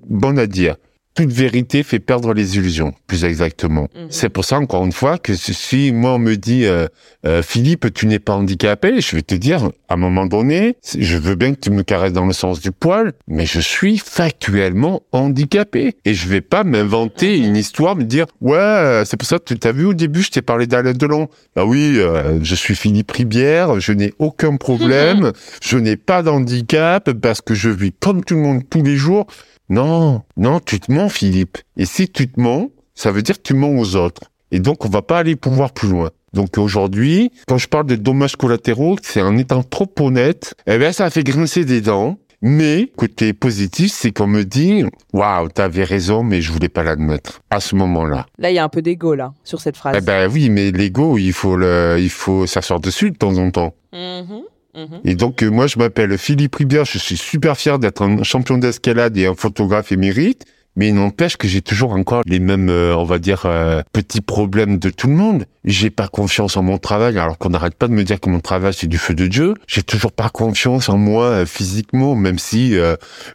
bonnes 0.09 0.38
à 0.38 0.47
dire 0.47 0.76
toute 1.14 1.30
vérité 1.30 1.82
fait 1.82 1.98
perdre 1.98 2.32
les 2.32 2.56
illusions, 2.56 2.94
plus 3.06 3.24
exactement. 3.24 3.88
Mhm. 3.94 4.06
C'est 4.08 4.30
pour 4.30 4.44
ça, 4.44 4.58
encore 4.58 4.84
une 4.84 4.92
fois, 4.92 5.18
que 5.18 5.34
si 5.34 5.92
moi 5.92 6.12
on 6.12 6.18
me 6.18 6.36
dit 6.36 6.64
euh, 6.64 6.86
euh, 7.26 7.42
Philippe, 7.42 7.92
tu 7.92 8.06
n'es 8.06 8.18
pas 8.18 8.34
handicapé, 8.34 9.00
je 9.00 9.16
vais 9.16 9.22
te 9.22 9.34
dire, 9.34 9.70
à 9.88 9.94
un 9.94 9.96
moment 9.96 10.26
donné, 10.26 10.76
je 10.98 11.16
veux 11.18 11.34
bien 11.34 11.54
que 11.54 11.60
tu 11.60 11.70
me 11.70 11.82
caresses 11.82 12.14
dans 12.14 12.24
le 12.24 12.32
sens 12.32 12.60
du 12.60 12.72
poil, 12.72 13.12
mais 13.28 13.44
je 13.44 13.60
suis 13.60 13.98
factuellement 13.98 15.02
handicapé 15.12 15.96
et 16.04 16.14
je 16.14 16.28
vais 16.28 16.40
pas 16.40 16.64
m'inventer 16.64 17.38
mhm. 17.38 17.44
une 17.44 17.56
histoire, 17.56 17.94
me 17.94 18.04
dire 18.04 18.26
ouais, 18.40 18.56
euh, 18.56 19.04
c'est 19.04 19.18
pour 19.18 19.28
ça 19.28 19.38
que 19.38 19.52
tu 19.52 19.66
as 19.66 19.72
vu 19.72 19.84
au 19.84 19.94
début, 19.94 20.22
je 20.22 20.30
t'ai 20.30 20.42
parlé 20.42 20.66
d'Alain 20.66 20.92
Delon. 20.92 21.28
Bah 21.54 21.66
oui, 21.66 21.98
je 22.42 22.54
suis 22.54 22.74
Philippe 22.74 23.10
Ribière, 23.10 23.78
je 23.80 23.92
n'ai 23.92 24.14
aucun 24.18 24.56
problème, 24.56 25.32
je 25.62 25.76
n'ai 25.76 25.96
pas 25.96 26.22
d'handicap 26.22 27.12
parce 27.12 27.42
que 27.42 27.54
je 27.54 27.68
vis 27.68 27.92
comme 27.92 28.24
tout 28.24 28.34
le 28.34 28.40
monde 28.40 28.62
tous 28.70 28.82
les 28.82 28.96
jours. 28.96 29.26
Non, 29.73 30.20
non, 30.37 30.61
tu 30.61 30.81
te 30.81 30.93
mens, 30.93 31.09
Philippe. 31.09 31.57
Et 31.79 31.87
si 31.87 32.07
tu 32.07 32.29
te 32.29 32.39
mens, 32.39 32.68
ça 32.95 33.11
veut 33.11 33.23
dire 33.23 33.39
que 33.39 33.43
tu 33.43 33.55
mens 33.55 33.70
aux 33.70 33.97
autres. 33.97 34.20
Et 34.51 34.61
donc, 34.61 34.85
on 34.85 34.91
va 34.91 35.01
pas 35.01 35.20
aller 35.20 35.35
pouvoir 35.35 35.73
plus 35.73 35.89
loin. 35.89 36.11
Donc 36.35 36.59
aujourd'hui, 36.59 37.31
quand 37.47 37.57
je 37.57 37.68
parle 37.68 37.87
de 37.87 37.97
dommages 37.97 38.37
collatéraux, 38.37 38.97
c'est 39.01 39.23
en 39.23 39.35
étant 39.39 39.62
trop 39.62 39.91
honnête, 40.01 40.55
eh 40.66 40.77
bien, 40.77 40.93
ça 40.93 41.07
a 41.07 41.11
fait 41.11 41.25
grincer 41.25 41.64
des 41.64 41.81
dents. 41.81 42.18
Mais 42.43 42.93
côté 42.97 43.33
positif, 43.33 43.93
c'est 43.95 44.12
qu'on 44.12 44.27
me 44.27 44.43
dit 44.43 44.85
waouh, 45.14 45.49
t'avais 45.49 45.85
raison, 45.85 46.23
mais 46.23 46.43
je 46.43 46.53
voulais 46.53 46.68
pas 46.68 46.83
l'admettre 46.83 47.41
à 47.49 47.61
ce 47.61 47.75
moment-là. 47.77 48.27
Là, 48.37 48.51
il 48.51 48.55
y 48.55 48.59
a 48.59 48.64
un 48.64 48.68
peu 48.68 48.83
d'ego 48.83 49.14
là 49.14 49.33
sur 49.43 49.62
cette 49.62 49.79
phrase. 49.79 49.97
Eh 49.97 50.05
ben 50.05 50.29
oui, 50.31 50.51
mais 50.51 50.70
l'ego, 50.70 51.16
il 51.16 51.33
faut 51.33 51.57
le, 51.57 51.97
il 51.99 52.11
faut 52.11 52.47
s'asseoir 52.47 52.81
dessus 52.81 53.12
de 53.12 53.16
temps 53.16 53.39
en 53.39 53.51
temps. 53.51 53.75
Mm-hmm. 53.95 54.43
Mhm. 54.75 55.01
Et 55.05 55.14
donc, 55.14 55.43
euh, 55.43 55.51
moi, 55.51 55.66
je 55.66 55.79
m'appelle 55.79 56.16
Philippe 56.16 56.57
Ribière, 56.57 56.85
je 56.85 56.99
suis 56.99 57.16
super 57.16 57.57
fier 57.57 57.79
d'être 57.79 58.03
un 58.03 58.23
champion 58.23 58.57
d'escalade 58.59 59.16
et 59.18 59.27
un 59.27 59.35
photographe 59.35 59.93
émérite. 59.93 60.47
Mais 60.77 60.89
il 60.89 60.95
n'empêche 60.95 61.37
que 61.37 61.49
j'ai 61.49 61.61
toujours 61.61 61.93
encore 61.93 62.23
les 62.27 62.39
mêmes, 62.39 62.70
euh, 62.70 62.97
on 62.97 63.05
va 63.05 63.18
dire, 63.18 63.43
euh, 63.45 63.83
petits 63.93 64.23
problèmes 64.23 64.79
de 64.79 64.91
tout 64.91 65.07
le 65.07 65.14
monde. 65.14 65.45
J'ai 65.64 65.91
pas 65.91 66.09
confiance 66.09 66.57
en 66.57 66.62
mon 66.62 66.79
travail, 66.79 67.18
alors 67.18 67.39
qu'on 67.39 67.51
n'arrête 67.51 67.75
pas 67.75 67.89
de 67.89 67.93
me 67.93 68.03
dire 68.03 68.18
que 68.18 68.29
mon 68.29 68.41
travail 68.41 68.73
c'est 68.75 68.89
du 68.89 68.99
feu 68.99 69.14
de 69.14 69.27
Dieu. 69.27 69.55
J'ai 69.68 69.83
toujours 69.83 70.11
pas 70.11 70.29
confiance 70.29 70.89
en 70.89 70.97
moi 70.99 71.25
euh, 71.27 71.47
physiquement, 71.47 72.14
même 72.14 72.39
si 72.39 72.75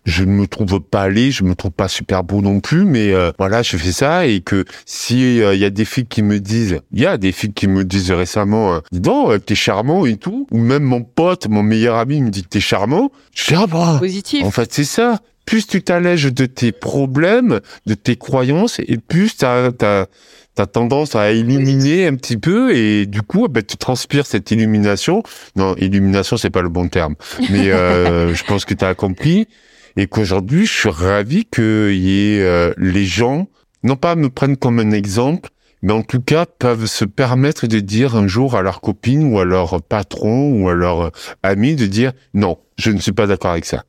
je 0.06 0.24
ne 0.24 0.32
me 0.32 0.48
trouve 0.48 0.80
pas 0.82 1.04
allé, 1.04 1.32
je 1.32 1.44
me 1.44 1.56
trouve 1.56 1.72
pas 1.72 1.88
super 1.88 2.24
beau 2.24 2.42
non 2.42 2.60
plus. 2.60 2.86
Mais 2.86 3.14
voilà, 3.38 3.62
je 3.62 3.78
fais 3.78 3.92
ça 3.92 4.26
et 4.26 4.42
que 4.42 4.66
si 4.86 5.38
il 5.38 5.58
y 5.58 5.66
a 5.66 5.70
des 5.70 5.86
filles 5.86 6.08
qui 6.08 6.22
me 6.22 6.40
disent, 6.40 6.82
il 6.92 7.00
y 7.00 7.06
a 7.06 7.18
des 7.18 7.32
filles 7.32 7.54
qui 7.54 7.68
me 7.68 7.86
disent 7.86 8.12
récemment, 8.12 8.82
dis 8.92 9.00
donc, 9.00 9.46
t'es 9.46 9.56
charmant 9.56 10.06
et 10.06 10.18
tout, 10.18 10.48
ou 10.52 10.58
même 10.58 10.84
mon 10.84 11.04
pote, 11.04 11.48
mon 11.48 11.64
meilleur 11.64 11.96
ami 11.96 12.22
me 12.22 12.30
dit 12.30 12.44
que 12.44 12.50
t'es 12.50 12.60
charmant, 12.60 13.12
je 13.34 13.48
dis 13.48 13.56
ah 13.56 13.68
bah, 13.68 13.98
positif. 14.00 14.44
En 14.44 14.52
fait, 14.52 14.74
c'est 14.74 14.84
ça 14.84 15.20
plus 15.48 15.66
tu 15.66 15.82
t'allèges 15.82 16.32
de 16.32 16.46
tes 16.46 16.74
problèmes, 16.74 17.62
de 17.88 17.94
tes 17.94 18.18
croyances, 18.18 18.80
et 18.80 18.98
plus 18.98 19.38
tu 19.38 19.46
as, 19.46 19.72
tendance 20.74 21.16
à 21.16 21.32
illuminer 21.32 22.06
un 22.06 22.16
petit 22.16 22.36
peu, 22.38 22.76
et 22.76 23.06
du 23.06 23.22
coup, 23.22 23.46
eh 23.48 23.52
ben, 23.52 23.64
tu 23.64 23.78
transpires 23.78 24.26
cette 24.26 24.52
illumination. 24.52 25.24
Non, 25.56 25.76
illumination, 25.78 26.36
c'est 26.36 26.50
pas 26.50 26.62
le 26.62 26.70
bon 26.70 26.90
terme, 26.90 27.16
mais 27.50 27.72
euh, 27.72 28.34
je 28.36 28.44
pense 28.44 28.66
que 28.66 28.74
tu 28.74 28.84
as 28.84 28.94
compris, 28.94 29.48
et 29.96 30.08
qu'aujourd'hui, 30.08 30.66
je 30.66 30.74
suis 30.74 30.90
ravi 30.90 31.46
qu'il 31.46 31.94
y 31.94 32.36
ait 32.36 32.42
euh, 32.42 32.74
les 32.78 33.06
gens, 33.06 33.48
non 33.84 33.96
pas 33.96 34.16
me 34.16 34.30
prennent 34.30 34.58
comme 34.58 34.80
un 34.80 34.92
exemple, 34.92 35.50
mais 35.82 35.94
en 35.94 36.02
tout 36.02 36.22
cas 36.22 36.46
peuvent 36.46 36.88
se 36.88 37.06
permettre 37.06 37.68
de 37.68 37.80
dire 37.80 38.18
un 38.18 38.28
jour 38.28 38.58
à 38.58 38.62
leur 38.62 38.82
copine 38.82 39.32
ou 39.32 39.40
à 39.40 39.46
leur 39.46 39.82
patron 39.82 40.52
ou 40.52 40.68
à 40.68 40.74
leur 40.74 41.12
ami 41.42 41.76
de 41.76 41.86
dire 41.86 42.12
non, 42.34 42.58
je 42.78 42.92
ne 42.92 43.00
suis 43.00 43.14
pas 43.14 43.28
d'accord 43.28 43.52
avec 43.52 43.66
ça 43.66 43.86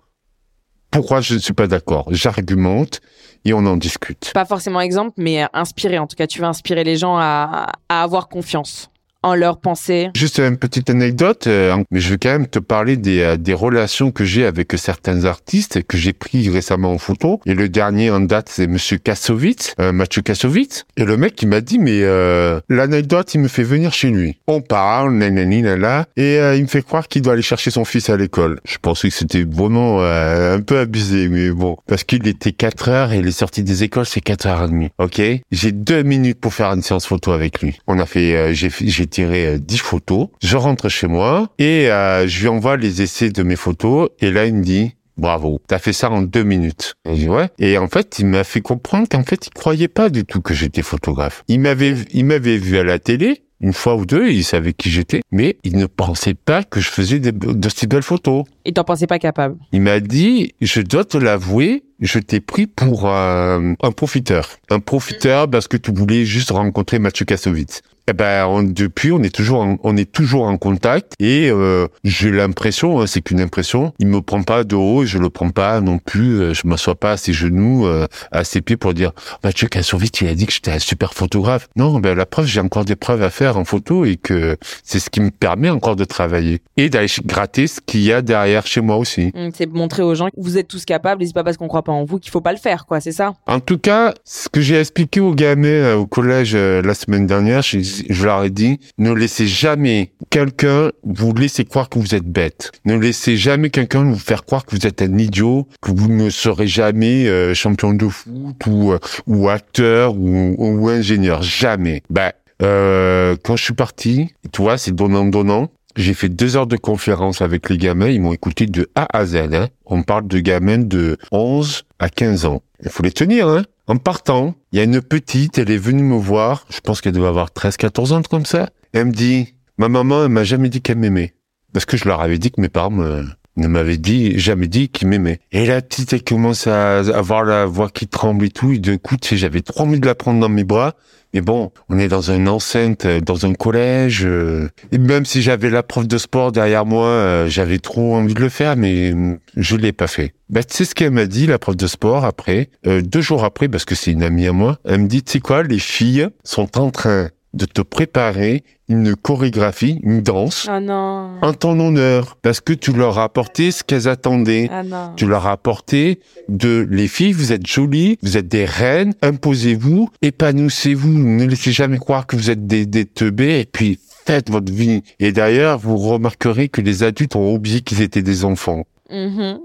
pourquoi 0.91 1.21
je 1.21 1.35
ne 1.35 1.39
suis 1.39 1.53
pas 1.53 1.67
d'accord? 1.67 2.09
J'argumente 2.11 3.01
et 3.45 3.53
on 3.53 3.65
en 3.67 3.77
discute. 3.77 4.33
Pas 4.35 4.45
forcément 4.45 4.81
exemple, 4.81 5.15
mais 5.17 5.47
inspirer. 5.53 5.99
En 5.99 6.07
tout 6.07 6.17
cas, 6.17 6.27
tu 6.27 6.41
veux 6.41 6.47
inspirer 6.47 6.85
les 6.85 6.97
gens 6.97 7.17
à, 7.17 7.73
avoir 7.89 8.29
confiance 8.29 8.91
en 9.23 9.35
leur 9.35 9.61
pensée 9.61 10.09
Juste 10.15 10.39
une 10.39 10.57
petite 10.57 10.91
anecdote, 10.91 11.47
euh, 11.47 11.77
mais 11.91 12.01
je 12.01 12.11
vais 12.11 12.19
quand 12.19 12.31
même 12.31 12.47
te 12.47 12.59
parler 12.59 12.97
des, 12.97 13.21
euh, 13.21 13.37
des 13.37 13.55
relations 13.55 14.11
que 14.13 14.25
j'ai 14.25 14.45
avec 14.47 14.73
certains 14.77 15.25
artistes 15.25 15.83
que 15.83 15.97
j'ai 15.99 16.13
pris 16.13 16.49
récemment 16.49 16.93
en 16.93 16.99
photo. 16.99 17.41
Et 17.47 17.55
le 17.55 17.69
dernier 17.69 18.11
en 18.11 18.21
date, 18.21 18.49
c'est 18.51 18.67
Monsieur 18.67 18.99
Kassovitz, 18.99 19.75
euh, 19.81 19.93
Mathieu 19.93 20.23
Kassovitz. 20.23 20.85
Et 20.97 21.05
le 21.05 21.17
mec, 21.17 21.41
il 21.43 21.49
m'a 21.49 21.61
dit, 21.61 21.79
mais 21.79 22.01
euh, 22.03 22.61
l'anecdote, 22.69 23.35
il 23.35 23.41
me 23.41 23.49
fait 23.49 23.63
venir 23.65 23.93
chez 23.93 24.11
lui. 24.11 24.39
On 24.47 24.61
parle, 24.61 25.13
nanani, 25.15 25.63
nana, 25.63 26.07
et 26.17 26.39
euh, 26.39 26.55
il 26.57 26.63
me 26.63 26.69
fait 26.69 26.83
croire 26.83 27.09
qu'il 27.09 27.23
doit 27.23 27.33
aller 27.33 27.43
chercher 27.43 27.71
son 27.71 27.85
fils 27.85 28.09
à 28.11 28.17
l'école. 28.17 28.61
Je 28.65 28.77
pensais 28.81 29.09
que 29.09 29.15
c'était 29.15 29.45
vraiment 29.45 30.01
euh, 30.03 30.57
un 30.57 30.61
peu 30.61 30.79
abusé, 30.79 31.29
mais 31.29 31.51
bon, 31.51 31.77
parce 31.87 32.05
qu'il 32.05 32.27
était 32.29 32.53
4 32.53 32.89
heures 32.89 33.13
et 33.13 33.21
les 33.23 33.33
sorties 33.33 33.65
des 33.65 33.83
écoles, 33.83 34.07
c'est 34.07 34.21
4 34.21 34.47
heures 34.47 34.65
et 34.65 34.69
demie. 34.69 34.91
Ok? 34.99 35.21
J'ai 35.51 35.73
deux 35.73 36.03
minutes 36.05 36.41
pour 36.41 36.55
faire 36.55 36.73
une 36.73 36.83
séance 36.83 37.07
photo 37.07 37.33
avec 37.33 37.61
lui. 37.63 37.79
On 37.89 37.99
a 37.99 38.07
fait- 38.07 38.55
j'ai 38.55 38.71
tiré 39.09 39.47
euh, 39.47 39.59
10 39.59 39.79
photos. 39.79 40.29
Je 40.43 40.57
rentre 40.57 40.89
chez 40.89 41.07
moi 41.07 41.51
et 41.59 41.91
euh, 41.91 42.27
je 42.27 42.41
lui 42.41 42.49
envoie 42.49 42.77
les 42.77 43.03
essais 43.03 43.31
de 43.31 43.43
mes 43.43 43.57
photos. 43.57 44.09
Et 44.21 44.31
là, 44.31 44.47
il 44.47 44.55
me 44.55 44.63
dit, 44.63 44.95
bravo, 45.17 45.61
t'as 45.67 45.79
fait 45.79 45.93
ça 45.93 46.11
en 46.11 46.23
deux 46.23 46.45
minutes. 46.45 46.95
Et 47.05 47.17
je 47.17 47.21
dis, 47.23 47.29
ouais. 47.29 47.49
Et 47.59 47.77
en 47.79 47.89
fait, 47.89 48.19
il 48.19 48.27
m'a 48.27 48.45
fait 48.45 48.61
comprendre 48.61 49.09
qu'en 49.09 49.25
fait, 49.25 49.47
il 49.47 49.51
croyait 49.51 49.89
pas 49.89 50.09
du 50.09 50.25
tout 50.25 50.41
que 50.41 50.55
j'étais 50.55 50.83
photographe. 50.83 51.43
Il 51.49 51.61
m'avait, 51.61 51.95
il 52.13 52.25
m'avait 52.25 52.57
vu 52.57 52.79
à 52.79 52.85
la 52.85 52.99
télé. 52.99 53.43
Une 53.61 53.73
fois 53.73 53.97
ou 53.97 54.07
deux, 54.07 54.31
il 54.31 54.45
savait 54.45 54.73
qui 54.73 54.89
j'étais, 54.89 55.21
mais 55.33 55.59
il 55.65 55.77
ne 55.79 55.87
pensait 55.87 56.35
pas 56.35 56.63
que 56.63 56.81
je 56.81 56.89
faisais 56.89 57.19
de, 57.19 57.33
de 57.33 57.69
si 57.69 57.89
belles 57.89 58.05
photos. 58.05 58.45
Et 58.65 58.73
t'en 58.73 58.85
pensais 58.85 59.09
pas 59.09 59.19
capable 59.19 59.57
Il 59.73 59.81
m'a 59.81 59.99
dit, 59.99 60.55
je 60.61 60.81
dois 60.81 61.05
te 61.05 61.19
l'avouer, 61.19 61.83
je 61.99 62.21
t'ai 62.21 62.39
pris 62.39 62.69
pour 62.69 63.09
un, 63.09 63.75
un 63.83 63.91
profiteur. 63.91 64.49
Un 64.71 64.79
profiteur 64.79 65.51
parce 65.51 65.67
que 65.67 65.77
tu 65.77 65.93
voulais 65.93 66.25
juste 66.25 66.53
rencontrer 66.53 67.01
Mathieu 67.01 67.25
Kassovitz. 67.25 67.83
Eh 68.11 68.15
ben, 68.15 68.47
on- 68.47 68.63
depuis, 68.63 69.13
on 69.13 69.23
est 69.23 69.35
toujours, 69.35 69.61
en, 69.61 69.77
on 69.83 69.95
est 69.99 70.11
toujours 70.11 70.45
en 70.45 70.57
contact 70.57 71.13
et 71.21 71.51
euh, 71.51 71.87
j'ai 72.05 72.31
l'impression, 72.31 73.01
hein, 73.01 73.07
c'est 73.07 73.21
qu'une 73.21 73.41
impression, 73.41 73.93
il 73.99 74.07
me 74.07 74.23
prend 74.23 74.43
pas 74.43 74.65
de 74.65 74.75
haut 74.77 75.03
et 75.03 75.07
je 75.07 75.19
le 75.19 75.29
prends 75.29 75.51
pas 75.51 75.81
non 75.83 75.99
plus. 75.99 76.41
euh, 76.41 76.55
je 76.55 76.67
m'assois 76.67 76.95
pas 76.95 77.13
à 77.13 77.17
ses 77.19 77.35
genoux, 77.35 77.87
euh, 77.87 78.07
à 78.33 78.45
ses 78.45 78.63
pieds 78.63 78.79
pour 78.79 78.95
dire 78.95 79.13
Mathieu 79.45 79.69
Kassovitz, 79.69 80.21
il 80.23 80.29
a 80.29 80.35
dit 80.35 80.47
que 80.47 80.53
j'étais 80.53 80.71
un 80.71 80.79
super 80.79 81.13
photographe. 81.13 81.69
Non, 81.77 82.01
ben 82.01 82.17
la 82.17 82.25
preuve, 82.25 82.47
j'ai 82.47 82.61
encore 82.61 82.87
des 82.87 82.97
preuves 82.97 83.23
à 83.23 83.29
faire 83.29 83.59
en 83.59 83.65
photo 83.67 84.07
et 84.07 84.17
que 84.17 84.57
c'est 84.83 85.01
ce 85.01 85.11
qui 85.11 85.21
me 85.21 85.31
permet 85.31 85.69
encore 85.69 85.97
de 85.97 86.05
travailler 86.05 86.63
et 86.79 86.89
d'aller 86.89 87.09
gratter 87.27 87.67
ce 87.67 87.81
qu'il 87.85 88.01
y 88.01 88.13
a 88.13 88.23
derrière 88.23 88.67
chez 88.67 88.81
moi 88.81 88.97
aussi. 88.97 89.33
Hum, 89.35 89.51
C'est 89.55 89.71
montrer 89.71 90.03
aux 90.03 90.15
gens 90.15 90.29
que 90.29 90.37
vous 90.39 90.57
êtes 90.57 90.69
tous 90.69 90.87
capables 90.87 91.23
et 91.23 91.27
c'est 91.27 91.35
pas 91.35 91.45
parce 91.45 91.59
qu'on 91.59 91.69
croit 91.69 91.83
pas 91.85 91.93
en 91.93 92.05
vous 92.07 92.19
qu'il 92.19 92.31
faut 92.31 92.41
pas 92.41 92.53
le 92.53 92.59
faire, 92.59 92.87
quoi, 92.87 93.01
c'est 93.01 93.13
ça? 93.13 93.35
En 93.47 93.61
tout 93.61 93.77
cas, 93.79 94.15
ce 94.25 94.49
que 94.49 94.63
j'ai 94.63 94.81
expliqué 94.81 95.21
aux 95.21 95.35
gamins 95.35 95.69
euh, 95.69 95.95
au 95.97 96.07
collège 96.07 96.53
euh, 96.55 96.81
la 96.81 96.95
semaine 96.95 97.27
dernière, 97.27 97.61
je, 97.63 97.79
je 98.09 98.25
leur 98.25 98.45
ai 98.45 98.51
dit, 98.51 98.79
ne 98.99 99.13
laissez 99.13 99.47
jamais 99.47 100.13
quelqu'un 100.31 100.91
vous 101.05 101.33
laisser 101.35 101.65
croire 101.65 101.89
que 101.89 101.99
vous 101.99 102.15
êtes 102.15 102.25
bête. 102.25 102.73
Ne 102.85 102.97
laissez 102.97 103.37
jamais 103.37 103.71
quelqu'un 103.71 104.05
vous 104.05 104.19
faire 104.19 104.45
croire 104.45 104.65
que 104.65 104.77
vous 104.77 104.87
êtes 104.87 105.03
un 105.03 105.19
idiot, 105.19 105.67
que 105.81 105.91
vous 105.91 106.09
ne 106.09 106.31
serez 106.31 106.67
jamais 106.67 107.27
euh, 107.27 107.55
champion 107.55 107.95
de 107.95 108.09
foot 108.09 108.67
ou, 108.67 108.93
euh, 108.93 108.99
ou 109.27 109.49
acteur 109.49 110.17
ou, 110.17 110.55
ou 110.59 110.89
ingénieur. 110.89 111.43
Jamais. 111.43 112.03
Ben, 112.11 112.33
euh, 112.63 113.37
quand 113.43 113.57
je 113.57 113.65
suis 113.65 113.75
parti, 113.75 114.35
tu 114.53 114.63
vois, 114.63 114.79
c'est 114.79 114.95
donnant-donnant. 114.95 115.71
J'ai 115.97 116.15
fait 116.15 116.29
deux 116.29 116.57
heures 116.57 116.67
de 116.67 116.77
conférence 116.77 117.43
avec 117.43 117.69
les 117.69 117.79
gamins. 117.79 118.09
Ils 118.09 118.21
m'ont 118.21 118.33
écouté 118.33 118.67
de 118.67 118.89
A 118.95 119.07
à 119.17 119.27
Z. 119.27 119.37
Hein. 119.53 119.69
On 119.85 120.03
parle 120.03 120.29
de 120.29 120.39
gamins 120.39 120.79
de 120.79 121.19
11 121.33 121.85
à 121.99 122.09
15 122.09 122.45
ans. 122.45 122.63
Il 122.85 122.91
faut 122.91 123.03
les 123.03 123.11
tenir. 123.11 123.49
Hein. 123.49 123.65
En 123.89 123.97
partant, 123.97 124.55
il 124.73 124.77
y 124.79 124.81
a 124.81 124.85
une 124.85 125.01
petite, 125.01 125.59
elle 125.59 125.71
est 125.71 125.79
venue 125.79 126.03
me 126.03 126.17
voir. 126.17 126.67
Je 126.71 126.81
pense 126.81 127.01
qu'elle 127.01 127.13
devait 127.15 127.27
avoir 127.27 127.49
13-14 127.49 128.13
ans 128.13 128.23
comme 128.23 128.45
ça. 128.47 128.69
Elle 128.93 129.07
me 129.07 129.13
dit, 129.13 129.55
ma 129.79 129.89
maman, 129.89 130.25
elle 130.25 130.29
m'a 130.31 130.45
jamais 130.45 130.69
dit 130.69 130.83
qu'elle 130.83 130.99
m'aimait. 130.99 131.35
Parce 131.73 131.87
que 131.87 131.97
je 131.97 132.07
leur 132.07 132.21
avais 132.21 132.39
dit 132.39 132.51
que 132.51 132.61
mes 132.61 132.69
parents 132.69 132.91
me- 132.91 133.27
ne 133.59 133.69
m'avaient 133.69 133.99
dit, 133.99 134.39
jamais 134.39 134.69
dit 134.69 134.89
qu'ils 134.89 135.09
m'aimaient. 135.09 135.41
Et 135.53 135.67
la 135.67 135.83
petite, 135.83 136.13
elle 136.13 136.25
commence 136.25 136.67
à 136.67 136.99
avoir 136.99 137.45
la 137.45 137.67
voix 137.67 137.91
qui 137.91 138.07
tremble 138.07 138.47
et 138.47 138.51
tout. 138.51 138.73
Et 138.73 138.79
d'un 138.79 138.97
coup, 138.97 139.17
tu 139.17 139.29
sais, 139.29 139.37
j'avais 139.37 139.61
trop 139.61 139.83
envie 139.85 140.01
de 140.01 140.07
la 140.07 140.15
prendre 140.15 140.41
dans 140.41 140.49
mes 140.49 140.65
bras. 140.65 140.95
Mais 141.35 141.43
bon, 141.43 141.73
on 141.91 141.99
est 141.99 142.09
dans 142.09 142.31
une 142.31 142.49
enceinte, 142.49 143.05
euh, 143.05 143.21
dans 143.21 143.45
un 143.45 143.53
collège. 143.53 144.25
euh, 144.25 144.71
et 144.93 144.99
même 144.99 145.27
si 145.27 145.43
j'avais 145.43 145.69
la 145.69 145.83
prof 145.83 146.09
de 146.09 146.17
sport 146.17 146.53
derrière 146.53 146.87
moi, 146.87 147.07
euh, 147.07 147.49
j'avais 147.49 147.79
trop 147.79 148.17
envie 148.17 148.33
de 148.33 148.41
le 148.41 148.49
faire, 148.49 148.77
mais 148.77 149.13
je 149.55 149.77
l'ai 149.77 149.93
pas 149.93 150.07
fait. 150.07 150.33
Bah, 150.49 150.63
tu 150.63 150.75
sais 150.75 150.85
ce 150.87 150.95
qu'elle 150.95 151.11
m'a 151.11 151.27
dit, 151.27 151.47
la 151.47 151.59
prof 151.59 151.77
de 151.77 151.87
sport, 151.87 152.25
après, 152.25 152.71
deux 152.85 153.21
jours 153.21 153.45
après, 153.45 153.69
parce 153.69 153.85
que 153.85 153.95
c'est 153.95 154.13
une 154.13 154.23
amie 154.23 154.47
à 154.47 154.53
moi, 154.53 154.79
elle 154.87 155.03
me 155.03 155.07
dit, 155.07 155.23
tu 155.23 155.33
sais 155.33 155.41
quoi, 155.41 155.63
les 155.63 155.79
filles 155.79 156.29
sont 156.45 156.79
en 156.79 156.91
train 156.91 157.29
de 157.59 157.67
te 157.67 157.83
préparer 157.83 158.63
une 158.89 159.15
chorégraphie, 159.17 160.01
une 160.03 160.23
danse, 160.23 160.67
Ah 160.71 160.81
non. 160.81 161.33
en 161.43 161.53
ton 161.53 161.79
honneur, 161.79 162.37
parce 162.41 162.61
que 162.61 162.73
tu 162.73 162.93
leur 162.93 163.19
as 163.19 163.25
apporté 163.25 163.71
ce 163.71 163.85
qu'elles 163.85 164.09
attendaient. 164.09 164.69
Ah 164.73 164.83
non. 164.83 165.13
Tu 165.17 165.27
leur 165.27 165.47
as 165.47 165.53
apporté 165.53 166.21
de 166.49 166.87
les 166.91 167.09
filles, 167.09 167.33
vous 167.33 167.53
êtes 167.53 167.67
jolies, 167.67 168.17
vous 168.23 168.37
êtes 168.39 168.49
des 168.49 168.65
reines, 168.65 169.13
imposez-vous, 169.21 170.09
épanouissez-vous, 170.23 171.09
ne 171.11 171.45
laissez 171.45 171.73
jamais 171.73 171.99
croire 171.99 172.27
que 172.27 172.37
vous 172.37 172.49
êtes 172.51 172.67
des, 172.67 172.87
des 172.87 173.05
teubés 173.05 173.61
et 173.61 173.67
puis 173.67 173.99
faites 174.25 174.51
votre 174.51 174.73
vie. 174.73 175.03
Et 175.21 175.33
d'ailleurs, 175.33 175.79
vous 175.79 175.97
remarquerez 175.99 176.69
que 176.69 176.81
les 176.81 177.03
adultes 177.03 177.37
ont 177.37 177.53
oublié 177.55 177.81
qu'ils 177.83 178.01
étaient 178.03 178.23
des 178.23 178.45
enfants. 178.45 178.85
Mhm. 179.11 179.59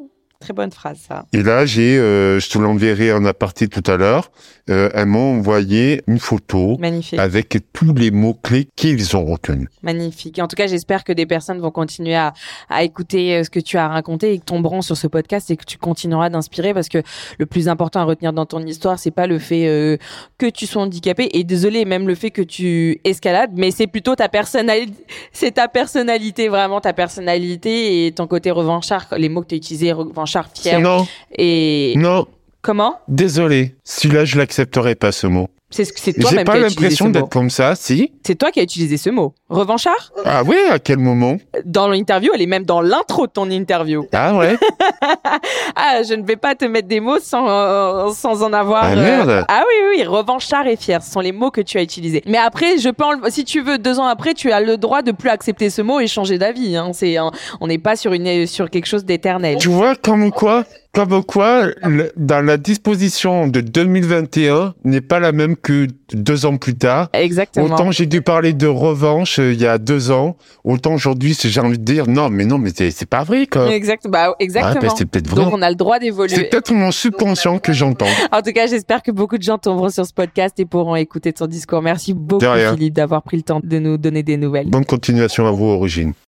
Très 0.43 0.51
bonne 0.51 0.71
phrase, 0.73 0.97
ça. 1.07 1.25
Et 1.31 1.41
là, 1.41 1.65
j'ai, 1.65 1.97
euh, 1.97 2.37
je 2.37 2.49
te 2.49 2.57
l'enverrai 2.57 3.13
en 3.13 3.23
aparté 3.23 3.69
tout 3.69 3.83
à 3.89 3.95
l'heure, 3.95 4.29
euh, 4.69 4.89
elles 4.93 5.05
m'ont 5.05 5.37
envoyé 5.37 6.03
une 6.05 6.19
photo 6.19 6.77
Magnifique. 6.79 7.17
avec 7.17 7.57
tous 7.71 7.93
les 7.93 8.11
mots-clés 8.11 8.67
qu'ils 8.75 9.15
ont 9.15 9.23
retenus. 9.23 9.69
Magnifique. 9.83 10.39
En 10.39 10.47
tout 10.49 10.57
cas, 10.57 10.67
j'espère 10.67 11.05
que 11.05 11.13
des 11.13 11.25
personnes 11.25 11.59
vont 11.61 11.71
continuer 11.71 12.15
à, 12.15 12.33
à 12.69 12.83
écouter 12.83 13.35
euh, 13.35 13.43
ce 13.45 13.49
que 13.49 13.61
tu 13.61 13.77
as 13.77 13.87
raconté 13.87 14.33
et 14.33 14.39
que 14.39 14.43
tomberont 14.43 14.81
sur 14.81 14.97
ce 14.97 15.07
podcast 15.07 15.49
et 15.49 15.55
que 15.55 15.63
tu 15.63 15.77
continueras 15.77 16.29
d'inspirer 16.29 16.73
parce 16.73 16.89
que 16.89 16.97
le 17.39 17.45
plus 17.45 17.69
important 17.69 18.01
à 18.01 18.03
retenir 18.03 18.33
dans 18.33 18.45
ton 18.45 18.59
histoire, 18.65 18.99
c'est 18.99 19.11
pas 19.11 19.27
le 19.27 19.39
fait 19.39 19.67
euh, 19.67 19.95
que 20.37 20.47
tu 20.47 20.65
sois 20.65 20.81
handicapé 20.81 21.29
et 21.31 21.45
désolé, 21.45 21.85
même 21.85 22.05
le 22.05 22.15
fait 22.15 22.31
que 22.31 22.41
tu 22.41 22.99
escalades, 23.05 23.51
mais 23.55 23.71
c'est 23.71 23.87
plutôt 23.87 24.15
ta 24.15 24.27
personnalité, 24.27 24.93
c'est 25.31 25.51
ta 25.51 25.69
personnalité, 25.69 26.49
vraiment 26.49 26.81
ta 26.81 26.91
personnalité 26.91 28.07
et 28.07 28.11
ton 28.11 28.27
côté 28.27 28.51
revanchard, 28.51 29.07
les 29.17 29.29
mots 29.29 29.41
que 29.41 29.47
tu 29.47 29.55
as 29.55 29.57
utilisés, 29.57 29.91
revanchard, 29.91 30.32
Non, 30.79 31.07
et 31.37 31.93
non, 31.97 32.27
comment? 32.61 32.99
désolé. 33.07 33.75
Celui-là, 33.83 34.25
je 34.25 34.37
l'accepterai 34.37 34.95
pas, 34.95 35.11
ce 35.11 35.27
mot. 35.27 35.49
C'est 35.73 35.85
ce 35.85 35.91
J'ai 36.05 36.13
toi-même 36.13 36.45
pas 36.45 36.53
qui 36.53 36.63
as 36.63 36.67
utilisé 36.67 36.75
ce 36.75 36.81
l'impression 36.81 37.05
mot. 37.05 37.11
d'être 37.11 37.29
comme 37.29 37.49
ça, 37.49 37.75
si. 37.75 38.11
C'est 38.25 38.35
toi 38.35 38.51
qui 38.51 38.59
as 38.59 38.63
utilisé 38.63 38.97
ce 38.97 39.09
mot. 39.09 39.33
Revanchard? 39.49 40.11
Ah 40.25 40.43
oui, 40.45 40.55
à 40.71 40.79
quel 40.79 40.97
moment? 40.99 41.37
Dans 41.65 41.87
l'interview, 41.87 42.31
elle 42.33 42.41
est 42.41 42.47
même 42.47 42.63
dans 42.65 42.81
l'intro 42.81 43.27
de 43.27 43.31
ton 43.31 43.49
interview. 43.49 44.05
Ah 44.13 44.35
ouais 44.35 44.55
Ah, 45.75 46.01
je 46.07 46.13
ne 46.13 46.23
vais 46.25 46.35
pas 46.35 46.55
te 46.55 46.65
mettre 46.65 46.87
des 46.87 46.99
mots 46.99 47.19
sans, 47.19 47.47
euh, 47.49 48.11
sans 48.13 48.43
en 48.43 48.53
avoir. 48.53 48.83
Ah, 48.85 48.95
merde. 48.95 49.45
Ah 49.47 49.63
oui, 49.67 49.97
oui, 49.97 50.03
revanchard 50.03 50.67
et 50.67 50.75
fier, 50.75 51.01
ce 51.03 51.11
sont 51.11 51.19
les 51.19 51.31
mots 51.31 51.51
que 51.51 51.61
tu 51.61 51.77
as 51.77 51.81
utilisés. 51.81 52.21
Mais 52.25 52.37
après, 52.37 52.77
je 52.77 52.89
peux 52.89 53.03
enle- 53.03 53.29
si 53.31 53.43
tu 53.43 53.61
veux, 53.61 53.77
deux 53.77 53.99
ans 53.99 54.05
après, 54.05 54.33
tu 54.33 54.51
as 54.51 54.59
le 54.61 54.77
droit 54.77 55.01
de 55.01 55.11
plus 55.11 55.29
accepter 55.29 55.69
ce 55.69 55.81
mot 55.81 55.99
et 55.99 56.07
changer 56.07 56.37
d'avis. 56.37 56.75
Hein. 56.77 56.91
C'est, 56.93 57.17
un- 57.17 57.31
on 57.61 57.67
n'est 57.67 57.77
pas 57.79 57.95
sur 57.95 58.13
une, 58.13 58.45
sur 58.47 58.69
quelque 58.69 58.85
chose 58.85 59.05
d'éternel. 59.05 59.57
Tu 59.59 59.69
vois, 59.69 59.95
comme 59.95 60.31
quoi, 60.31 60.65
comme 60.93 61.23
quoi, 61.23 61.67
le- 61.83 62.11
dans 62.15 62.45
la 62.45 62.57
disposition 62.57 63.47
de 63.47 63.61
2021 63.61 64.75
n'est 64.83 65.01
pas 65.01 65.19
la 65.19 65.31
même 65.31 65.55
que 65.55 65.87
deux 66.13 66.45
ans 66.45 66.57
plus 66.57 66.75
tard. 66.75 67.09
Exactement. 67.13 67.65
Autant 67.65 67.91
j'ai 67.91 68.05
dû 68.05 68.21
parler 68.21 68.53
de 68.53 68.67
revanche 68.67 69.39
euh, 69.39 69.53
il 69.53 69.59
y 69.59 69.65
a 69.65 69.77
deux 69.79 70.11
ans, 70.11 70.37
autant 70.63 70.93
aujourd'hui 70.93 71.35
j'ai 71.41 71.59
envie 71.59 71.79
de 71.79 71.83
dire 71.83 72.07
non, 72.07 72.29
mais 72.29 72.45
non, 72.45 72.57
mais 72.59 72.69
c'est 72.75 72.91
c'est 72.91 73.07
pas 73.09 73.23
vrai 73.23 73.47
quoi. 73.47 73.73
Exact, 73.73 74.07
bah, 74.07 74.35
exactement. 74.39 74.81
Ouais, 74.81 74.87
bah, 74.87 74.93
c'est 74.95 75.05
peut-être 75.05 75.27
vrai. 75.29 75.43
Donc, 75.43 75.53
on 75.53 75.61
a 75.61 75.69
le 75.69 75.75
droit 75.75 75.95
C'est 75.99 76.05
d'évoluer. 76.05 76.43
peut-être 76.49 76.71
mon 76.73 76.91
subconscient 76.91 77.57
que 77.59 77.73
j'entends. 77.73 78.05
En 78.31 78.41
tout 78.41 78.51
cas, 78.53 78.67
j'espère 78.67 79.01
que 79.01 79.11
beaucoup 79.11 79.37
de 79.37 79.43
gens 79.43 79.57
tomberont 79.57 79.89
sur 79.89 80.05
ce 80.05 80.13
podcast 80.13 80.59
et 80.59 80.65
pourront 80.65 80.95
écouter 80.95 81.33
ton 81.33 81.47
discours. 81.47 81.81
Merci 81.81 82.13
beaucoup. 82.13 82.45
Philippe, 82.75 82.93
d'avoir 82.93 83.23
pris 83.23 83.37
le 83.37 83.43
temps 83.43 83.59
de 83.63 83.79
nous 83.79 83.97
donner 83.97 84.21
des 84.23 84.37
nouvelles. 84.37 84.69
Bonne 84.69 84.85
continuation 84.85 85.47
à 85.47 85.51
vous, 85.51 85.65
Origine. 85.65 86.13